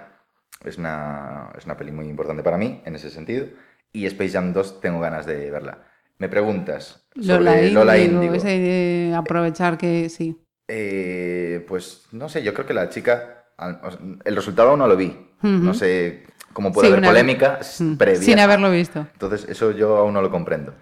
es 0.64 0.78
una, 0.78 1.50
es 1.58 1.66
una 1.66 1.76
peli 1.78 1.92
muy 1.92 2.08
importante 2.08 2.44
para 2.44 2.58
mí 2.58 2.82
en 2.86 2.96
ese 2.96 3.10
sentido 3.10 3.48
y 3.94 4.06
Space 4.06 4.32
Jam 4.32 4.54
2 4.54 4.80
tengo 4.82 5.00
ganas 5.00 5.26
de 5.26 5.50
verla. 5.52 5.84
Me 6.20 6.30
preguntas 6.30 7.08
sobre 7.20 7.72
Lola, 7.72 7.98
Índigo. 7.98 8.34
ese 8.34 8.48
de 8.60 9.14
aprovechar 9.16 9.78
que 9.78 10.10
sí. 10.10 10.38
Eh, 10.68 11.64
pues 11.68 12.08
no 12.12 12.28
sé, 12.30 12.44
yo 12.44 12.54
creo 12.54 12.66
que 12.66 12.74
la 12.74 12.90
chica, 12.90 13.46
el 14.26 14.36
resultado 14.36 14.70
aún 14.70 14.80
no 14.80 14.88
lo 14.88 14.98
vi. 14.98 15.16
No 15.42 15.74
sé 15.74 16.26
cómo 16.54 16.72
puede 16.74 16.88
Sí, 16.88 16.94
haber 16.94 17.06
polémica 17.06 17.60
previa. 17.98 18.22
Sin 18.22 18.40
haberlo 18.40 18.72
visto. 18.72 19.06
Entonces, 19.14 19.48
eso 19.48 19.72
yo 19.72 19.98
aún 19.98 20.14
no 20.14 20.22
lo 20.22 20.32
comprendo. 20.32 20.74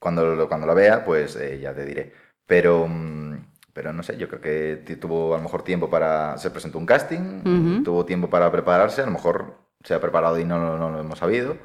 Cuando 0.00 0.34
lo, 0.34 0.48
cuando 0.48 0.66
lo 0.66 0.74
vea, 0.74 1.04
pues 1.04 1.36
eh, 1.36 1.58
ya 1.60 1.72
te 1.72 1.84
diré. 1.86 2.12
Pero, 2.46 2.86
mm, 2.88 3.36
pero 3.72 3.92
no 3.92 4.02
sé, 4.02 4.16
yo 4.18 4.28
creo 4.28 4.40
que 4.40 4.96
tuvo 4.96 5.34
a 5.34 5.38
lo 5.38 5.44
mejor 5.44 5.62
tiempo 5.62 5.88
para... 5.88 6.36
Se 6.38 6.50
presentó 6.50 6.78
un 6.78 6.84
casting, 6.86 7.82
tuvo 7.84 8.04
tiempo 8.04 8.28
para 8.28 8.50
prepararse, 8.52 9.00
a 9.02 9.06
lo 9.06 9.12
mejor 9.12 9.54
se 9.82 9.94
ha 9.94 10.00
preparado 10.00 10.38
y 10.38 10.44
no, 10.44 10.58
lo- 10.58 10.76
no 10.78 10.90
lo 10.90 11.00
hemos 11.00 11.18
sabido. 11.20 11.56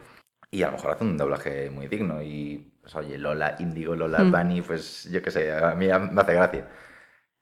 Y 0.52 0.64
a 0.64 0.68
lo 0.68 0.74
mejor 0.74 0.92
hace 0.92 1.04
un 1.04 1.18
doblaje 1.18 1.70
muy 1.70 1.88
digno. 1.88 2.22
Y, 2.22 2.72
pues, 2.82 2.96
oye, 2.96 3.18
Lola, 3.18 3.56
Indigo, 3.60 3.96
Lola, 3.96 4.20
Mm. 4.24 4.32
Bunny, 4.32 4.62
pues 4.62 5.08
yo 5.12 5.22
qué 5.22 5.32
sé, 5.32 5.52
a 5.54 5.76
mí 5.76 5.88
me 5.88 6.22
hace 6.22 6.34
gracia. 6.34 6.68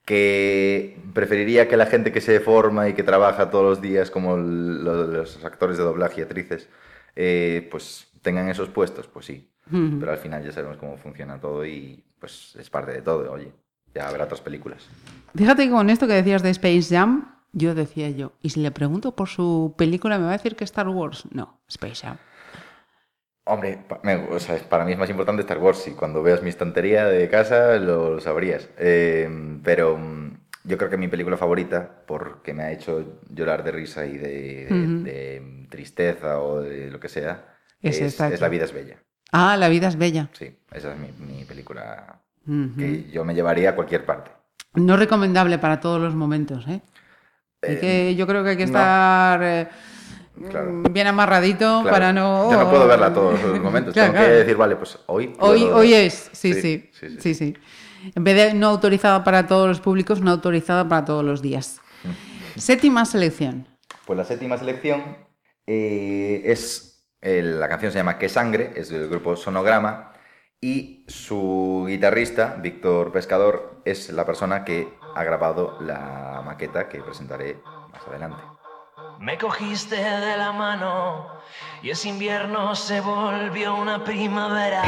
Que 0.05 0.97
preferiría 1.13 1.67
que 1.67 1.75
la 1.75 1.85
gente 1.85 2.11
que 2.13 2.21
se 2.21 2.39
forma 2.39 2.87
y 2.87 2.93
que 2.93 3.03
trabaja 3.03 3.49
todos 3.49 3.65
los 3.65 3.81
días, 3.81 4.09
como 4.09 4.35
el- 4.35 4.83
lo- 4.83 5.05
los 5.07 5.43
actores 5.43 5.77
de 5.77 5.83
doblaje 5.83 6.21
y 6.21 6.23
actrices, 6.23 6.69
eh, 7.15 7.67
pues 7.71 8.07
tengan 8.21 8.47
esos 8.49 8.69
puestos, 8.69 9.07
pues 9.07 9.25
sí. 9.25 9.49
Ujú. 9.71 9.99
Pero 9.99 10.11
al 10.13 10.17
final 10.17 10.43
ya 10.45 10.51
sabemos 10.53 10.77
cómo 10.77 10.95
funciona 10.97 11.39
todo 11.41 11.65
y 11.65 12.03
pues 12.19 12.55
es 12.57 12.69
parte 12.69 12.91
de 12.93 13.01
todo, 13.01 13.31
oye. 13.31 13.51
Ya 13.93 14.07
habrá 14.07 14.25
otras 14.25 14.41
películas. 14.41 14.87
Fíjate 15.35 15.65
que 15.65 15.71
con 15.71 15.89
esto 15.89 16.07
que 16.07 16.13
decías 16.13 16.43
de 16.43 16.51
Space 16.51 16.83
Jam, 16.95 17.35
yo 17.51 17.73
decía 17.73 18.09
yo, 18.09 18.31
¿y 18.41 18.51
si 18.51 18.59
le 18.61 18.71
pregunto 18.71 19.15
por 19.15 19.27
su 19.27 19.73
película 19.77 20.17
me 20.19 20.25
va 20.25 20.29
a 20.31 20.37
decir 20.37 20.55
que 20.55 20.63
Star 20.63 20.87
Wars? 20.87 21.23
No, 21.31 21.59
Space 21.67 22.05
Jam. 22.05 22.17
Hombre, 23.47 23.79
me- 24.03 24.15
o 24.29 24.39
sea, 24.39 24.57
para 24.69 24.83
mí 24.85 24.91
es 24.91 24.97
más 24.97 25.09
importante 25.09 25.41
Star 25.41 25.57
Wars 25.59 25.87
y 25.87 25.91
cuando 25.91 26.21
veas 26.21 26.41
mi 26.43 26.49
estantería 26.49 27.05
de 27.05 27.29
casa 27.29 27.77
lo, 27.77 28.19
sabrías. 28.19 28.69
Eh, 28.77 29.29
pero 29.63 29.97
mm, 29.97 30.37
yo 30.65 30.77
creo 30.77 30.89
que 30.89 30.97
mi 30.97 31.07
película 31.07 31.37
favorita, 31.37 32.03
porque 32.05 32.53
me 32.53 32.63
ha 32.63 32.71
hecho 32.71 33.19
llorar 33.29 33.63
de 33.63 33.71
risa 33.71 34.05
y 34.05 34.17
de, 34.17 34.65
de 35.03 35.67
tristeza 35.69 36.39
o 36.41 36.61
de 36.61 36.91
lo 36.91 36.99
que 36.99 37.09
sea, 37.09 37.55
Es. 37.81 38.19
La 38.19 38.49
vida 38.49 38.65
es 38.65 38.73
bella. 38.73 38.97
Ah, 39.31 39.55
La 39.57 39.69
vida 39.69 39.87
es 39.87 39.97
bella. 39.97 40.29
Sí, 40.33 40.57
esa 40.71 40.93
es 40.93 40.99
mi, 40.99 41.11
mi 41.25 41.45
película 41.45 42.19
que 42.77 43.09
yo 43.11 43.23
me 43.23 43.33
llevaría 43.33 43.71
a 43.71 43.75
cualquier 43.75 44.05
parte. 44.05 44.31
No 44.75 44.95
recomendable 44.97 45.57
para 45.57 45.79
todos 45.79 46.01
los 46.01 46.13
momentos, 46.15 46.67
¿eh? 46.67 46.81
Eh, 47.61 47.77
que- 47.81 48.15
yo 48.15 48.27
creo 48.27 48.43
que 48.43 48.51
hay 48.51 48.57
que 48.57 48.63
estar 48.63 49.41
eh, 49.43 49.67
Claro. 50.49 50.71
mm, 50.71 50.93
bien 50.93 51.07
amarradito 51.07 51.81
Claro, 51.81 51.89
para 51.89 52.13
no... 52.13 52.51
Yo 52.51 52.57
no 52.57 52.69
puedo 52.69 52.87
verla 52.87 53.13
todos 53.13 53.41
los 53.41 53.59
momentos. 53.61 53.93
Claro, 53.93 54.13
Tengo 54.13 54.25
que 54.25 54.31
decir, 54.31 54.55
vale, 54.57 54.75
pues 54.75 54.99
hoy. 55.07 55.33
Hoy, 55.39 55.93
es, 55.93 56.29
sí 56.33 56.53
sí, 56.53 56.89
Sí, 56.91 56.91
sí, 56.91 57.09
sí, 57.19 57.33
sí. 57.33 57.33
sí, 57.35 57.53
En 58.15 58.23
vez 58.23 58.35
de 58.35 58.53
no 58.53 58.67
autorizada 58.67 59.23
para 59.23 59.47
todos 59.47 59.67
los 59.67 59.79
públicos, 59.81 60.21
no 60.21 60.31
autorizada 60.31 60.87
para 60.87 61.05
todos 61.05 61.23
los 61.23 61.41
días. 61.41 61.81
Séptima 62.55 63.05
selección. 63.05 63.67
Pues 64.05 64.17
la 64.17 64.23
séptima 64.25 64.57
selección 64.57 65.17
eh, 65.65 66.41
es. 66.45 67.05
eh, 67.21 67.41
la 67.43 67.67
canción 67.67 67.91
se 67.91 67.97
llama 67.99 68.17
Qué 68.17 68.29
sangre, 68.29 68.73
es 68.75 68.89
del 68.89 69.09
grupo 69.09 69.35
Sonograma. 69.35 70.13
Y 70.59 71.05
su 71.07 71.85
guitarrista, 71.87 72.55
Víctor 72.59 73.11
Pescador, 73.11 73.81
es 73.85 74.09
la 74.09 74.25
persona 74.25 74.63
que 74.65 74.99
ha 75.13 75.23
grabado 75.23 75.77
la 75.79 76.41
maqueta 76.43 76.89
que 76.89 77.03
presentaré 77.03 77.63
más 77.91 78.07
adelante. 78.07 78.43
Me 79.19 79.35
cogiste 79.37 79.95
de 79.95 80.37
la 80.37 80.51
mano 80.51 81.25
y 81.81 81.89
ese 81.89 82.09
invierno 82.09 82.75
se 82.75 83.01
volvió 83.01 83.75
una 83.75 84.03
primavera. 84.03 84.83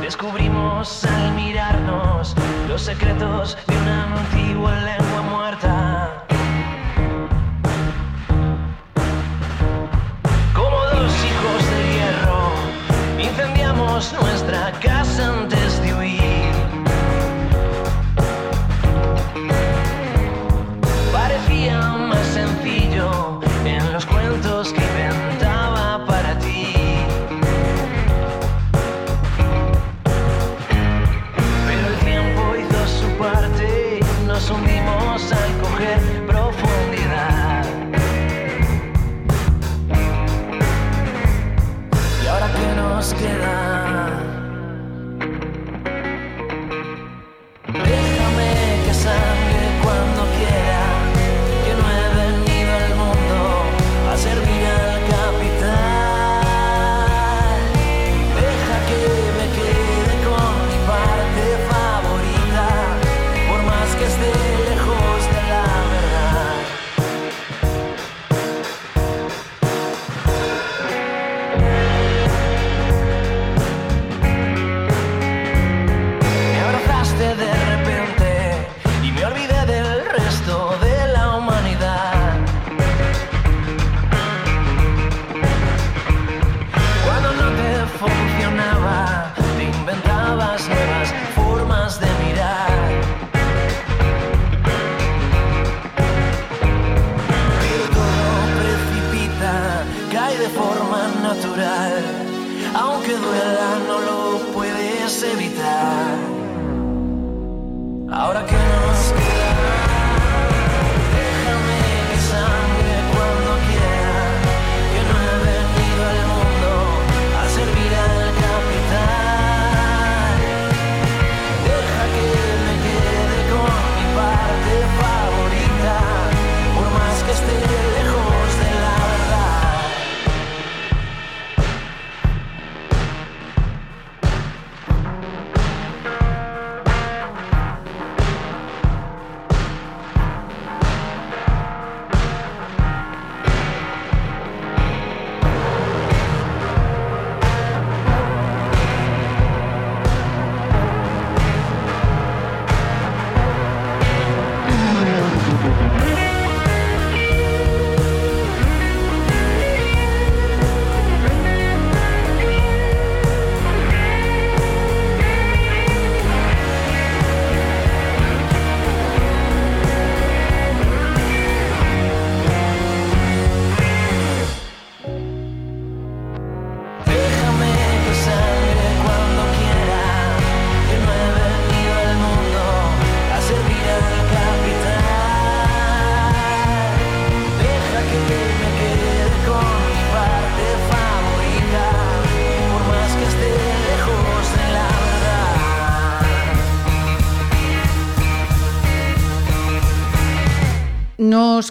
Descubrimos 0.00 1.04
al 1.04 1.34
mirarnos 1.34 2.34
los 2.66 2.82
secretos 2.82 3.56
de 3.68 3.76
una 3.76 4.16
antigua 4.16 4.72
lengua 4.80 5.22
muerta. 5.22 5.77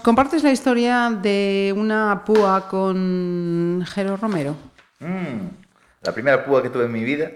Compartes 0.08 0.42
la 0.42 0.54
historia 0.54 1.10
de 1.10 1.74
una 1.76 2.24
púa 2.24 2.70
con 2.70 3.84
Jero 3.86 4.16
Romero? 4.16 4.56
Mm, 5.02 5.50
la 6.02 6.14
primera 6.14 6.46
púa 6.46 6.64
que 6.64 6.70
tuve 6.70 6.86
en 6.86 6.94
mi 6.94 7.04
vida. 7.04 7.30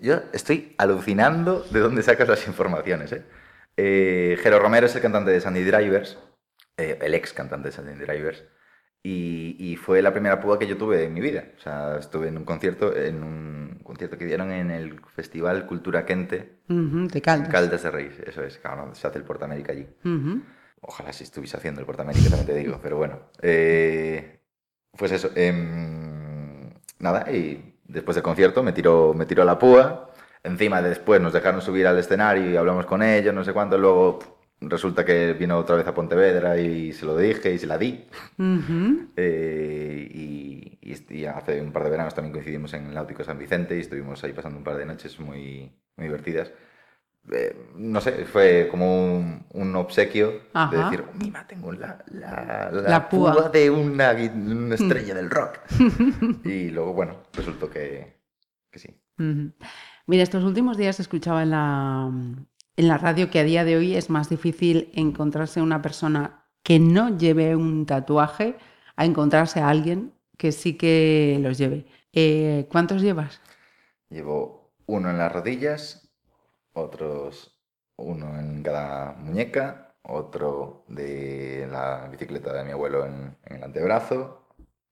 Yo, 0.00 0.22
estoy 0.32 0.74
alucinando 0.78 1.66
de 1.70 1.80
dónde 1.80 2.02
sacas 2.02 2.26
las 2.26 2.46
informaciones. 2.46 3.12
¿eh? 3.12 3.24
Eh, 3.76 4.38
Jero 4.42 4.58
Romero 4.58 4.86
es 4.86 4.96
el 4.96 5.02
cantante 5.02 5.32
de 5.32 5.40
Sandy 5.42 5.64
Drivers, 5.64 6.16
eh, 6.78 6.98
el 7.02 7.12
ex 7.12 7.34
cantante 7.34 7.68
de 7.68 7.72
Sandy 7.72 7.92
Drivers. 7.92 8.42
Y, 9.02 9.56
y 9.58 9.76
fue 9.76 10.00
la 10.00 10.10
primera 10.14 10.40
púa 10.40 10.58
que 10.58 10.66
yo 10.66 10.78
tuve 10.78 11.04
en 11.04 11.12
mi 11.12 11.20
vida. 11.20 11.44
O 11.58 11.60
sea, 11.60 11.98
estuve 11.98 12.28
en 12.28 12.38
un 12.38 12.46
concierto, 12.46 12.96
en 12.96 13.22
un 13.22 13.80
concierto 13.82 14.16
que 14.16 14.24
dieron 14.24 14.50
en 14.50 14.70
el 14.70 14.98
Festival 15.14 15.66
Cultura 15.66 16.06
Quente, 16.06 16.60
Ujú, 16.70 17.06
de 17.06 17.18
en 17.18 17.20
Caldas. 17.20 17.48
Caldas 17.50 17.82
de 17.82 17.90
Reis. 17.90 18.18
Eso 18.26 18.42
es, 18.42 18.56
claro, 18.56 18.94
se 18.94 19.06
hace 19.06 19.18
el 19.18 19.24
Portamérica 19.24 19.72
allí. 19.72 19.86
Ojalá 20.86 21.12
si 21.12 21.24
estuviese 21.24 21.56
haciendo 21.56 21.80
el 21.80 21.86
Portamérica, 21.86 22.28
también 22.28 22.46
te 22.46 22.54
digo, 22.54 22.78
pero 22.82 22.96
bueno. 22.96 23.20
Eh, 23.42 24.40
pues 24.96 25.12
eso. 25.12 25.30
em, 25.34 26.70
nada, 26.98 27.30
y 27.32 27.76
después 27.84 28.14
del 28.16 28.22
concierto 28.24 28.62
me 28.62 28.72
tiró, 28.72 29.14
me 29.14 29.26
tiró 29.26 29.44
la 29.44 29.58
púa. 29.58 30.10
Encima 30.42 30.82
después 30.82 31.20
nos 31.20 31.32
dejaron 31.32 31.62
subir 31.62 31.86
al 31.86 31.98
escenario 31.98 32.50
y 32.50 32.56
hablamos 32.56 32.86
con 32.86 33.02
ellos, 33.02 33.34
no 33.34 33.44
sé 33.44 33.52
cuánto. 33.52 33.78
Luego 33.78 34.18
resulta 34.60 35.04
que 35.04 35.32
vino 35.34 35.58
otra 35.58 35.76
vez 35.76 35.86
a 35.86 35.94
Pontevedra 35.94 36.58
y 36.58 36.92
se 36.92 37.06
lo 37.06 37.16
dije 37.16 37.52
y 37.54 37.58
se 37.58 37.66
la 37.66 37.78
di. 37.78 38.06
Ujú. 38.38 39.08
Eh, 39.16 40.08
y, 40.12 40.78
y 40.82 40.94
y 41.20 41.24
hace 41.26 41.60
un 41.60 41.72
par 41.72 41.84
de 41.84 41.90
veranos 41.90 42.14
también 42.14 42.32
coincidimos 42.32 42.72
en 42.74 42.86
el 42.86 42.94
Náutico 42.94 43.24
San 43.24 43.38
Vicente 43.38 43.76
y 43.76 43.80
estuvimos 43.80 44.22
ahí 44.24 44.32
pasando 44.32 44.58
un 44.58 44.64
par 44.64 44.76
de 44.76 44.86
noches 44.86 45.18
muy, 45.18 45.72
muy 45.96 46.06
divertidas. 46.06 46.52
Eh, 47.32 47.56
no 47.76 48.00
sé, 48.02 48.26
fue 48.26 48.68
como 48.70 49.16
un, 49.16 49.46
un 49.54 49.76
obsequio 49.76 50.42
de 50.70 50.76
decir, 50.76 51.04
mira, 51.14 51.46
tengo 51.46 51.72
la, 51.72 52.04
la, 52.12 52.70
la 52.70 52.82
La 52.82 53.08
púa". 53.08 53.32
púa. 53.32 53.48
de 53.48 53.70
una, 53.70 54.12
estrella 54.74 55.14
del 55.14 55.30
rock. 55.30 55.58
y 56.44 56.68
luego, 56.70 56.92
bueno, 56.92 57.22
resultó 57.32 57.70
que, 57.70 58.20
que 58.70 58.78
sí. 58.78 58.88
Mira, 60.06 60.22
estos 60.22 60.44
últimos 60.44 60.76
días 60.76 61.00
escuchaba 61.00 61.42
en 61.42 61.50
la, 61.50 62.10
en 62.76 62.88
la 62.88 62.98
radio 62.98 63.30
que 63.30 63.38
a 63.40 63.44
día 63.44 63.64
de 63.64 63.76
hoy 63.76 63.96
es 63.96 64.10
más 64.10 64.28
difícil 64.28 64.90
encontrarse 64.94 65.62
una 65.62 65.80
persona 65.80 66.44
que 66.62 66.78
no 66.78 67.16
lleve 67.16 67.56
un 67.56 67.86
tatuaje 67.86 68.56
a 68.96 69.04
encontrarse 69.06 69.60
a 69.60 69.68
alguien 69.70 70.12
que 70.36 70.52
sí 70.52 70.74
que 70.74 71.38
los 71.40 71.56
lleve. 71.56 71.86
Eh, 72.12 72.66
¿Cuántos 72.70 73.00
llevas? 73.02 73.40
Llevo 74.10 74.72
uno 74.86 75.10
en 75.10 75.18
las 75.18 75.32
rodillas, 75.32 76.03
otros 76.74 77.58
uno 77.96 78.38
en 78.38 78.62
cada 78.62 79.12
muñeca, 79.14 79.94
otro 80.02 80.84
de 80.88 81.66
la 81.70 82.08
bicicleta 82.10 82.52
de 82.52 82.64
mi 82.64 82.72
abuelo 82.72 83.06
en, 83.06 83.36
en 83.44 83.56
el 83.56 83.64
antebrazo 83.64 84.48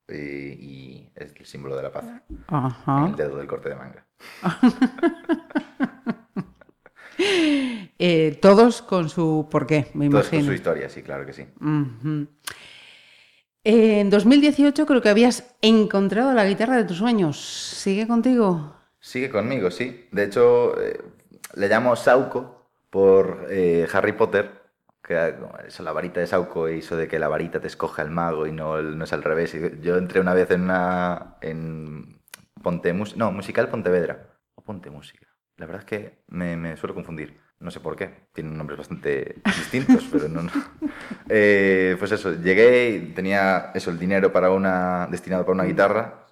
y, 0.08 0.14
y 0.16 1.12
es 1.14 1.34
el 1.38 1.46
símbolo 1.46 1.76
de 1.76 1.82
la 1.82 1.92
paz, 1.92 2.04
en 2.28 2.44
Ajá. 2.48 3.06
el 3.08 3.16
dedo 3.16 3.36
del 3.36 3.46
corte 3.46 3.68
de 3.68 3.74
manga. 3.76 4.06
Eh, 7.98 8.38
todos 8.40 8.82
con 8.82 9.08
su 9.08 9.46
porqué, 9.50 9.88
me 9.94 10.08
Todo 10.08 10.20
es 10.20 10.28
con 10.28 10.42
su 10.42 10.52
historia, 10.52 10.88
sí, 10.88 11.02
claro 11.02 11.24
que 11.24 11.32
sí. 11.32 11.46
Ujú. 11.60 12.26
Eh, 13.64 14.00
En 14.00 14.10
2018 14.10 14.86
creo 14.86 15.00
que 15.00 15.08
habías 15.08 15.54
encontrado 15.60 16.32
la 16.32 16.44
guitarra 16.46 16.76
de 16.76 16.84
tus 16.84 16.96
sueños. 16.98 17.38
¿Sigue 17.40 18.06
contigo? 18.08 18.74
Sigue 18.98 19.30
conmigo, 19.30 19.70
sí. 19.70 20.08
De 20.10 20.24
hecho, 20.24 20.80
eh, 20.80 21.00
le 21.54 21.68
llamo 21.68 21.96
Sauco 21.96 22.70
por 22.90 23.46
eh, 23.50 23.86
Harry 23.92 24.12
Potter, 24.12 24.62
que 25.02 25.34
eso, 25.66 25.82
la 25.82 25.92
varita 25.92 26.20
de 26.20 26.26
Sauco 26.26 26.68
y 26.68 26.78
eso 26.78 26.96
de 26.96 27.08
que 27.08 27.18
la 27.18 27.28
varita 27.28 27.60
te 27.60 27.66
escoge 27.66 28.02
al 28.02 28.10
mago 28.10 28.46
y 28.46 28.52
no, 28.52 28.80
no 28.80 29.04
es 29.04 29.12
al 29.12 29.22
revés. 29.22 29.56
Yo 29.80 29.96
entré 29.96 30.20
una 30.20 30.34
vez 30.34 30.50
en 30.50 30.62
una... 30.62 31.36
en 31.40 32.20
Ponte 32.62 32.92
no, 32.92 33.32
Musical 33.32 33.68
Pontevedra. 33.68 34.36
O 34.54 34.62
Ponte 34.62 34.90
Música. 34.90 35.26
La 35.56 35.66
verdad 35.66 35.82
es 35.82 35.86
que 35.86 36.24
me, 36.28 36.56
me 36.56 36.76
suelo 36.76 36.94
confundir. 36.94 37.40
No 37.58 37.70
sé 37.70 37.80
por 37.80 37.96
qué. 37.96 38.28
Tienen 38.32 38.56
nombres 38.56 38.78
bastante 38.78 39.36
distintos, 39.44 40.08
pero 40.10 40.28
no... 40.28 40.42
no. 40.42 40.50
Eh, 41.34 41.96
pues 41.98 42.12
eso, 42.12 42.34
llegué 42.34 42.90
y 42.90 43.14
tenía 43.14 43.70
eso, 43.74 43.90
el 43.90 43.98
dinero 43.98 44.32
para 44.32 44.50
una, 44.50 45.06
destinado 45.10 45.44
para 45.44 45.54
una 45.54 45.64
guitarra. 45.64 46.26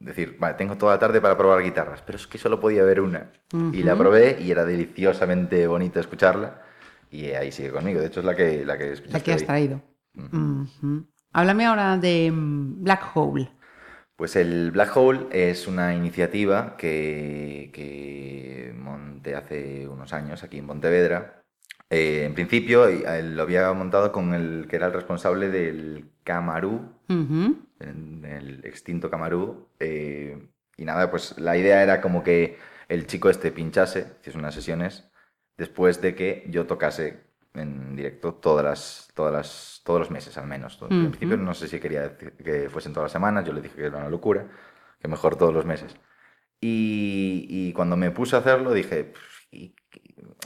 Decir, 0.00 0.36
vale, 0.38 0.54
tengo 0.54 0.76
toda 0.76 0.94
la 0.94 0.98
tarde 0.98 1.20
para 1.20 1.36
probar 1.36 1.62
guitarras, 1.62 2.02
pero 2.02 2.16
es 2.16 2.26
que 2.26 2.38
solo 2.38 2.60
podía 2.60 2.82
haber 2.82 3.00
una. 3.00 3.32
Y 3.72 3.82
la 3.82 3.96
probé 3.96 4.38
y 4.40 4.50
era 4.50 4.64
deliciosamente 4.64 5.66
bonito 5.66 5.98
escucharla. 5.98 6.62
Y 7.10 7.30
ahí 7.30 7.50
sigue 7.50 7.70
conmigo. 7.70 8.00
De 8.00 8.06
hecho, 8.06 8.20
es 8.20 8.26
la 8.26 8.36
que, 8.36 8.64
la 8.64 8.78
que 8.78 8.94
La 9.08 9.20
que 9.20 9.32
has 9.32 9.44
traído. 9.44 9.82
Ujú. 10.14 10.36
Ujú. 10.36 11.06
Háblame 11.32 11.66
ahora 11.66 11.96
de 11.96 12.30
mm, 12.30 12.84
Black 12.84 13.10
Hole. 13.14 13.50
Pues 14.16 14.36
el 14.36 14.70
Black 14.72 14.96
Hole 14.96 15.26
es 15.30 15.66
una 15.66 15.94
iniciativa 15.94 16.76
que, 16.76 17.70
que 17.72 18.74
monté 18.76 19.34
hace 19.34 19.88
unos 19.88 20.12
años 20.12 20.42
aquí 20.42 20.58
en 20.58 20.66
Pontevedra. 20.66 21.42
Eh, 21.90 22.24
en 22.24 22.34
principio 22.34 22.86
eh, 22.86 23.22
lo 23.22 23.42
había 23.42 23.72
montado 23.72 24.12
con 24.12 24.34
el 24.34 24.66
que 24.68 24.76
era 24.76 24.86
el 24.86 24.92
responsable 24.92 25.48
del 25.48 26.10
Camarú, 26.24 26.92
Ujú. 27.08 27.56
En 27.80 28.24
el 28.24 28.64
extinto 28.64 29.10
Camarú. 29.10 29.68
eh, 29.80 30.38
y 30.76 30.84
nada, 30.84 31.10
pues 31.10 31.36
la 31.38 31.56
idea 31.56 31.82
era 31.82 32.00
como 32.00 32.22
que 32.22 32.56
el 32.88 33.06
chico 33.06 33.30
este 33.30 33.50
pinchase, 33.52 34.06
hiciese 34.20 34.38
unas 34.38 34.54
sesiones, 34.54 35.10
después 35.56 36.00
de 36.00 36.14
que 36.14 36.44
yo 36.50 36.66
tocase 36.66 37.24
en 37.54 37.96
directo 37.96 38.34
todas 38.34 38.64
las, 38.64 39.08
todas 39.14 39.32
las, 39.32 39.82
todos 39.84 39.98
los 40.00 40.10
meses 40.10 40.38
al 40.38 40.46
menos. 40.46 40.78
En 40.82 41.10
principio 41.10 41.36
no 41.36 41.52
sé 41.54 41.66
si 41.68 41.80
quería 41.80 42.16
que 42.16 42.68
fuesen 42.70 42.92
todas 42.92 43.06
las 43.06 43.12
semanas, 43.12 43.44
yo 43.44 43.52
le 43.52 43.60
dije 43.62 43.74
que 43.76 43.86
era 43.86 43.98
una 43.98 44.08
locura, 44.10 44.46
que 45.00 45.08
mejor 45.08 45.36
todos 45.36 45.52
los 45.52 45.64
meses. 45.66 45.96
Y, 46.60 47.46
y 47.48 47.72
cuando 47.72 47.96
me 47.96 48.10
puse 48.10 48.36
a 48.36 48.40
hacerlo 48.40 48.72
dije, 48.72 49.04
"Pff, 49.04 49.46
¿y 49.52 49.74
qué- 49.90 50.02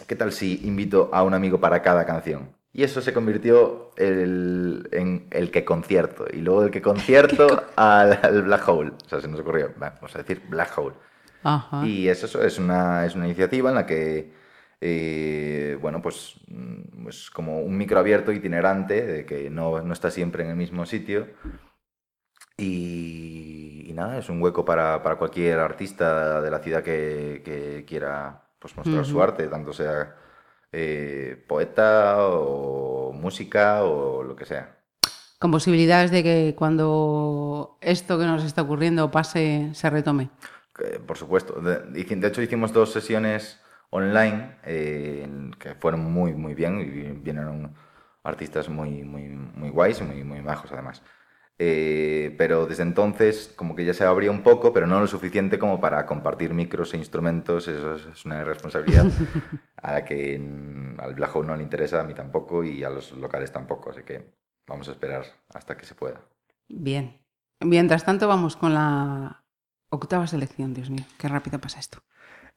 ¿qué 0.06 0.16
tal 0.16 0.32
si 0.32 0.60
invito 0.66 1.10
a 1.12 1.22
un 1.22 1.34
amigo 1.34 1.60
para 1.60 1.82
cada 1.82 2.04
canción? 2.06 2.54
Y 2.74 2.82
eso 2.84 3.00
se 3.02 3.12
convirtió 3.12 3.90
el- 3.96 4.88
en 4.92 5.26
el 5.30 5.50
que 5.50 5.64
concierto. 5.64 6.24
Y 6.32 6.38
luego 6.38 6.62
del 6.62 6.70
que 6.70 6.80
concierto 6.82 7.46
al, 7.76 8.18
al 8.22 8.42
Black 8.42 8.66
Hole. 8.68 8.92
O 9.04 9.08
sea, 9.08 9.20
se 9.20 9.28
nos 9.28 9.40
ocurrió, 9.40 9.72
"Va, 9.82 9.90
vamos 9.90 10.14
a 10.14 10.18
decir 10.18 10.42
Black 10.48 10.76
Hole. 10.78 10.94
Ajá. 11.42 11.84
Y 11.86 12.08
es 12.08 12.22
eso, 12.24 12.42
es 12.42 12.58
una, 12.58 13.04
es 13.04 13.14
una 13.14 13.26
iniciativa 13.26 13.68
en 13.70 13.74
la 13.74 13.84
que, 13.86 14.32
eh, 14.80 15.76
bueno, 15.80 16.00
pues 16.00 16.36
mm, 16.48 17.08
es 17.08 17.30
como 17.30 17.60
un 17.60 17.76
micro 17.76 17.98
abierto 17.98 18.32
itinerante, 18.32 19.04
de 19.06 19.26
que 19.26 19.50
no, 19.50 19.82
no 19.82 19.92
está 19.92 20.10
siempre 20.10 20.44
en 20.44 20.50
el 20.50 20.56
mismo 20.56 20.86
sitio. 20.86 21.26
Y, 22.56 23.86
y 23.88 23.92
nada, 23.94 24.18
es 24.18 24.28
un 24.28 24.40
hueco 24.42 24.64
para, 24.64 25.02
para 25.02 25.16
cualquier 25.16 25.58
artista 25.58 26.40
de 26.40 26.50
la 26.50 26.58
ciudad 26.60 26.82
que, 26.82 27.42
que 27.44 27.84
quiera 27.86 28.42
pues, 28.58 28.76
mostrar 28.76 29.04
su 29.04 29.22
arte, 29.22 29.48
tanto 29.48 29.72
sea 29.72 30.16
eh, 30.72 31.44
poeta 31.48 32.16
o 32.28 33.12
música 33.12 33.84
o 33.84 34.22
lo 34.22 34.34
que 34.36 34.44
sea. 34.46 34.78
Con 35.38 35.50
posibilidades 35.50 36.10
de 36.10 36.22
que 36.22 36.54
cuando 36.56 37.76
esto 37.80 38.18
que 38.18 38.26
nos 38.26 38.44
está 38.44 38.62
ocurriendo 38.62 39.10
pase, 39.10 39.70
se 39.74 39.90
retome. 39.90 40.30
Eh, 40.78 40.98
Por 41.04 41.16
supuesto. 41.18 41.60
De, 41.60 42.00
hecho, 42.28 42.42
hicimos 42.42 42.72
dos 42.72 42.92
sesiones 42.92 43.60
online 43.90 44.56
eh, 44.64 45.28
que 45.58 45.74
fueron 45.74 46.00
muy, 46.10 46.32
muy 46.34 46.54
bien 46.54 46.80
y 46.80 46.84
vi- 46.84 47.12
vinieron 47.12 47.74
artistas 48.22 48.68
muy, 48.68 49.02
muy, 49.02 49.28
muy 49.28 49.70
guays 49.70 50.00
y 50.00 50.04
muy, 50.04 50.24
muy 50.24 50.40
majos 50.42 50.70
además. 50.72 51.02
Eh, 51.64 52.34
pero 52.38 52.66
desde 52.66 52.82
entonces 52.82 53.52
como 53.54 53.76
que 53.76 53.84
ya 53.84 53.94
se 53.94 54.02
abría 54.02 54.32
un 54.32 54.42
poco, 54.42 54.72
pero 54.72 54.88
no 54.88 54.98
lo 54.98 55.06
suficiente 55.06 55.60
como 55.60 55.80
para 55.80 56.04
compartir 56.06 56.54
micros 56.54 56.92
e 56.92 56.96
instrumentos. 56.96 57.68
Eso 57.68 57.94
es, 57.94 58.06
es 58.06 58.24
una 58.24 58.42
responsabilidad 58.42 59.06
a 59.76 59.92
la 59.92 60.04
que 60.04 60.34
al 60.98 61.14
Black 61.14 61.36
Hole 61.36 61.46
no 61.46 61.54
le 61.54 61.62
interesa, 61.62 62.00
a 62.00 62.04
mí 62.04 62.14
tampoco 62.14 62.64
y 62.64 62.82
a 62.82 62.90
los 62.90 63.12
locales 63.12 63.52
tampoco. 63.52 63.90
Así 63.90 64.02
que 64.02 64.26
vamos 64.66 64.88
a 64.88 64.90
esperar 64.90 65.24
hasta 65.54 65.76
que 65.76 65.86
se 65.86 65.94
pueda. 65.94 66.20
Bien. 66.68 67.20
Mientras 67.60 68.04
tanto, 68.04 68.26
vamos 68.26 68.56
con 68.56 68.74
la 68.74 69.44
octava 69.88 70.26
selección. 70.26 70.74
Dios 70.74 70.90
mío, 70.90 71.04
qué 71.16 71.28
rápido 71.28 71.60
pasa 71.60 71.78
esto. 71.78 71.98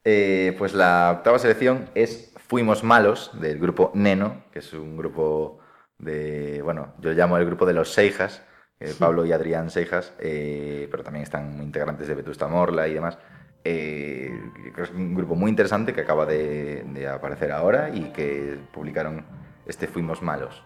Eh, 0.02 0.56
pues 0.58 0.74
la 0.74 1.12
octava 1.12 1.38
selección 1.38 1.90
es 1.94 2.34
Fuimos 2.48 2.82
Malos, 2.82 3.30
del 3.40 3.60
grupo 3.60 3.92
Neno, 3.94 4.42
que 4.50 4.58
es 4.58 4.72
un 4.72 4.96
grupo 4.96 5.60
de, 5.96 6.60
bueno, 6.62 6.94
yo 6.98 7.10
lo 7.10 7.16
llamo 7.16 7.36
el 7.38 7.46
grupo 7.46 7.66
de 7.66 7.72
los 7.72 7.92
Seijas, 7.92 8.42
eh, 8.80 8.94
Pablo 8.98 9.24
y 9.24 9.32
Adrián 9.32 9.70
Seijas, 9.70 10.12
eh, 10.18 10.88
pero 10.90 11.02
también 11.02 11.22
están 11.22 11.62
integrantes 11.62 12.08
de 12.08 12.14
Vetusta 12.14 12.46
Morla 12.48 12.88
y 12.88 12.94
demás. 12.94 13.18
Eh, 13.64 14.30
que 14.74 14.82
es 14.82 14.90
un 14.90 15.14
grupo 15.14 15.34
muy 15.34 15.50
interesante 15.50 15.92
que 15.92 16.02
acaba 16.02 16.24
de, 16.24 16.84
de 16.84 17.08
aparecer 17.08 17.50
ahora 17.50 17.90
y 17.90 18.12
que 18.12 18.58
publicaron 18.72 19.24
este 19.66 19.88
Fuimos 19.88 20.22
Malos. 20.22 20.62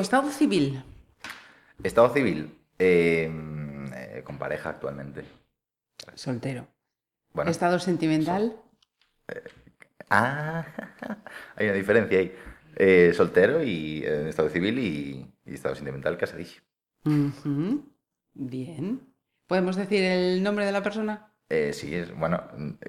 Estado 0.00 0.30
civil. 0.30 0.82
Estado 1.82 2.12
civil. 2.12 2.54
eh, 2.78 3.30
eh, 3.94 4.22
con 4.24 4.38
pareja 4.38 4.70
actualmente. 4.70 5.24
Soltero. 6.14 6.66
Bueno. 7.32 7.50
Estado 7.50 7.78
sentimental. 7.78 8.56
Ah, 10.10 10.64
hay 11.56 11.66
una 11.66 11.74
diferencia 11.74 12.18
ahí. 12.18 12.34
Eh, 12.76 13.12
soltero 13.14 13.62
y 13.62 14.02
eh, 14.04 14.28
estado 14.28 14.48
civil 14.48 14.78
y, 14.78 15.26
y 15.44 15.54
estado 15.54 15.74
sentimental 15.74 16.16
casadísimo. 16.16 16.64
Ujú. 17.04 17.84
Bien. 18.34 19.00
¿Podemos 19.46 19.76
decir 19.76 20.02
el 20.04 20.42
nombre 20.42 20.64
de 20.66 20.72
la 20.72 20.82
persona? 20.82 21.32
Eh, 21.50 21.72
sí, 21.72 21.94
es, 21.94 22.14
bueno, 22.14 22.42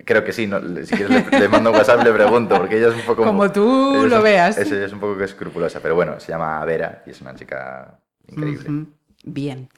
creo 0.06 0.24
que 0.26 0.34
sí. 0.34 0.46
no, 0.46 0.60
le- 0.60 0.86
si 0.86 0.94
quieres 0.96 1.32
le, 1.32 1.40
le 1.40 1.48
mando 1.48 1.72
un 1.72 1.78
WhatsApp 1.78 2.02
y 2.02 2.04
le 2.04 2.12
pregunto, 2.14 2.58
porque 2.58 2.78
ella 2.78 2.90
es 2.90 2.96
un 2.96 3.02
poco... 3.04 3.24
Como 3.24 3.50
tú 3.52 4.04
es 4.06 4.12
lo 4.12 4.22
veas. 4.22 4.58
es- 4.58 4.72
es 4.72 4.92
un 4.92 5.00
poco 5.00 5.22
escrupulosa, 5.24 5.80
pero 5.82 5.96
bueno, 5.96 6.20
se 6.20 6.32
llama 6.32 6.64
Vera 6.66 7.02
y 7.06 7.12
es 7.12 7.22
una 7.22 7.34
chica 7.36 8.00
increíble. 8.28 8.86
Bien. 9.24 9.70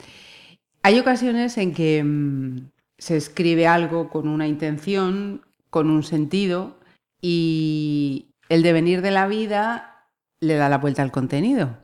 Hay 0.84 1.00
ocasiones 1.00 1.58
en 1.60 1.74
que 1.76 2.04
mm, 2.04 2.70
se 2.98 3.18
escribe 3.18 3.68
algo 3.68 4.10
con 4.10 4.28
una 4.28 4.48
intención, 4.48 5.46
con 5.70 5.92
un 5.92 6.02
sentido, 6.02 6.76
y 7.22 8.30
el 8.50 8.64
devenir 8.64 9.04
de 9.04 9.12
la 9.12 9.28
vida 9.28 10.08
le 10.40 10.56
da 10.56 10.70
la 10.70 10.80
vuelta 10.80 11.04
al 11.04 11.12
contenido. 11.12 11.78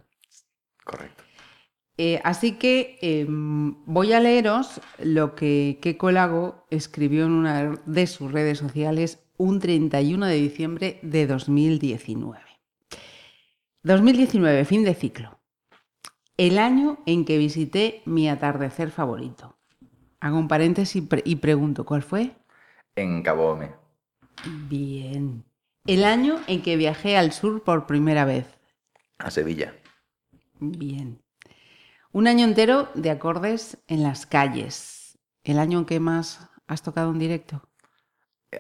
Correcto. 0.84 1.17
Eh, 2.00 2.22
así 2.24 2.54
que 2.54 3.00
em, 3.02 3.76
voy 3.86 4.14
a 4.14 4.20
leeros 4.20 4.82
lo 5.04 5.34
que 5.36 5.80
Keiko 5.82 6.12
Lago 6.12 6.66
escribió 6.70 7.26
en 7.26 7.32
una 7.32 7.72
de 7.86 8.08
sus 8.08 8.32
redes 8.32 8.60
sociales 8.60 9.20
un 9.38 9.60
31 9.60 10.26
de 10.28 10.36
diciembre 10.36 11.00
de 11.02 11.26
2019. 11.28 12.40
2019, 13.84 14.66
fin 14.66 14.84
de 14.84 14.94
ciclo. 14.94 15.40
El 16.38 16.60
año 16.60 17.00
en 17.06 17.26
que 17.26 17.38
visité 17.38 18.02
mi 18.06 18.30
atardecer 18.30 18.92
favorito. 18.92 19.56
Hago 20.20 20.38
un 20.38 20.48
paréntesis 20.48 20.96
y, 20.98 21.02
pre- 21.02 21.24
y 21.26 21.38
pregunto, 21.38 21.86
¿cuál 21.86 22.04
fue? 22.04 22.32
En 22.96 23.24
Cabo 23.24 23.52
Ome. 23.52 23.72
Bien. 24.70 25.44
El 25.86 26.04
año 26.04 26.40
en 26.48 26.62
que 26.62 26.76
viajé 26.76 27.18
al 27.18 27.32
sur 27.32 27.64
por 27.64 27.88
primera 27.88 28.26
vez. 28.26 28.46
A 29.20 29.32
Sevilla. 29.32 29.74
Bien. 30.60 31.20
Un 32.18 32.26
año 32.26 32.46
entero 32.46 32.90
de 32.96 33.12
acordes 33.12 33.78
en 33.86 34.02
las 34.02 34.26
calles. 34.26 35.20
¿El 35.44 35.60
año 35.60 35.78
en 35.78 35.86
que 35.86 36.00
más 36.00 36.50
has 36.66 36.82
tocado 36.82 37.12
en 37.12 37.20
directo? 37.20 37.70
Eh, 38.52 38.58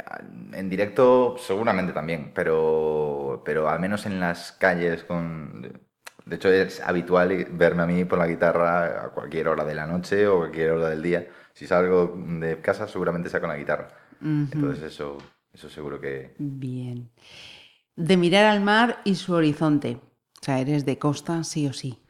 En 0.53 0.69
directo 0.69 1.37
seguramente 1.39 1.91
también, 1.91 2.33
pero, 2.35 3.41
pero 3.43 3.67
al 3.67 3.79
menos 3.79 4.05
en 4.05 4.19
las 4.19 4.51
calles 4.51 5.03
con... 5.05 5.81
De 6.23 6.35
hecho 6.35 6.49
es 6.49 6.81
habitual 6.81 7.47
verme 7.49 7.81
a 7.81 7.87
mí 7.87 8.05
por 8.05 8.19
la 8.19 8.27
guitarra 8.27 9.05
a 9.05 9.09
cualquier 9.09 9.47
hora 9.47 9.65
de 9.65 9.73
la 9.73 9.87
noche 9.87 10.27
o 10.27 10.37
cualquier 10.37 10.73
hora 10.73 10.89
del 10.89 11.01
día. 11.01 11.27
Si 11.53 11.65
salgo 11.65 12.13
de 12.15 12.61
casa 12.61 12.87
seguramente 12.87 13.27
saco 13.27 13.47
la 13.47 13.57
guitarra. 13.57 13.87
Entonces 14.21 14.83
eso, 14.83 15.17
eso 15.51 15.67
seguro 15.67 15.99
que... 15.99 16.35
Bien. 16.37 17.09
De 17.95 18.17
mirar 18.17 18.45
al 18.45 18.61
mar 18.61 19.01
y 19.03 19.15
su 19.15 19.33
horizonte. 19.33 19.99
O 20.39 20.45
sea, 20.45 20.59
eres 20.59 20.85
de 20.85 20.99
costa 20.99 21.43
sí 21.43 21.65
o 21.65 21.73
sí. 21.73 22.03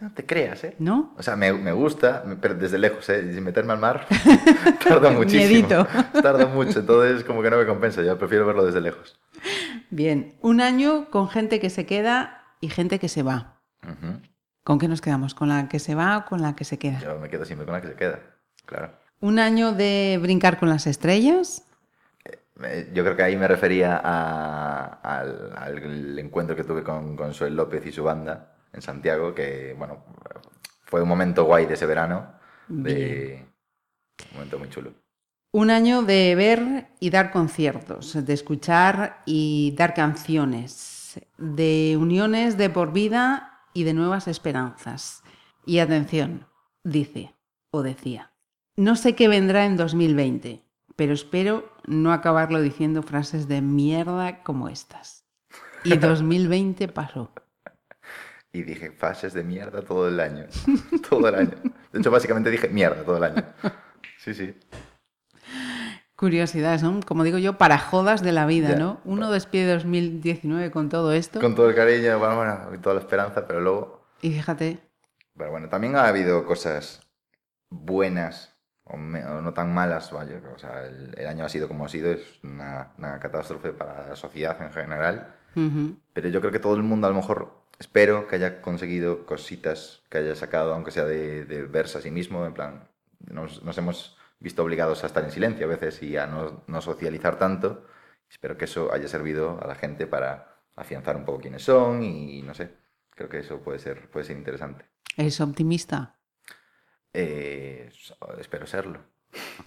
No 0.00 0.12
te 0.12 0.26
creas, 0.26 0.64
¿eh? 0.64 0.74
¿No? 0.78 1.14
O 1.16 1.22
sea, 1.22 1.36
me, 1.36 1.52
me 1.52 1.72
gusta, 1.72 2.24
pero 2.40 2.54
desde 2.54 2.76
lejos, 2.78 3.08
¿eh? 3.08 3.32
Y 3.36 3.40
meterme 3.40 3.72
al 3.74 3.78
mar 3.78 4.06
tarda 4.88 5.10
muchísimo. 5.10 5.46
Miedito. 5.48 5.86
Tarda 6.22 6.46
mucho, 6.46 6.80
entonces 6.80 7.22
como 7.24 7.40
que 7.42 7.50
no 7.50 7.56
me 7.58 7.66
compensa. 7.66 8.02
Yo 8.02 8.18
prefiero 8.18 8.46
verlo 8.46 8.64
desde 8.64 8.80
lejos. 8.80 9.20
Bien. 9.90 10.34
Un 10.40 10.60
año 10.60 11.08
con 11.10 11.28
gente 11.28 11.60
que 11.60 11.70
se 11.70 11.86
queda 11.86 12.42
y 12.60 12.68
gente 12.68 12.98
que 12.98 13.08
se 13.08 13.22
va. 13.22 13.60
¿Con 14.64 14.78
qué 14.78 14.88
nos 14.88 15.00
quedamos? 15.00 15.34
¿Con 15.34 15.48
la 15.48 15.68
que 15.68 15.78
se 15.78 15.94
va 15.94 16.18
o 16.18 16.24
con 16.26 16.42
la 16.42 16.56
que 16.56 16.64
se 16.64 16.78
queda? 16.78 16.98
Yo 17.00 17.18
me 17.18 17.28
quedo 17.28 17.44
siempre 17.44 17.64
con 17.64 17.74
la 17.74 17.80
que 17.80 17.88
se 17.88 17.94
queda, 17.94 18.20
claro. 18.66 18.92
¿Un 19.20 19.38
año 19.38 19.72
de 19.72 20.18
brincar 20.20 20.58
con 20.58 20.68
las 20.68 20.86
estrellas? 20.86 21.64
Eh, 22.62 22.90
Yo 22.92 23.04
creo 23.04 23.16
que 23.16 23.22
ahí 23.22 23.36
me 23.36 23.46
refería 23.48 24.00
a- 24.02 25.00
al, 25.02 25.52
al 25.56 26.18
encuentro 26.18 26.56
que 26.56 26.64
tuve 26.64 26.82
con, 26.82 27.16
con 27.16 27.32
López 27.56 27.86
y 27.86 27.92
su 27.92 28.02
banda 28.04 28.54
en 28.72 28.82
Santiago, 28.82 29.34
que, 29.34 29.74
bueno, 29.78 30.04
fue 30.84 31.02
un 31.02 31.08
momento 31.08 31.44
guay 31.44 31.66
de 31.66 31.74
ese 31.74 31.86
verano, 31.86 32.32
de 32.68 33.46
un 34.30 34.34
momento 34.34 34.58
muy 34.58 34.68
chulo. 34.68 34.92
Un 35.52 35.70
año 35.70 36.02
de 36.02 36.34
ver 36.36 36.90
y 37.00 37.10
dar 37.10 37.32
conciertos, 37.32 38.24
de 38.24 38.32
escuchar 38.32 39.22
y 39.26 39.74
dar 39.76 39.94
canciones, 39.94 41.20
de 41.38 41.96
uniones 41.98 42.56
de 42.56 42.70
por 42.70 42.92
vida 42.92 43.64
y 43.74 43.84
de 43.84 43.94
nuevas 43.94 44.28
esperanzas. 44.28 45.22
Y 45.66 45.78
atención, 45.78 46.46
dice 46.84 47.34
o 47.72 47.82
decía, 47.82 48.32
no 48.76 48.96
sé 48.96 49.14
qué 49.14 49.28
vendrá 49.28 49.66
en 49.66 49.76
2020, 49.76 50.64
pero 50.96 51.12
espero 51.12 51.72
no 51.86 52.12
acabarlo 52.12 52.60
diciendo 52.60 53.02
frases 53.02 53.48
de 53.48 53.60
mierda 53.60 54.42
como 54.42 54.68
estas. 54.68 55.24
Y 55.84 55.96
2020 55.96 56.88
pasó. 56.88 57.32
Y 58.52 58.62
dije, 58.64 58.90
fases 58.90 59.32
de 59.32 59.44
mierda 59.44 59.82
todo 59.82 60.08
el 60.08 60.18
año. 60.20 60.46
todo 61.08 61.28
el 61.28 61.34
año. 61.34 61.52
De 61.92 61.98
hecho, 62.00 62.10
básicamente 62.10 62.50
dije 62.50 62.68
mierda 62.68 63.04
todo 63.04 63.16
el 63.18 63.24
año. 63.24 63.44
Sí, 64.18 64.34
sí. 64.34 64.54
Curiosidades, 66.16 66.82
son, 66.82 67.00
como 67.00 67.24
digo 67.24 67.38
yo, 67.38 67.56
para 67.56 67.78
jodas 67.78 68.22
de 68.22 68.32
la 68.32 68.44
vida, 68.44 68.70
Ya. 68.70 68.76
¿no? 68.76 69.00
Uno 69.06 69.30
despide 69.30 69.72
2019 69.72 70.70
con 70.70 70.90
todo 70.90 71.12
esto 71.12 71.40
Con 71.40 71.54
todo 71.54 71.70
el 71.70 71.74
cariño, 71.74 72.18
bueno, 72.18 72.36
bueno, 72.36 72.74
y 72.74 72.78
toda 72.78 72.96
la 72.96 73.00
esperanza, 73.00 73.46
pero 73.46 73.60
luego... 73.60 74.04
y 74.20 74.30
fíjate, 74.32 74.78
Pero 75.36 75.50
bueno, 75.50 75.70
también 75.70 75.96
ha 75.96 76.06
habido 76.06 76.44
cosas 76.44 77.00
buenas 77.70 78.54
o, 78.84 78.98
me- 78.98 79.24
o 79.24 79.40
no 79.40 79.54
tan 79.54 79.72
malas, 79.72 80.12
vaya. 80.12 80.42
O 80.54 80.58
sea, 80.58 80.84
el, 80.84 81.14
el 81.16 81.26
año 81.26 81.44
ha 81.44 81.48
sido 81.48 81.68
como 81.68 81.86
ha 81.86 81.88
sido, 81.88 82.10
es 82.12 82.40
una, 82.44 82.92
una 82.98 83.18
catástrofe 83.18 83.72
para 83.72 84.08
la 84.08 84.16
sociedad 84.16 84.60
en 84.60 84.72
general. 84.72 85.34
ujú, 85.56 85.96
Pero 86.12 86.28
yo 86.28 86.40
creo 86.40 86.52
que 86.52 86.58
todo 86.58 86.76
el 86.76 86.82
mundo 86.82 87.06
a 87.06 87.10
lo 87.10 87.16
mejor 87.16 87.59
espero 87.80 88.28
que 88.28 88.36
haya 88.36 88.62
conseguido 88.62 89.26
cositas 89.26 90.04
que 90.08 90.18
haya 90.18 90.36
sacado, 90.36 90.72
aunque 90.72 90.92
sea 90.92 91.04
de, 91.04 91.44
de 91.44 91.62
verse 91.64 91.98
a 91.98 92.00
sí 92.00 92.12
mismo, 92.12 92.46
en 92.46 92.54
plan, 92.54 92.88
nos, 93.18 93.64
nos 93.64 93.76
hemos 93.78 94.16
visto 94.38 94.62
obligados 94.62 95.02
a 95.02 95.08
estar 95.08 95.24
en 95.24 95.32
silencio 95.32 95.66
a 95.66 95.70
veces 95.70 96.00
y 96.02 96.16
a 96.16 96.26
no, 96.26 96.62
no 96.68 96.80
socializar 96.80 97.38
tanto. 97.38 97.86
Espero 98.30 98.56
que 98.56 98.66
eso 98.66 98.92
haya 98.92 99.08
servido 99.08 99.58
a 99.60 99.66
la 99.66 99.74
gente 99.74 100.06
para 100.06 100.60
afianzar 100.76 101.16
un 101.16 101.24
poco 101.24 101.40
quiénes 101.40 101.62
son 101.64 102.04
y 102.04 102.42
no 102.42 102.54
sé, 102.54 102.70
creo 103.10 103.28
que 103.28 103.38
eso 103.38 103.60
puede 103.60 103.80
ser, 103.80 104.08
puede 104.10 104.24
ser 104.24 104.36
interesante. 104.36 104.84
¿eres 105.16 105.40
optimista? 105.40 106.16
Eh, 107.12 107.90
espero 108.38 108.66
serlo. 108.66 109.00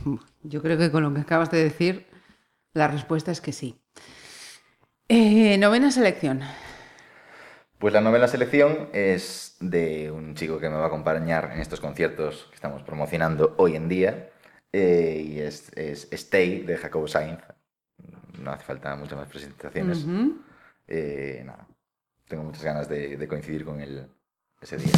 Yo 0.43 0.61
creo 0.61 0.78
que 0.78 0.91
con 0.91 1.03
lo 1.03 1.14
que 1.14 1.22
acabas 1.22 1.51
de 1.51 1.64
decir, 1.64 2.07
la 2.74 2.88
respuesta 2.88 3.32
es 3.32 3.41
que 3.41 3.51
sí. 3.51 3.80
Eh, 5.09 5.57
novena 5.57 5.91
selección. 5.91 6.41
Pues 7.84 7.93
la 7.93 7.99
novela 7.99 8.29
selección 8.29 8.88
es 8.93 9.57
de 9.59 10.09
un 10.09 10.36
chico 10.36 10.57
que 10.57 10.69
me 10.69 10.77
va 10.77 10.86
a 10.86 10.88
acompañar 10.88 11.51
en 11.53 11.59
estos 11.59 11.81
conciertos 11.81 12.45
que 12.49 12.55
estamos 12.55 12.81
promocionando 12.81 13.55
hoy 13.57 13.75
en 13.75 13.89
día. 13.89 14.29
eh, 14.71 15.21
y 15.27 15.41
es, 15.41 15.69
es 15.75 16.07
Stay 16.13 16.61
de 16.61 16.77
Jacobo 16.77 17.09
Sainz. 17.09 17.41
No 18.39 18.51
hace 18.51 18.63
falta 18.63 18.95
muchas 18.95 19.17
más 19.17 19.27
presentaciones. 19.27 20.05
Eh, 20.88 21.43
nada, 21.45 21.67
tengo 22.25 22.43
muchas 22.43 22.63
ganas 22.63 22.88
de, 22.88 23.17
de 23.17 23.27
coincidir 23.27 23.65
con 23.65 23.81
él 23.81 24.07
ese 24.61 24.77
día. 24.77 24.93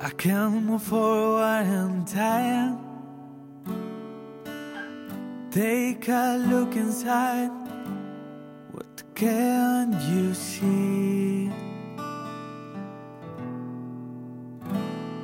I 0.00 0.10
can't 0.16 0.62
move 0.64 0.82
forward 0.82 1.66
in 1.66 2.04
time. 2.04 2.78
Take 5.50 6.08
a 6.08 6.36
look 6.38 6.76
inside. 6.76 7.50
What 8.72 9.02
can 9.14 9.92
you 10.08 10.34
see? 10.34 11.50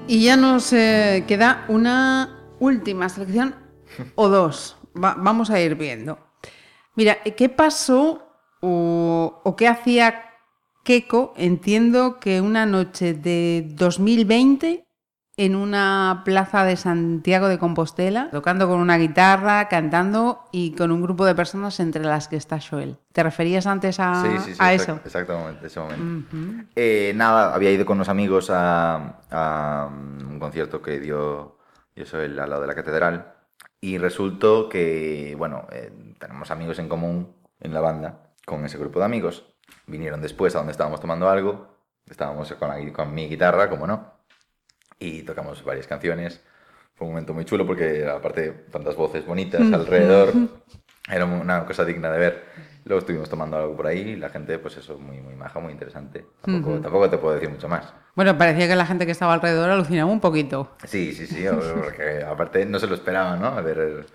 Y 0.07 0.25
ya 0.25 0.37
nos 0.37 0.73
eh, 0.73 1.25
queda 1.27 1.65
una 1.69 2.57
última 2.59 3.09
selección 3.09 3.55
o 4.17 4.29
dos. 4.29 4.77
Va- 4.97 5.15
vamos 5.19 5.51
a 5.51 5.61
ir 5.61 5.77
viendo. 5.77 6.19
Mira, 6.97 7.23
¿qué 7.23 7.49
pasó 7.49 8.23
o, 8.61 9.41
o 9.45 9.57
qué 9.57 9.69
hacía 9.69 10.23
Keiko? 10.85 11.33
Entiendo 11.37 12.21
que 12.21 12.41
una 12.41 12.67
noche 12.67 13.15
de 13.15 13.67
2020 13.71 14.87
en 15.37 15.57
una 15.57 16.23
plaza 16.25 16.63
de 16.65 16.77
Santiago 16.77 17.49
de 17.49 17.59
Compostela, 17.59 18.31
tocando 18.31 18.69
con 18.69 18.79
una 18.79 18.99
guitarra, 18.99 19.67
cantando 19.69 20.45
y 20.53 20.77
con 20.77 20.93
un 20.93 21.03
grupo 21.03 21.25
de 21.25 21.35
personas 21.35 21.81
entre 21.81 22.05
las 22.05 22.29
que 22.29 22.37
está 22.37 22.61
Joel. 22.61 22.99
¿Te 23.13 23.23
referías 23.25 23.67
antes 23.67 23.99
a, 23.99 24.23
Sí, 24.23 24.39
sí, 24.39 24.55
sí, 24.55 24.63
a 24.63 24.73
exact- 24.73 24.83
eso? 24.83 25.01
Exactamente, 25.05 25.67
ese 25.67 25.81
momento. 25.81 26.05
Eh, 26.77 27.13
nada, 27.17 27.53
había 27.55 27.73
ido 27.73 27.85
con 27.85 27.97
unos 27.97 28.09
amigos 28.09 28.49
a, 28.51 29.19
a, 29.31 29.89
mm, 29.91 30.29
un 30.31 30.39
concierto 30.39 30.81
que 30.83 31.01
dio 31.01 31.59
yo 31.97 32.07
soy 32.07 32.25
al 32.27 32.37
lado 32.37 32.61
de 32.61 32.67
la 32.67 32.75
catedral 32.75 33.33
y 33.81 33.99
resultó 33.99 34.69
que, 34.69 35.35
bueno, 35.39 35.67
eh, 35.73 35.93
tenemos 36.19 36.51
amigos 36.51 36.79
en 36.79 36.89
común 36.89 37.33
en 37.61 37.73
la 37.73 37.81
banda 37.81 38.31
con 38.45 38.65
ese 38.65 38.79
grupo 38.79 38.99
de 38.99 39.05
amigos. 39.07 39.54
Vinieron 39.87 40.21
después 40.21 40.55
a 40.55 40.59
donde 40.59 40.73
estábamos 40.73 41.01
tomando 41.01 41.29
algo, 41.29 41.69
estábamos 42.09 42.53
con, 42.55 42.69
la 42.69 42.93
con 42.93 43.15
mi 43.15 43.29
guitarra, 43.29 43.69
como 43.69 43.87
no, 43.87 44.13
y 44.99 45.23
tocamos 45.23 45.65
varias 45.65 45.87
canciones. 45.87 46.41
Fue 46.95 47.07
un 47.07 47.13
momento 47.13 47.35
muy 47.35 47.45
chulo 47.45 47.67
porque 47.67 48.07
aparte 48.07 48.51
tantas 48.71 48.95
voces 48.97 49.27
bonitas 49.27 49.61
alrededor, 49.73 50.33
era 51.11 51.25
una 51.25 51.67
cosa 51.67 51.85
digna 51.85 52.11
de 52.11 52.19
ver. 52.19 52.45
Luego 52.85 53.01
estuvimos 53.01 53.31
tomando 53.31 53.57
algo 53.57 53.75
por 53.75 53.87
ahí 53.87 54.01
y 54.01 54.17
la 54.17 54.29
gente, 54.29 54.59
pues 54.59 54.77
eso, 54.77 54.99
muy, 54.99 55.19
muy 55.21 55.35
maja, 55.35 55.59
muy 55.59 55.73
interesante. 55.73 56.27
Tampoco, 56.43 56.81
tampoco 56.81 57.11
te 57.11 57.19
puedo 57.19 57.35
decir 57.35 57.49
mucho 57.49 57.67
más. 57.67 57.93
Bueno, 58.15 58.37
parecía 58.37 58.69
que 58.69 58.77
la 58.77 58.87
gente 58.87 59.07
que 59.07 59.13
estaba 59.13 59.33
alrededor 59.33 59.71
alucinaba 59.71 60.11
un 60.11 60.21
poquito. 60.21 60.77
Sí, 60.85 61.15
sí, 61.15 61.27
sí, 61.27 61.47
porque 61.83 62.23
aparte 62.23 62.65
no 62.67 62.79
se 62.79 62.87
lo 62.87 62.95
esperaba, 62.95 63.37
¿no? 63.37 63.47
A 63.47 63.61
ver 63.63 64.07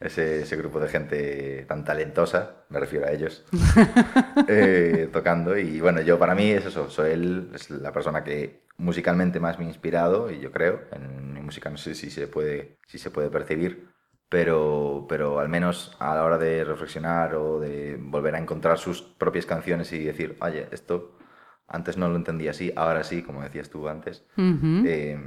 ese, 0.00 0.42
ese 0.42 0.56
grupo 0.56 0.80
de 0.80 0.88
gente 0.88 1.64
tan 1.68 1.84
talentosa, 1.84 2.64
me 2.68 2.80
refiero 2.80 3.06
a 3.06 3.12
ellos, 3.12 3.44
eh, 4.48 5.08
tocando. 5.12 5.56
Y 5.56 5.80
bueno, 5.80 6.00
yo 6.00 6.18
para 6.18 6.34
mí 6.34 6.50
es 6.50 6.66
eso, 6.66 6.90
soy 6.90 7.12
él, 7.12 7.50
es 7.54 7.70
la 7.70 7.92
persona 7.92 8.24
que 8.24 8.62
musicalmente 8.76 9.40
más 9.40 9.58
me 9.58 9.64
ha 9.64 9.68
inspirado 9.68 10.30
y 10.30 10.40
yo 10.40 10.52
creo, 10.52 10.82
en 10.92 11.34
mi 11.34 11.40
música 11.40 11.68
no 11.68 11.76
sé 11.76 11.94
si 11.94 12.10
se 12.10 12.28
puede, 12.28 12.78
si 12.86 12.98
se 12.98 13.10
puede 13.10 13.28
percibir, 13.28 13.88
pero, 14.28 15.06
pero 15.08 15.40
al 15.40 15.48
menos 15.48 15.96
a 15.98 16.14
la 16.14 16.24
hora 16.24 16.38
de 16.38 16.64
reflexionar 16.64 17.34
o 17.34 17.58
de 17.58 17.96
volver 18.00 18.34
a 18.34 18.38
encontrar 18.38 18.78
sus 18.78 19.02
propias 19.02 19.46
canciones 19.46 19.92
y 19.92 20.04
decir, 20.04 20.36
oye, 20.40 20.68
esto 20.70 21.17
antes 21.68 21.96
no 21.96 22.08
lo 22.08 22.16
entendía 22.16 22.50
así, 22.52 22.72
ahora 22.76 23.04
sí, 23.04 23.22
como 23.22 23.42
decías 23.42 23.68
tú 23.70 23.88
antes, 23.88 24.24
Ujú. 24.36 24.82
eh, 24.86 25.18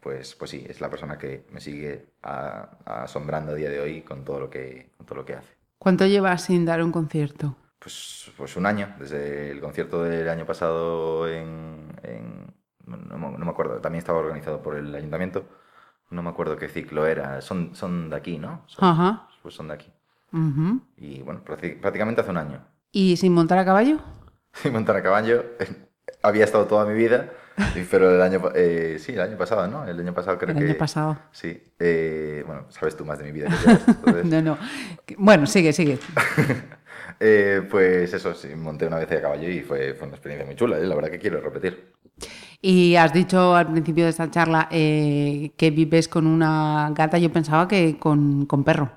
pues, 0.00 0.34
pues 0.34 0.50
sí, 0.50 0.64
es 0.68 0.80
la 0.80 0.90
persona 0.90 1.18
que 1.18 1.46
me 1.50 1.60
sigue 1.60 2.06
a- 2.22 2.78
asombrando 3.04 3.52
a 3.52 3.54
día 3.54 3.68
de 3.70 3.80
hoy 3.80 4.02
con 4.02 4.24
todo 4.24 4.40
lo 4.40 4.50
que, 4.50 4.90
con 4.96 5.06
todo 5.06 5.16
lo 5.20 5.24
que 5.26 5.34
hace. 5.34 5.54
¿Cuánto 5.78 6.06
llevas 6.06 6.42
sin 6.42 6.64
dar 6.64 6.82
un 6.82 6.92
concierto? 6.92 7.56
Pues, 7.78 8.30
pues 8.36 8.56
un 8.56 8.66
año, 8.66 8.94
desde 8.98 9.50
el 9.50 9.60
concierto 9.60 10.02
del 10.02 10.28
año 10.28 10.44
pasado 10.46 11.28
en... 11.28 11.88
en- 12.02 12.54
no, 12.86 12.96
me- 13.18 13.38
no 13.38 13.44
me 13.44 13.50
acuerdo, 13.50 13.80
también 13.80 14.00
estaba 14.00 14.18
organizado 14.18 14.62
por 14.62 14.76
el 14.76 14.94
ayuntamiento, 14.94 15.44
no 16.10 16.22
me 16.22 16.30
acuerdo 16.30 16.56
qué 16.56 16.68
ciclo 16.68 17.06
era, 17.06 17.40
son, 17.40 17.74
son 17.76 18.10
de 18.10 18.16
aquí, 18.16 18.36
¿no? 18.38 18.64
Son, 18.66 18.84
Ajá. 18.84 19.28
Pues 19.42 19.54
son 19.54 19.68
de 19.68 19.74
aquí. 19.74 19.92
Ujú. 20.32 20.80
Y 20.96 21.22
bueno, 21.22 21.42
prácti- 21.44 21.80
prácticamente 21.80 22.20
hace 22.20 22.30
un 22.30 22.36
año. 22.38 22.64
¿Y 22.90 23.16
sin 23.16 23.32
montar 23.32 23.58
a 23.58 23.64
caballo? 23.64 23.98
Y 24.64 24.70
montar 24.70 24.96
a 24.96 25.02
caballo 25.02 25.44
había 26.22 26.44
estado 26.44 26.66
toda 26.66 26.84
mi 26.84 26.94
vida, 26.94 27.30
pero 27.90 28.14
el 28.14 28.22
año, 28.22 28.40
eh, 28.54 28.98
sí, 28.98 29.12
el 29.12 29.20
año 29.20 29.36
pasado, 29.36 29.66
¿no? 29.66 29.86
El 29.86 29.98
año 30.00 30.14
pasado 30.14 30.38
creo 30.38 30.50
El 30.50 30.58
que... 30.58 30.70
año 30.70 30.78
pasado. 30.78 31.18
Sí, 31.32 31.62
eh, 31.78 32.42
bueno, 32.46 32.66
sabes 32.70 32.96
tú 32.96 33.04
más 33.04 33.18
de 33.18 33.24
mi 33.24 33.32
vida 33.32 33.48
que 33.48 33.64
yo. 33.64 33.78
entonces, 33.86 34.24
No, 34.26 34.42
no. 34.42 34.58
Bueno, 35.18 35.46
sigue, 35.46 35.72
sigue. 35.72 35.98
eh, 37.20 37.66
pues 37.70 38.12
eso, 38.12 38.34
sí, 38.34 38.48
monté 38.56 38.86
una 38.86 38.98
vez 38.98 39.10
a 39.12 39.20
caballo 39.20 39.48
y 39.48 39.60
fue, 39.60 39.94
fue 39.94 40.06
una 40.06 40.16
experiencia 40.16 40.46
muy 40.46 40.56
chula, 40.56 40.78
¿eh? 40.78 40.86
la 40.86 40.94
verdad 40.94 41.10
que 41.10 41.18
quiero 41.18 41.40
repetir. 41.40 41.92
Y 42.62 42.96
has 42.96 43.12
dicho 43.12 43.54
al 43.54 43.70
principio 43.70 44.04
de 44.04 44.10
esta 44.10 44.30
charla 44.30 44.68
eh, 44.70 45.52
que 45.56 45.70
vives 45.70 46.08
con 46.08 46.26
una 46.26 46.90
gata. 46.94 47.16
Yo 47.16 47.32
pensaba 47.32 47.66
que 47.66 47.98
con, 47.98 48.44
con 48.44 48.64
perro. 48.64 48.90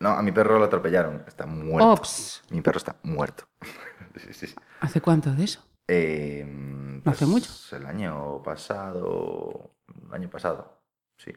No, 0.00 0.10
a 0.10 0.22
mi 0.22 0.32
perro 0.32 0.58
lo 0.58 0.64
atropellaron, 0.64 1.24
está 1.26 1.46
muerto. 1.46 1.90
Ops. 1.92 2.42
Mi 2.50 2.60
perro 2.60 2.78
está 2.78 2.96
muerto. 3.02 3.44
sí, 4.32 4.46
sí. 4.46 4.54
¿Hace 4.80 5.00
cuánto 5.00 5.32
de 5.32 5.44
eso? 5.44 5.64
Eh, 5.88 6.44
¿No 6.46 7.10
hace 7.10 7.26
mucho? 7.26 7.50
El 7.72 7.86
año 7.86 8.42
pasado, 8.42 9.70
el 10.08 10.14
año 10.14 10.28
pasado, 10.30 10.82
sí. 11.16 11.32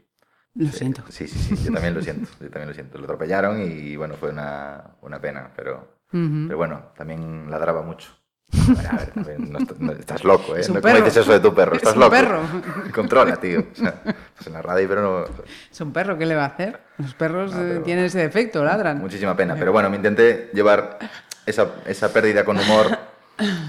Lo 0.55 0.67
Sí, 0.67 0.77
siento. 0.79 1.03
Sí, 1.09 1.27
sí, 1.27 1.39
sí, 1.39 1.63
yo 1.63 1.71
también 1.71 1.93
lo 1.93 2.01
siento, 2.03 2.29
yo 2.39 2.49
también 2.49 2.67
lo 2.67 2.73
siento. 2.73 2.97
Lo 2.97 3.05
atropellaron 3.05 3.61
y 3.61 3.95
bueno, 3.95 4.15
fue 4.15 4.29
una, 4.31 4.95
una 5.01 5.19
pena, 5.21 5.51
pero, 5.55 5.99
Ujú. 6.11 6.45
pero 6.47 6.57
bueno, 6.57 6.91
también 6.97 7.49
ladraba 7.49 7.81
mucho. 7.81 8.11
A 8.91 8.97
ver, 8.97 9.13
a 9.15 9.23
ver, 9.23 9.39
no 9.39 9.59
no- 9.79 9.91
estás 9.93 10.25
loco, 10.25 10.57
¿eh? 10.57 10.59
Es 10.59 10.67
un 10.67 10.75
No, 10.75 10.81
¿Cómo 10.81 10.93
perro. 10.93 11.05
dices 11.05 11.21
eso 11.23 11.31
de 11.31 11.39
tu 11.39 11.53
perro? 11.55 11.71
Es 11.73 11.77
Estás 11.83 11.93
un 11.95 12.01
loco. 12.01 12.11
perro. 12.11 12.41
Controla, 12.93 13.37
tío. 13.37 13.61
O 13.71 13.75
sea, 13.75 14.01
estás 14.05 14.47
en 14.47 14.53
la 14.53 14.61
radio, 14.61 14.89
pero 14.89 15.01
no... 15.01 15.43
Es 15.71 15.79
un 15.79 15.93
perro, 15.93 16.17
¿qué 16.17 16.25
le 16.25 16.35
va 16.35 16.43
a 16.43 16.47
hacer? 16.47 16.81
Los 16.97 17.13
perros 17.15 17.53
No, 17.55 17.61
eh, 17.63 17.81
tienen 17.85 18.03
ese 18.05 18.19
defecto, 18.19 18.61
ladran. 18.65 18.99
Muchísima 18.99 19.37
pena. 19.37 19.55
Pero 19.57 19.71
bueno, 19.71 19.89
me 19.89 19.95
intenté 19.95 20.49
llevar 20.53 20.99
esa, 21.45 21.71
esa 21.85 22.11
pérdida 22.11 22.43
con 22.43 22.57
humor 22.59 22.87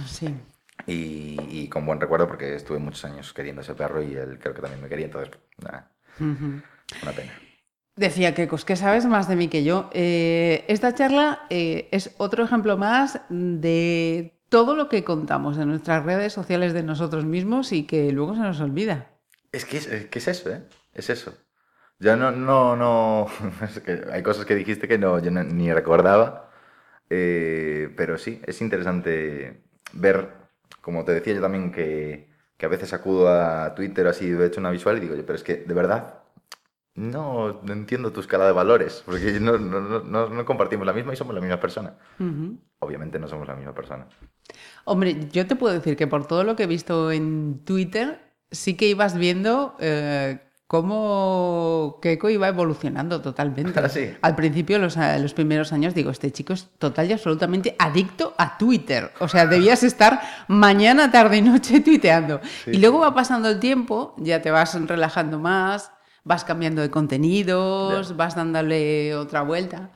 Sí. 0.09 0.35
Y, 0.87 1.37
y 1.51 1.69
con 1.69 1.87
buen 1.87 2.01
recuerdo 2.01 2.27
porque 2.29 2.55
estuve 2.55 2.79
muchos 2.79 3.05
años 3.05 3.33
queriendo 3.33 3.61
a 3.61 3.65
ese 3.65 3.75
perro 3.75 4.03
y 4.03 4.15
él 4.15 4.39
creo 4.41 4.55
que 4.55 4.63
también 4.63 4.83
me 4.83 4.89
quería, 4.89 5.07
entonces, 5.07 5.35
nada, 5.59 5.91
Ujú. 6.19 6.61
una 7.03 7.13
pena. 7.13 7.33
Decía 7.97 8.35
que 8.35 8.49
que 8.49 8.77
sabes 8.77 9.05
más 9.05 9.29
de 9.29 9.37
mí 9.37 9.49
que 9.49 9.65
yo. 9.65 9.91
Eh, 9.93 10.65
esta 10.69 10.95
charla 10.95 11.43
eh, 11.51 11.89
es 11.93 12.15
otro 12.19 12.43
ejemplo 12.45 12.79
más 12.79 13.21
de 13.29 14.39
todo 14.49 14.75
lo 14.77 14.89
que 14.89 15.05
contamos 15.05 15.59
en 15.59 15.69
nuestras 15.69 16.05
redes 16.05 16.33
sociales 16.33 16.73
de 16.73 16.83
nosotros 16.83 17.25
mismos 17.25 17.73
y 17.73 17.85
que 17.87 18.11
luego 18.13 18.35
se 18.35 18.41
nos 18.41 18.61
olvida. 18.61 19.11
Es 19.53 19.65
que 19.67 19.77
es, 19.77 19.87
es 19.87 20.07
que 20.07 20.19
es 20.19 20.29
eso, 20.29 20.51
¿eh? 20.51 20.63
Es 20.95 21.11
eso. 21.11 21.35
Yo 21.99 22.17
no, 22.17 22.31
no, 22.33 22.77
no... 22.77 23.27
es 23.63 23.81
que 23.81 24.05
hay 24.11 24.23
cosas 24.23 24.47
que 24.47 24.55
dijiste 24.55 24.89
que 24.89 24.99
no, 24.99 25.19
yo 25.21 25.31
no- 25.31 25.45
ni 25.45 25.73
recordaba, 25.73 26.51
eh, 27.11 27.93
pero 27.97 28.17
sí, 28.19 28.41
es 28.47 28.61
interesante 28.63 29.63
ver, 29.93 30.31
como 30.81 31.05
te 31.05 31.12
decía 31.12 31.35
yo 31.35 31.40
también, 31.40 31.70
que, 31.73 32.28
que 32.57 32.66
a 32.66 32.69
veces 32.69 32.93
acudo 32.93 33.28
a 33.28 33.74
Twitter 33.74 34.07
así, 34.07 34.31
de 34.31 34.47
hecho 34.47 34.61
una 34.61 34.70
visual 34.70 34.97
y 34.99 35.01
digo, 35.01 35.15
"Oye, 35.15 35.23
pero 35.23 35.36
es 35.36 35.43
que 35.44 35.57
de 35.57 35.74
verdad 35.74 36.20
no, 36.94 37.61
no 37.62 37.73
entiendo 37.73 38.12
tu 38.12 38.20
escala 38.20 38.47
de 38.47 38.53
valores, 38.53 39.03
porque 39.07 39.32
no, 39.40 39.59
no, 39.59 39.81
no, 40.01 40.28
no- 40.28 40.44
compartimos 40.44 40.86
la 40.86 40.93
misma 40.93 41.12
y 41.12 41.16
somos 41.16 41.35
la 41.35 41.40
misma 41.40 41.61
persona. 41.61 41.94
Obviamente 42.81 43.19
no 43.19 43.28
somos 43.28 43.47
la 43.47 43.55
misma 43.55 43.74
persona. 43.74 44.09
Hombre, 44.85 45.28
yo 45.31 45.47
te 45.47 45.57
puedo 45.57 45.73
decir 45.74 45.97
que 45.97 46.07
por 46.07 46.27
todo 46.27 46.44
lo 46.44 46.57
que 46.57 46.65
he 46.65 46.66
visto 46.66 47.12
en 47.12 47.61
Twitter, 47.65 48.20
sí 48.51 48.77
que 48.77 48.86
ibas 48.89 49.16
viendo 49.16 49.77
eh, 49.78 50.40
cómo 50.73 51.99
Keiko 52.01 52.31
iba 52.31 52.49
evolucionando 52.49 53.20
totalmente. 53.20 53.81
Sí. 53.93 54.11
Al 54.23 54.35
principio, 54.35 54.78
los, 54.78 54.97
a- 54.97 55.19
los 55.19 55.35
primeros 55.35 55.73
años, 55.73 55.94
digo, 55.94 56.11
este 56.11 56.31
chico 56.32 56.55
es 56.55 56.69
total 56.78 57.11
y 57.11 57.12
absolutamente 57.12 57.77
adicto 57.78 58.35
a 58.39 58.57
Twitter. 58.57 59.11
O 59.20 59.28
sea, 59.28 59.47
debías 59.47 59.82
estar 59.93 60.20
mañana, 60.49 61.11
tarde 61.12 61.36
y 61.36 61.43
noche 61.43 61.81
tuiteando. 61.81 62.40
Y 62.66 62.78
luego 62.78 63.01
va 63.01 63.15
pasando 63.15 63.51
el 63.51 63.61
tiempo, 63.61 64.15
ya 64.16 64.40
te 64.40 64.51
vas 64.51 64.74
relajando 64.86 65.39
más, 65.39 65.90
vas 66.24 66.43
cambiando 66.44 66.81
de 66.81 66.90
contenidos, 66.90 68.16
vas 68.16 68.35
dándole 68.35 69.15
otra 69.15 69.43
vuelta. 69.43 69.90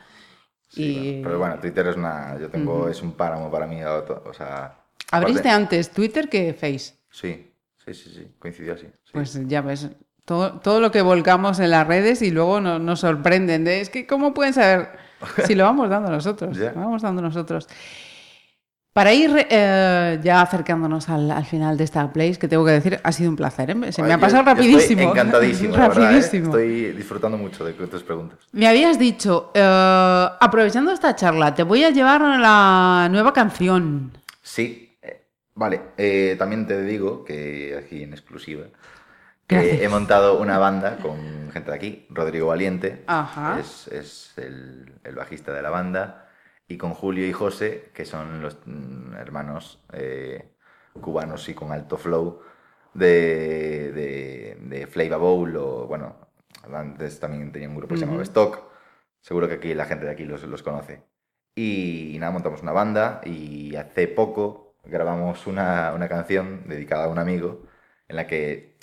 Sí, 0.69 0.82
y 0.82 1.03
bueno, 1.23 1.23
pero 1.24 1.39
bueno, 1.39 1.59
Twitter 1.61 1.86
es 1.86 1.97
una. 1.97 2.39
Yo 2.39 2.51
tengo. 2.51 2.89
Es 2.89 3.01
un 3.01 3.12
páramo 3.12 3.51
para 3.51 3.66
mí. 3.66 3.82
O 3.82 4.35
sea. 4.35 4.77
abriste 5.11 5.48
aparte- 5.48 5.51
antes 5.51 5.90
Twitter 5.90 6.28
que 6.28 6.53
Face. 6.53 6.94
Sí, 7.11 7.51
sí, 7.82 7.94
sí, 7.94 8.11
sí. 8.15 8.27
Coincidió 8.39 8.74
así. 8.74 8.86
sí. 9.05 9.11
Pues 9.12 9.40
ya 9.48 9.62
ves, 9.62 9.89
todo, 10.27 10.61
todo 10.61 10.81
lo 10.81 10.90
que 10.90 11.01
volcamos 11.01 11.59
en 11.61 11.70
las 11.70 11.86
redes 11.86 12.20
y 12.20 12.31
luego 12.31 12.61
no- 12.61 12.78
nos 12.78 13.01
sorprenden 13.01 13.65
de, 13.65 13.81
es 13.81 13.89
que 13.89 14.07
¿cómo 14.07 14.35
pueden 14.35 14.53
saber 14.53 14.90
si 15.47 15.55
lo 15.55 15.65
vamos 15.65 15.89
dando 15.89 16.11
nosotros? 16.11 16.55
Lo 16.59 16.74
vamos 16.74 17.01
dando 17.01 17.23
nosotros. 17.23 17.66
Para 18.93 19.12
ir 19.12 19.47
eh, 19.51 20.19
ya 20.23 20.40
acercándonos 20.40 21.11
al, 21.11 21.31
al 21.31 21.44
final 21.44 21.77
de 21.77 21.85
esta 21.85 22.11
place, 22.15 22.39
que 22.39 22.48
tengo 22.48 22.65
que 22.65 22.70
decir, 22.73 22.98
ha 23.05 23.12
sido 23.12 23.28
un 23.28 23.36
placer. 23.36 23.69
¿eh? 23.70 23.93
Se 23.93 24.03
me 24.03 24.12
ha 24.15 24.19
pasado 24.19 24.43
yo- 24.43 24.48
yo 24.48 24.55
rapidísimo. 24.55 25.03
Estoy 25.03 25.05
encantadísimo, 25.20 25.77
la 25.77 25.89
verdad, 25.89 26.15
¿eh? 26.15 26.19
Estoy 26.19 26.93
disfrutando 26.93 27.36
mucho 27.36 27.62
de 27.65 27.74
tus 27.74 28.03
preguntas. 28.03 28.39
Me 28.53 28.66
habías 28.66 28.98
dicho, 28.98 29.53
aprovechando 29.55 30.93
esta 30.93 31.15
charla, 31.15 31.55
te 31.55 31.62
voy 31.62 31.85
a 31.85 31.90
llevar 31.90 32.23
a 32.23 32.39
la 32.39 33.09
nueva 33.11 33.35
canción. 33.35 34.12
Sí, 34.43 34.97
vale. 35.55 35.81
eh, 35.98 36.35
también 36.39 36.66
te 36.66 36.82
digo 36.82 37.23
que 37.23 37.78
aquí 37.78 38.03
en 38.03 38.12
exclusiva 38.15 38.62
Que 39.47 39.85
he 39.85 39.89
montado 39.89 40.40
una 40.40 40.59
banda 40.59 40.98
con 40.98 41.51
gente 41.52 41.70
de 41.70 41.77
aquí. 41.77 42.06
Rodrigo 42.10 42.48
Valiente 42.48 43.05
Ajá. 43.06 43.60
es, 43.60 43.89
es 43.89 44.32
el, 44.39 44.93
el 45.05 45.14
bajista 45.14 45.52
de 45.52 45.62
la 45.62 45.70
banda. 45.70 46.28
Y 46.68 46.77
con 46.78 46.94
Julio 46.94 47.27
y 47.27 47.32
José, 47.32 47.90
que 47.94 48.05
son 48.05 48.43
los 48.43 48.59
mm, 48.66 49.14
hermanos 49.14 49.78
eh, 49.93 50.51
cubanos 51.01 51.48
y 51.48 51.55
con 51.55 51.70
alto 51.70 51.97
flow 51.97 52.40
de, 52.93 53.93
de, 53.93 54.59
de 54.60 54.86
Flava 54.89 55.16
Bowl. 55.16 55.56
O 55.56 55.86
bueno, 55.86 56.16
antes 56.73 57.20
también 57.20 57.52
tenía 57.52 57.68
un 57.68 57.77
grupo 57.77 57.94
que 57.94 58.01
se 58.01 58.06
llamaba. 58.06 58.24
Stock. 58.24 58.59
Seguro 59.20 59.48
que 59.48 59.55
aquí 59.55 59.74
la 59.74 59.85
gente 59.86 60.06
de 60.06 60.12
aquí 60.12 60.24
los, 60.24 60.43
los 60.43 60.62
conoce. 60.62 61.02
Y, 61.55 62.16
nada, 62.18 62.32
montamos 62.32 62.62
una 62.62 62.73
banda 62.73 63.20
y 63.24 63.77
hace 63.77 64.09
poco 64.09 64.77
grabamos 64.85 65.47
una, 65.47 65.93
una 65.94 66.09
canción 66.09 66.68
dedicada 66.68 67.05
a 67.06 67.09
un 67.09 67.18
amigo 67.18 67.62
en 68.09 68.16
la 68.16 68.27
que 68.27 68.76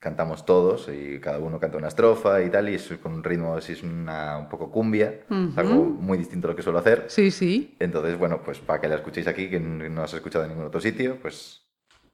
cantamos 0.00 0.44
todos 0.44 0.88
y 0.88 1.20
cada 1.20 1.38
uno 1.38 1.60
canta 1.60 1.78
una 1.78 1.88
estrofa 1.88 2.42
y 2.42 2.50
tal, 2.50 2.68
y 2.70 2.74
es 2.74 2.88
con 3.02 3.12
un 3.12 3.22
ritmo 3.22 3.54
así, 3.54 3.74
es 3.74 3.82
una, 3.82 4.38
un 4.38 4.48
poco 4.48 4.70
cumbia, 4.70 5.20
algo 5.56 5.84
muy 5.84 6.18
distinto 6.18 6.48
a 6.48 6.50
lo 6.50 6.56
que 6.56 6.62
suelo 6.62 6.78
hacer. 6.78 7.04
Sí, 7.08 7.30
sí. 7.30 7.76
Entonces, 7.78 8.18
bueno, 8.18 8.42
pues 8.42 8.58
para 8.58 8.80
que 8.80 8.88
la 8.88 8.96
escuchéis 8.96 9.26
aquí, 9.26 9.48
que 9.48 9.60
no 9.60 10.02
has 10.02 10.14
escuchado 10.14 10.44
en 10.44 10.50
ningún 10.50 10.66
otro 10.66 10.80
sitio, 10.80 11.18
pues 11.20 11.66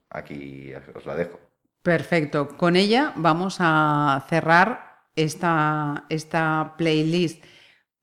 aquí 0.09 0.71
os 0.93 1.05
la 1.05 1.15
dejo. 1.15 1.39
Perfecto. 1.81 2.49
Con 2.57 2.75
ella 2.75 3.13
vamos 3.15 3.57
a 3.59 4.25
cerrar 4.29 5.05
esta, 5.15 6.05
esta 6.09 6.75
playlist. 6.77 7.43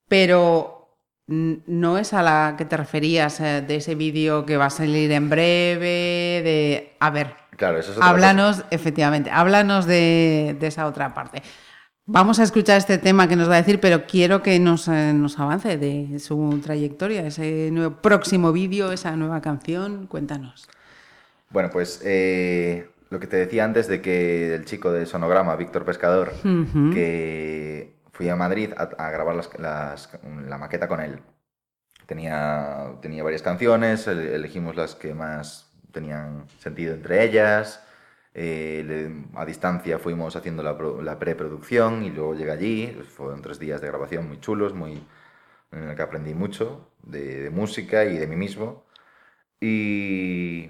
Pero 0.07 0.99
no 1.27 1.97
es 1.97 2.13
a 2.13 2.21
la 2.21 2.55
que 2.57 2.65
te 2.65 2.77
referías 2.77 3.39
eh, 3.39 3.63
de 3.67 3.77
ese 3.77 3.95
vídeo 3.95 4.45
que 4.45 4.57
va 4.57 4.65
a 4.65 4.69
salir 4.69 5.11
en 5.11 5.29
breve, 5.29 6.41
de... 6.43 6.95
A 6.99 7.09
ver, 7.09 7.35
Claro, 7.57 7.77
eso 7.77 7.91
es 7.91 7.97
otra 7.97 8.01
cosa. 8.07 8.09
háblanos, 8.11 8.65
efectivamente, 8.71 9.29
háblanos 9.31 9.85
de, 9.85 10.55
de 10.59 10.67
esa 10.67 10.85
otra 10.87 11.13
parte. 11.13 11.41
Vamos 12.07 12.39
a 12.39 12.43
escuchar 12.43 12.77
este 12.77 12.97
tema 12.99 13.27
que 13.27 13.35
nos 13.35 13.49
va 13.49 13.55
a 13.55 13.57
decir, 13.57 13.79
pero 13.79 14.05
quiero 14.05 14.43
que 14.43 14.59
nos, 14.59 14.87
eh, 14.87 15.11
nos 15.13 15.39
avance 15.39 15.77
de 15.77 16.19
su 16.19 16.59
trayectoria, 16.63 17.25
ese 17.25 17.69
nuevo, 17.71 17.95
próximo 18.01 18.51
vídeo, 18.51 18.91
esa 18.91 19.15
nueva 19.15 19.41
canción. 19.41 20.05
Cuéntanos. 20.05 20.67
Bueno, 21.49 21.69
pues 21.71 22.01
eh, 22.05 22.89
lo 23.09 23.19
que 23.19 23.25
te 23.27 23.37
decía 23.37 23.63
antes 23.65 23.87
de 23.87 24.01
que 24.01 24.53
el 24.53 24.65
chico 24.65 24.91
de 24.91 25.05
Sonograma, 25.07 25.55
Víctor 25.55 25.83
Pescador, 25.85 26.33
Ujú. 26.43 26.91
que 26.93 27.95
fui 28.11 28.29
a 28.29 28.35
Madrid 28.35 28.71
a, 28.77 28.83
a 28.83 29.09
grabar 29.09 29.35
las- 29.35 29.49
las- 29.57 30.09
la 30.47 30.57
maqueta 30.59 30.87
con 30.87 30.99
él. 31.01 31.19
Tenía, 32.05 32.91
tenía 33.01 33.23
varias 33.23 33.41
canciones, 33.41 34.05
ele- 34.07 34.35
elegimos 34.35 34.75
las 34.75 34.93
que 34.95 35.15
más 35.15 35.64
tenían 35.95 36.45
sentido 36.59 36.93
entre 36.93 37.23
ellas. 37.23 37.81
eh, 38.37 38.83
le- 38.85 39.39
a 39.39 39.45
distancia 39.45 39.97
fuimos 39.97 40.35
haciendo 40.35 40.61
la, 40.61 40.77
pro- 40.77 41.01
la 41.01 41.17
preproducción 41.17 42.03
y 42.03 42.09
luego 42.11 42.35
llegué 42.35 42.51
allí. 42.51 42.87
Fueron 43.15 43.41
tres 43.41 43.57
días 43.59 43.79
de 43.81 43.87
grabación 43.87 44.27
muy 44.27 44.39
chulos, 44.41 44.73
muy, 44.73 45.01
en 45.71 45.83
el 45.89 45.95
que 45.95 46.01
aprendí 46.01 46.33
mucho 46.33 46.91
de, 47.03 47.43
de 47.43 47.49
música 47.49 48.03
y 48.05 48.17
de 48.17 48.27
mí 48.27 48.35
mismo. 48.35 48.83
Y, 49.61 50.69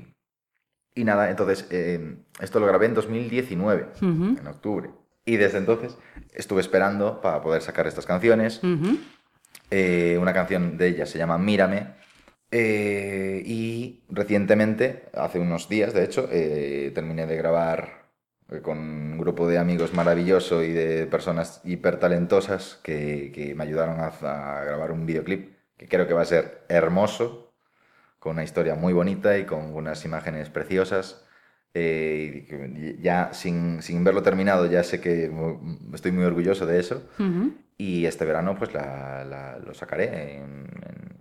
y 0.93 1.03
nada, 1.03 1.29
entonces, 1.31 1.67
eh, 1.71 2.17
esto 2.39 2.59
lo 2.59 2.67
grabé 2.67 2.85
en 2.85 2.93
2019, 2.93 3.87
Ujú. 3.97 4.37
en 4.39 4.47
octubre. 4.47 4.89
Y 5.25 5.37
desde 5.37 5.57
entonces 5.57 5.97
estuve 6.33 6.61
esperando 6.61 7.19
para 7.19 7.41
poder 7.41 7.63
sacar 7.63 7.87
estas 7.87 8.05
canciones. 8.05 8.61
Eh, 9.71 10.17
una 10.21 10.33
canción 10.33 10.77
de 10.77 10.87
ella 10.89 11.05
se 11.07 11.17
llama 11.17 11.39
Mírame. 11.39 11.95
Eh, 12.51 13.41
y 13.45 14.03
recientemente, 14.09 15.05
hace 15.13 15.39
unos 15.39 15.67
días 15.69 15.93
de 15.93 16.03
hecho, 16.03 16.29
eh, 16.31 16.91
terminé 16.95 17.25
de 17.27 17.35
grabar 17.37 18.05
con 18.61 18.77
un 18.77 19.17
grupo 19.17 19.47
de 19.47 19.57
amigos 19.57 19.93
maravilloso 19.93 20.63
y 20.63 20.71
de 20.71 21.07
personas 21.07 21.61
hipertalentosas 21.65 22.79
que, 22.83 23.31
que 23.33 23.55
me 23.55 23.63
ayudaron 23.63 23.99
a, 23.99 24.07
a 24.07 24.63
grabar 24.63 24.91
un 24.91 25.05
videoclip 25.05 25.55
que 25.77 25.87
creo 25.87 26.07
que 26.07 26.13
va 26.13 26.21
a 26.21 26.25
ser 26.25 26.61
hermoso, 26.69 27.53
con 28.19 28.33
una 28.33 28.43
historia 28.43 28.75
muy 28.75 28.93
bonita 28.93 29.37
y 29.37 29.45
con 29.45 29.73
unas 29.75 30.03
imágenes 30.05 30.49
preciosas. 30.49 31.25
Eh, 31.73 32.47
y 32.97 33.01
ya 33.01 33.33
sin, 33.33 33.81
sin 33.81 34.03
verlo 34.03 34.23
terminado, 34.23 34.65
ya 34.67 34.83
sé 34.83 35.01
que 35.01 35.29
estoy 35.93 36.11
muy 36.11 36.23
orgulloso 36.25 36.65
de 36.65 36.79
eso. 36.79 37.03
Ujú. 37.19 37.53
Y 37.77 38.05
este 38.05 38.25
verano 38.25 38.55
pues 38.57 38.73
la, 38.73 39.25
la- 39.25 39.59
lo 39.59 39.73
sacaré 39.73 40.37
en, 40.37 40.43
en 40.43 41.14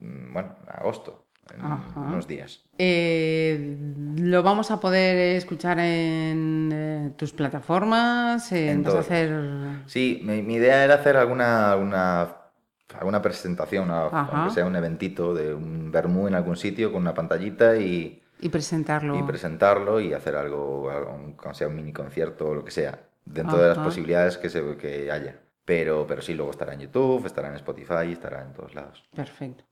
bueno, 0.00 0.56
en 0.62 0.68
agosto, 0.68 1.26
en 1.54 1.60
Ajá. 1.64 2.00
unos 2.00 2.26
días. 2.26 2.64
Eh, 2.78 3.76
lo 4.18 4.42
vamos 4.42 4.70
a 4.70 4.80
poder 4.80 5.36
escuchar 5.36 5.78
en 5.80 6.70
eh, 6.72 7.12
tus 7.16 7.32
plataformas. 7.32 8.50
En, 8.52 8.68
En 8.68 8.82
vas 8.82 8.88
a 8.88 8.90
todo. 8.92 9.00
hacer. 9.00 9.30
Sí, 9.86 10.20
mi, 10.24 10.42
mi 10.42 10.54
idea 10.54 10.84
era 10.84 10.94
hacer 10.94 11.16
alguna, 11.16 11.72
alguna, 11.72 12.36
alguna 12.98 13.22
presentación, 13.22 13.90
aunque 13.90 14.50
sea 14.54 14.66
un 14.66 14.76
eventito 14.76 15.34
de 15.34 15.54
un 15.54 15.90
vermú 15.90 16.28
en 16.28 16.34
algún 16.34 16.56
sitio 16.56 16.92
con 16.92 17.02
una 17.02 17.14
pantallita 17.14 17.76
y, 17.76 18.22
Y 18.40 18.48
presentarlo. 18.48 19.18
y 19.18 19.22
presentarlo 19.24 20.00
y 20.00 20.12
hacer 20.12 20.36
algo, 20.36 20.90
algo, 20.90 21.12
un- 21.14 21.36
sea 21.54 21.68
un 21.68 21.76
mini 21.76 21.92
concierto 21.92 22.48
o 22.48 22.54
lo 22.54 22.64
que 22.64 22.70
sea, 22.70 22.98
dentro 23.24 23.58
de 23.58 23.68
las 23.68 23.78
posibilidades 23.78 24.38
que, 24.38 24.48
se, 24.50 24.76
que 24.76 25.10
haya. 25.10 25.40
Pero, 25.68 26.06
pero 26.08 26.22
sí, 26.22 26.32
luego 26.32 26.50
estará 26.50 26.72
en 26.72 26.80
YouTube, 26.80 27.26
estará 27.26 27.48
en 27.48 27.56
Spotify, 27.56 28.10
estará 28.10 28.42
en 28.42 28.54
todos 28.54 28.74
lados. 28.74 29.04
Perfecto. 29.14 29.64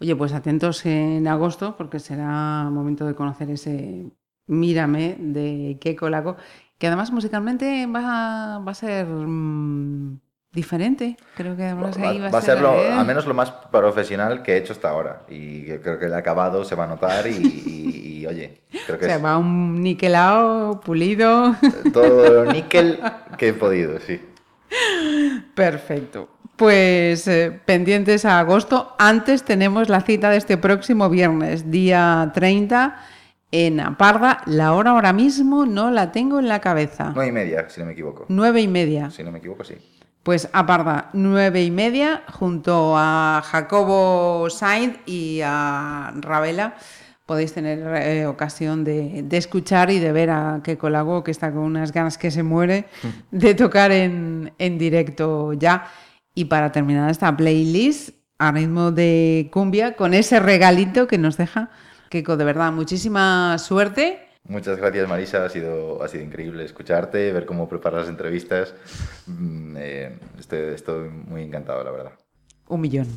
Oye, 0.00 0.16
pues 0.16 0.32
atentos 0.32 0.86
en 0.86 1.28
agosto, 1.28 1.76
porque 1.76 1.98
será 2.00 2.70
momento 2.70 3.04
de 3.06 3.14
conocer 3.14 3.50
ese 3.50 4.06
Mírame 4.46 5.16
de 5.18 5.76
Keiko 5.82 6.08
Lago, 6.08 6.36
que 6.78 6.86
además 6.86 7.12
musicalmente 7.12 7.86
va, 7.86 8.58
va 8.58 8.70
a 8.72 8.74
ser 8.74 9.06
mm, 9.06 10.18
diferente. 10.50 11.18
Creo 11.36 11.54
que 11.56 11.64
además 11.64 11.98
ahí 11.98 12.18
va, 12.20 12.30
va 12.30 12.38
a 12.38 12.42
ser 12.42 12.62
lo, 12.62 12.72
¿eh? 12.72 12.90
al 12.92 13.06
menos 13.06 13.26
lo 13.26 13.34
más 13.34 13.50
profesional 13.50 14.42
que 14.42 14.54
he 14.54 14.56
hecho 14.56 14.72
hasta 14.72 14.88
ahora. 14.88 15.26
Y 15.28 15.64
creo 15.78 15.98
que 15.98 16.06
el 16.06 16.14
acabado 16.14 16.64
se 16.64 16.74
va 16.74 16.84
a 16.84 16.86
notar 16.88 17.26
y, 17.26 17.32
y- 17.36 18.18
y, 18.22 18.26
oye, 18.26 18.62
creo 18.86 18.96
O 18.96 18.98
que 18.98 19.04
sea, 19.04 19.16
es 19.16 19.24
va 19.24 19.36
un 19.36 19.82
niquelado, 19.82 20.80
pulido. 20.80 21.54
todo 21.92 22.46
níquel 22.50 22.98
que 23.36 23.48
he 23.48 23.52
podido, 23.52 24.00
sí. 24.00 24.18
Perfecto. 25.54 26.28
Pues 26.56 27.26
eh, 27.26 27.50
pendientes 27.64 28.24
a 28.24 28.38
agosto. 28.38 28.94
Antes 28.98 29.42
tenemos 29.42 29.88
la 29.88 30.00
cita 30.02 30.30
de 30.30 30.36
este 30.36 30.56
próximo 30.56 31.10
viernes, 31.10 31.70
día 31.70 32.30
30, 32.32 32.96
en 33.50 33.80
Aparda. 33.80 34.40
La 34.46 34.72
hora 34.72 34.92
ahora 34.92 35.12
mismo 35.12 35.66
no 35.66 35.90
la 35.90 36.12
tengo 36.12 36.38
en 36.38 36.48
la 36.48 36.60
cabeza. 36.60 37.12
Nueve 37.14 37.28
y 37.28 37.32
media, 37.32 37.68
si 37.68 37.80
no 37.80 37.86
me 37.86 37.92
equivoco. 37.92 38.26
Nueve 38.28 38.60
y 38.60 38.68
media. 38.68 39.10
Si 39.10 39.22
no 39.24 39.32
me 39.32 39.38
equivoco, 39.38 39.64
sí. 39.64 39.74
Pues 40.22 40.48
Aparda, 40.52 41.10
nueve 41.12 41.62
y 41.62 41.70
media, 41.70 42.22
junto 42.32 42.94
a 42.96 43.42
Jacobo 43.44 44.48
Sainz 44.48 44.98
y 45.06 45.40
a 45.44 46.14
Ravela 46.16 46.76
podéis 47.26 47.52
tener 47.52 47.78
eh, 48.02 48.26
ocasión 48.26 48.84
de, 48.84 49.22
de, 49.22 49.36
escuchar 49.36 49.90
y 49.90 49.98
de 49.98 50.12
ver 50.12 50.30
a 50.30 50.60
Keiko 50.62 50.90
Lago, 50.90 51.24
que 51.24 51.30
está 51.30 51.50
con 51.50 51.62
unas 51.62 51.92
ganas 51.92 52.18
que 52.18 52.30
se 52.30 52.42
muere 52.42 52.86
mm. 53.02 53.36
de 53.38 53.54
tocar 53.54 53.92
en, 53.92 54.52
en 54.58 54.78
directo 54.78 55.52
ya. 55.52 55.86
Y 56.34 56.46
para 56.46 56.72
terminar 56.72 57.10
esta 57.10 57.36
playlist, 57.36 58.10
a 58.38 58.52
ritmo 58.52 58.90
de 58.90 59.48
cumbia, 59.52 59.94
con 59.94 60.12
ese 60.14 60.40
regalito 60.40 61.06
que 61.06 61.18
nos 61.18 61.36
deja 61.36 61.70
Keiko, 62.14 62.36
de 62.36 62.44
verdad, 62.44 62.70
muchísima 62.70 63.58
suerte. 63.58 64.20
Muchas 64.44 64.76
gracias 64.76 65.08
Marisa, 65.08 65.44
ha 65.44 65.48
sido, 65.48 66.00
ha 66.00 66.06
sido 66.06 66.22
increíble 66.22 66.64
escucharte, 66.64 67.32
ver 67.32 67.44
cómo 67.44 67.68
preparas 67.68 68.02
las 68.02 68.08
entrevistas. 68.08 68.74
Mm, 69.26 69.76
eh, 69.78 70.18
estoy, 70.38 70.74
estoy 70.74 71.08
muy 71.08 71.42
encantado, 71.42 71.82
la 71.82 71.90
verdad. 71.90 72.12
Un 72.68 72.80
millón. 72.82 73.08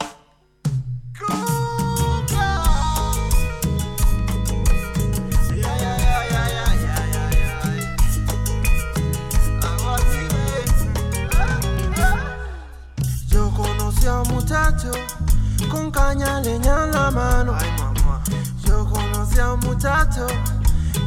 con 15.69 15.91
caña 15.91 16.41
leña 16.41 16.83
en 16.83 16.91
la 16.91 17.09
mano. 17.09 17.55
Ay, 17.57 17.71
mamá. 17.77 18.21
Yo 18.65 18.85
conocí 18.85 19.39
a 19.39 19.53
un 19.53 19.59
muchacho, 19.61 20.27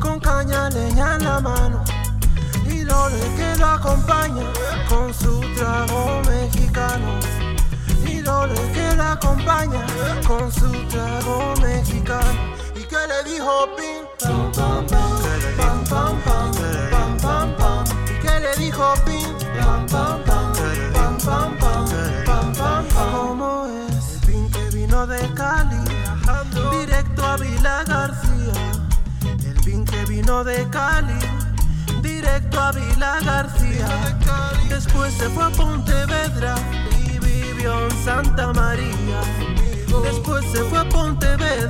con 0.00 0.18
caña 0.18 0.70
leña 0.70 1.16
en 1.16 1.24
la 1.24 1.40
mano. 1.40 1.84
Y 2.66 2.84
Lore 2.84 3.20
que 3.36 3.56
lo 3.58 3.66
acompaña, 3.66 4.44
con 4.88 5.12
su 5.12 5.40
trago 5.56 6.22
mexicano. 6.26 7.18
Y 8.06 8.20
Lore 8.22 8.54
que 8.72 8.96
lo 8.96 9.04
acompaña, 9.04 9.84
con 10.26 10.50
su 10.50 10.70
trago 10.88 11.54
mexicano. 11.60 12.40
¿Y 12.74 12.84
qué 12.84 13.02
le 13.08 13.30
dijo 13.30 13.68
Pin? 13.76 14.04
Pam, 14.20 14.52
pam, 14.52 14.86
pam, 14.86 15.84
pam, 15.88 16.22
pam, 16.24 16.52
pam, 16.90 17.18
pam, 17.18 17.56
pam, 17.56 17.84
¿Y 18.06 18.20
qué 18.22 18.40
le 18.40 18.56
dijo 18.56 18.94
Pin? 19.04 19.19
vino 30.20 30.44
de 30.44 30.68
Cali, 30.68 31.18
directo 32.02 32.60
a 32.60 32.72
Vila 32.72 33.20
García. 33.24 33.88
Después 34.68 35.14
se 35.14 35.28
fue 35.30 35.44
a 35.44 35.50
Pontevedra 35.50 36.54
y 36.98 37.18
vivió 37.18 37.86
en 37.86 38.04
Santa 38.04 38.52
María. 38.52 39.20
Después 40.02 40.44
se 40.52 40.62
fue 40.64 40.78
a 40.78 40.88
Pontevedra 40.88 41.69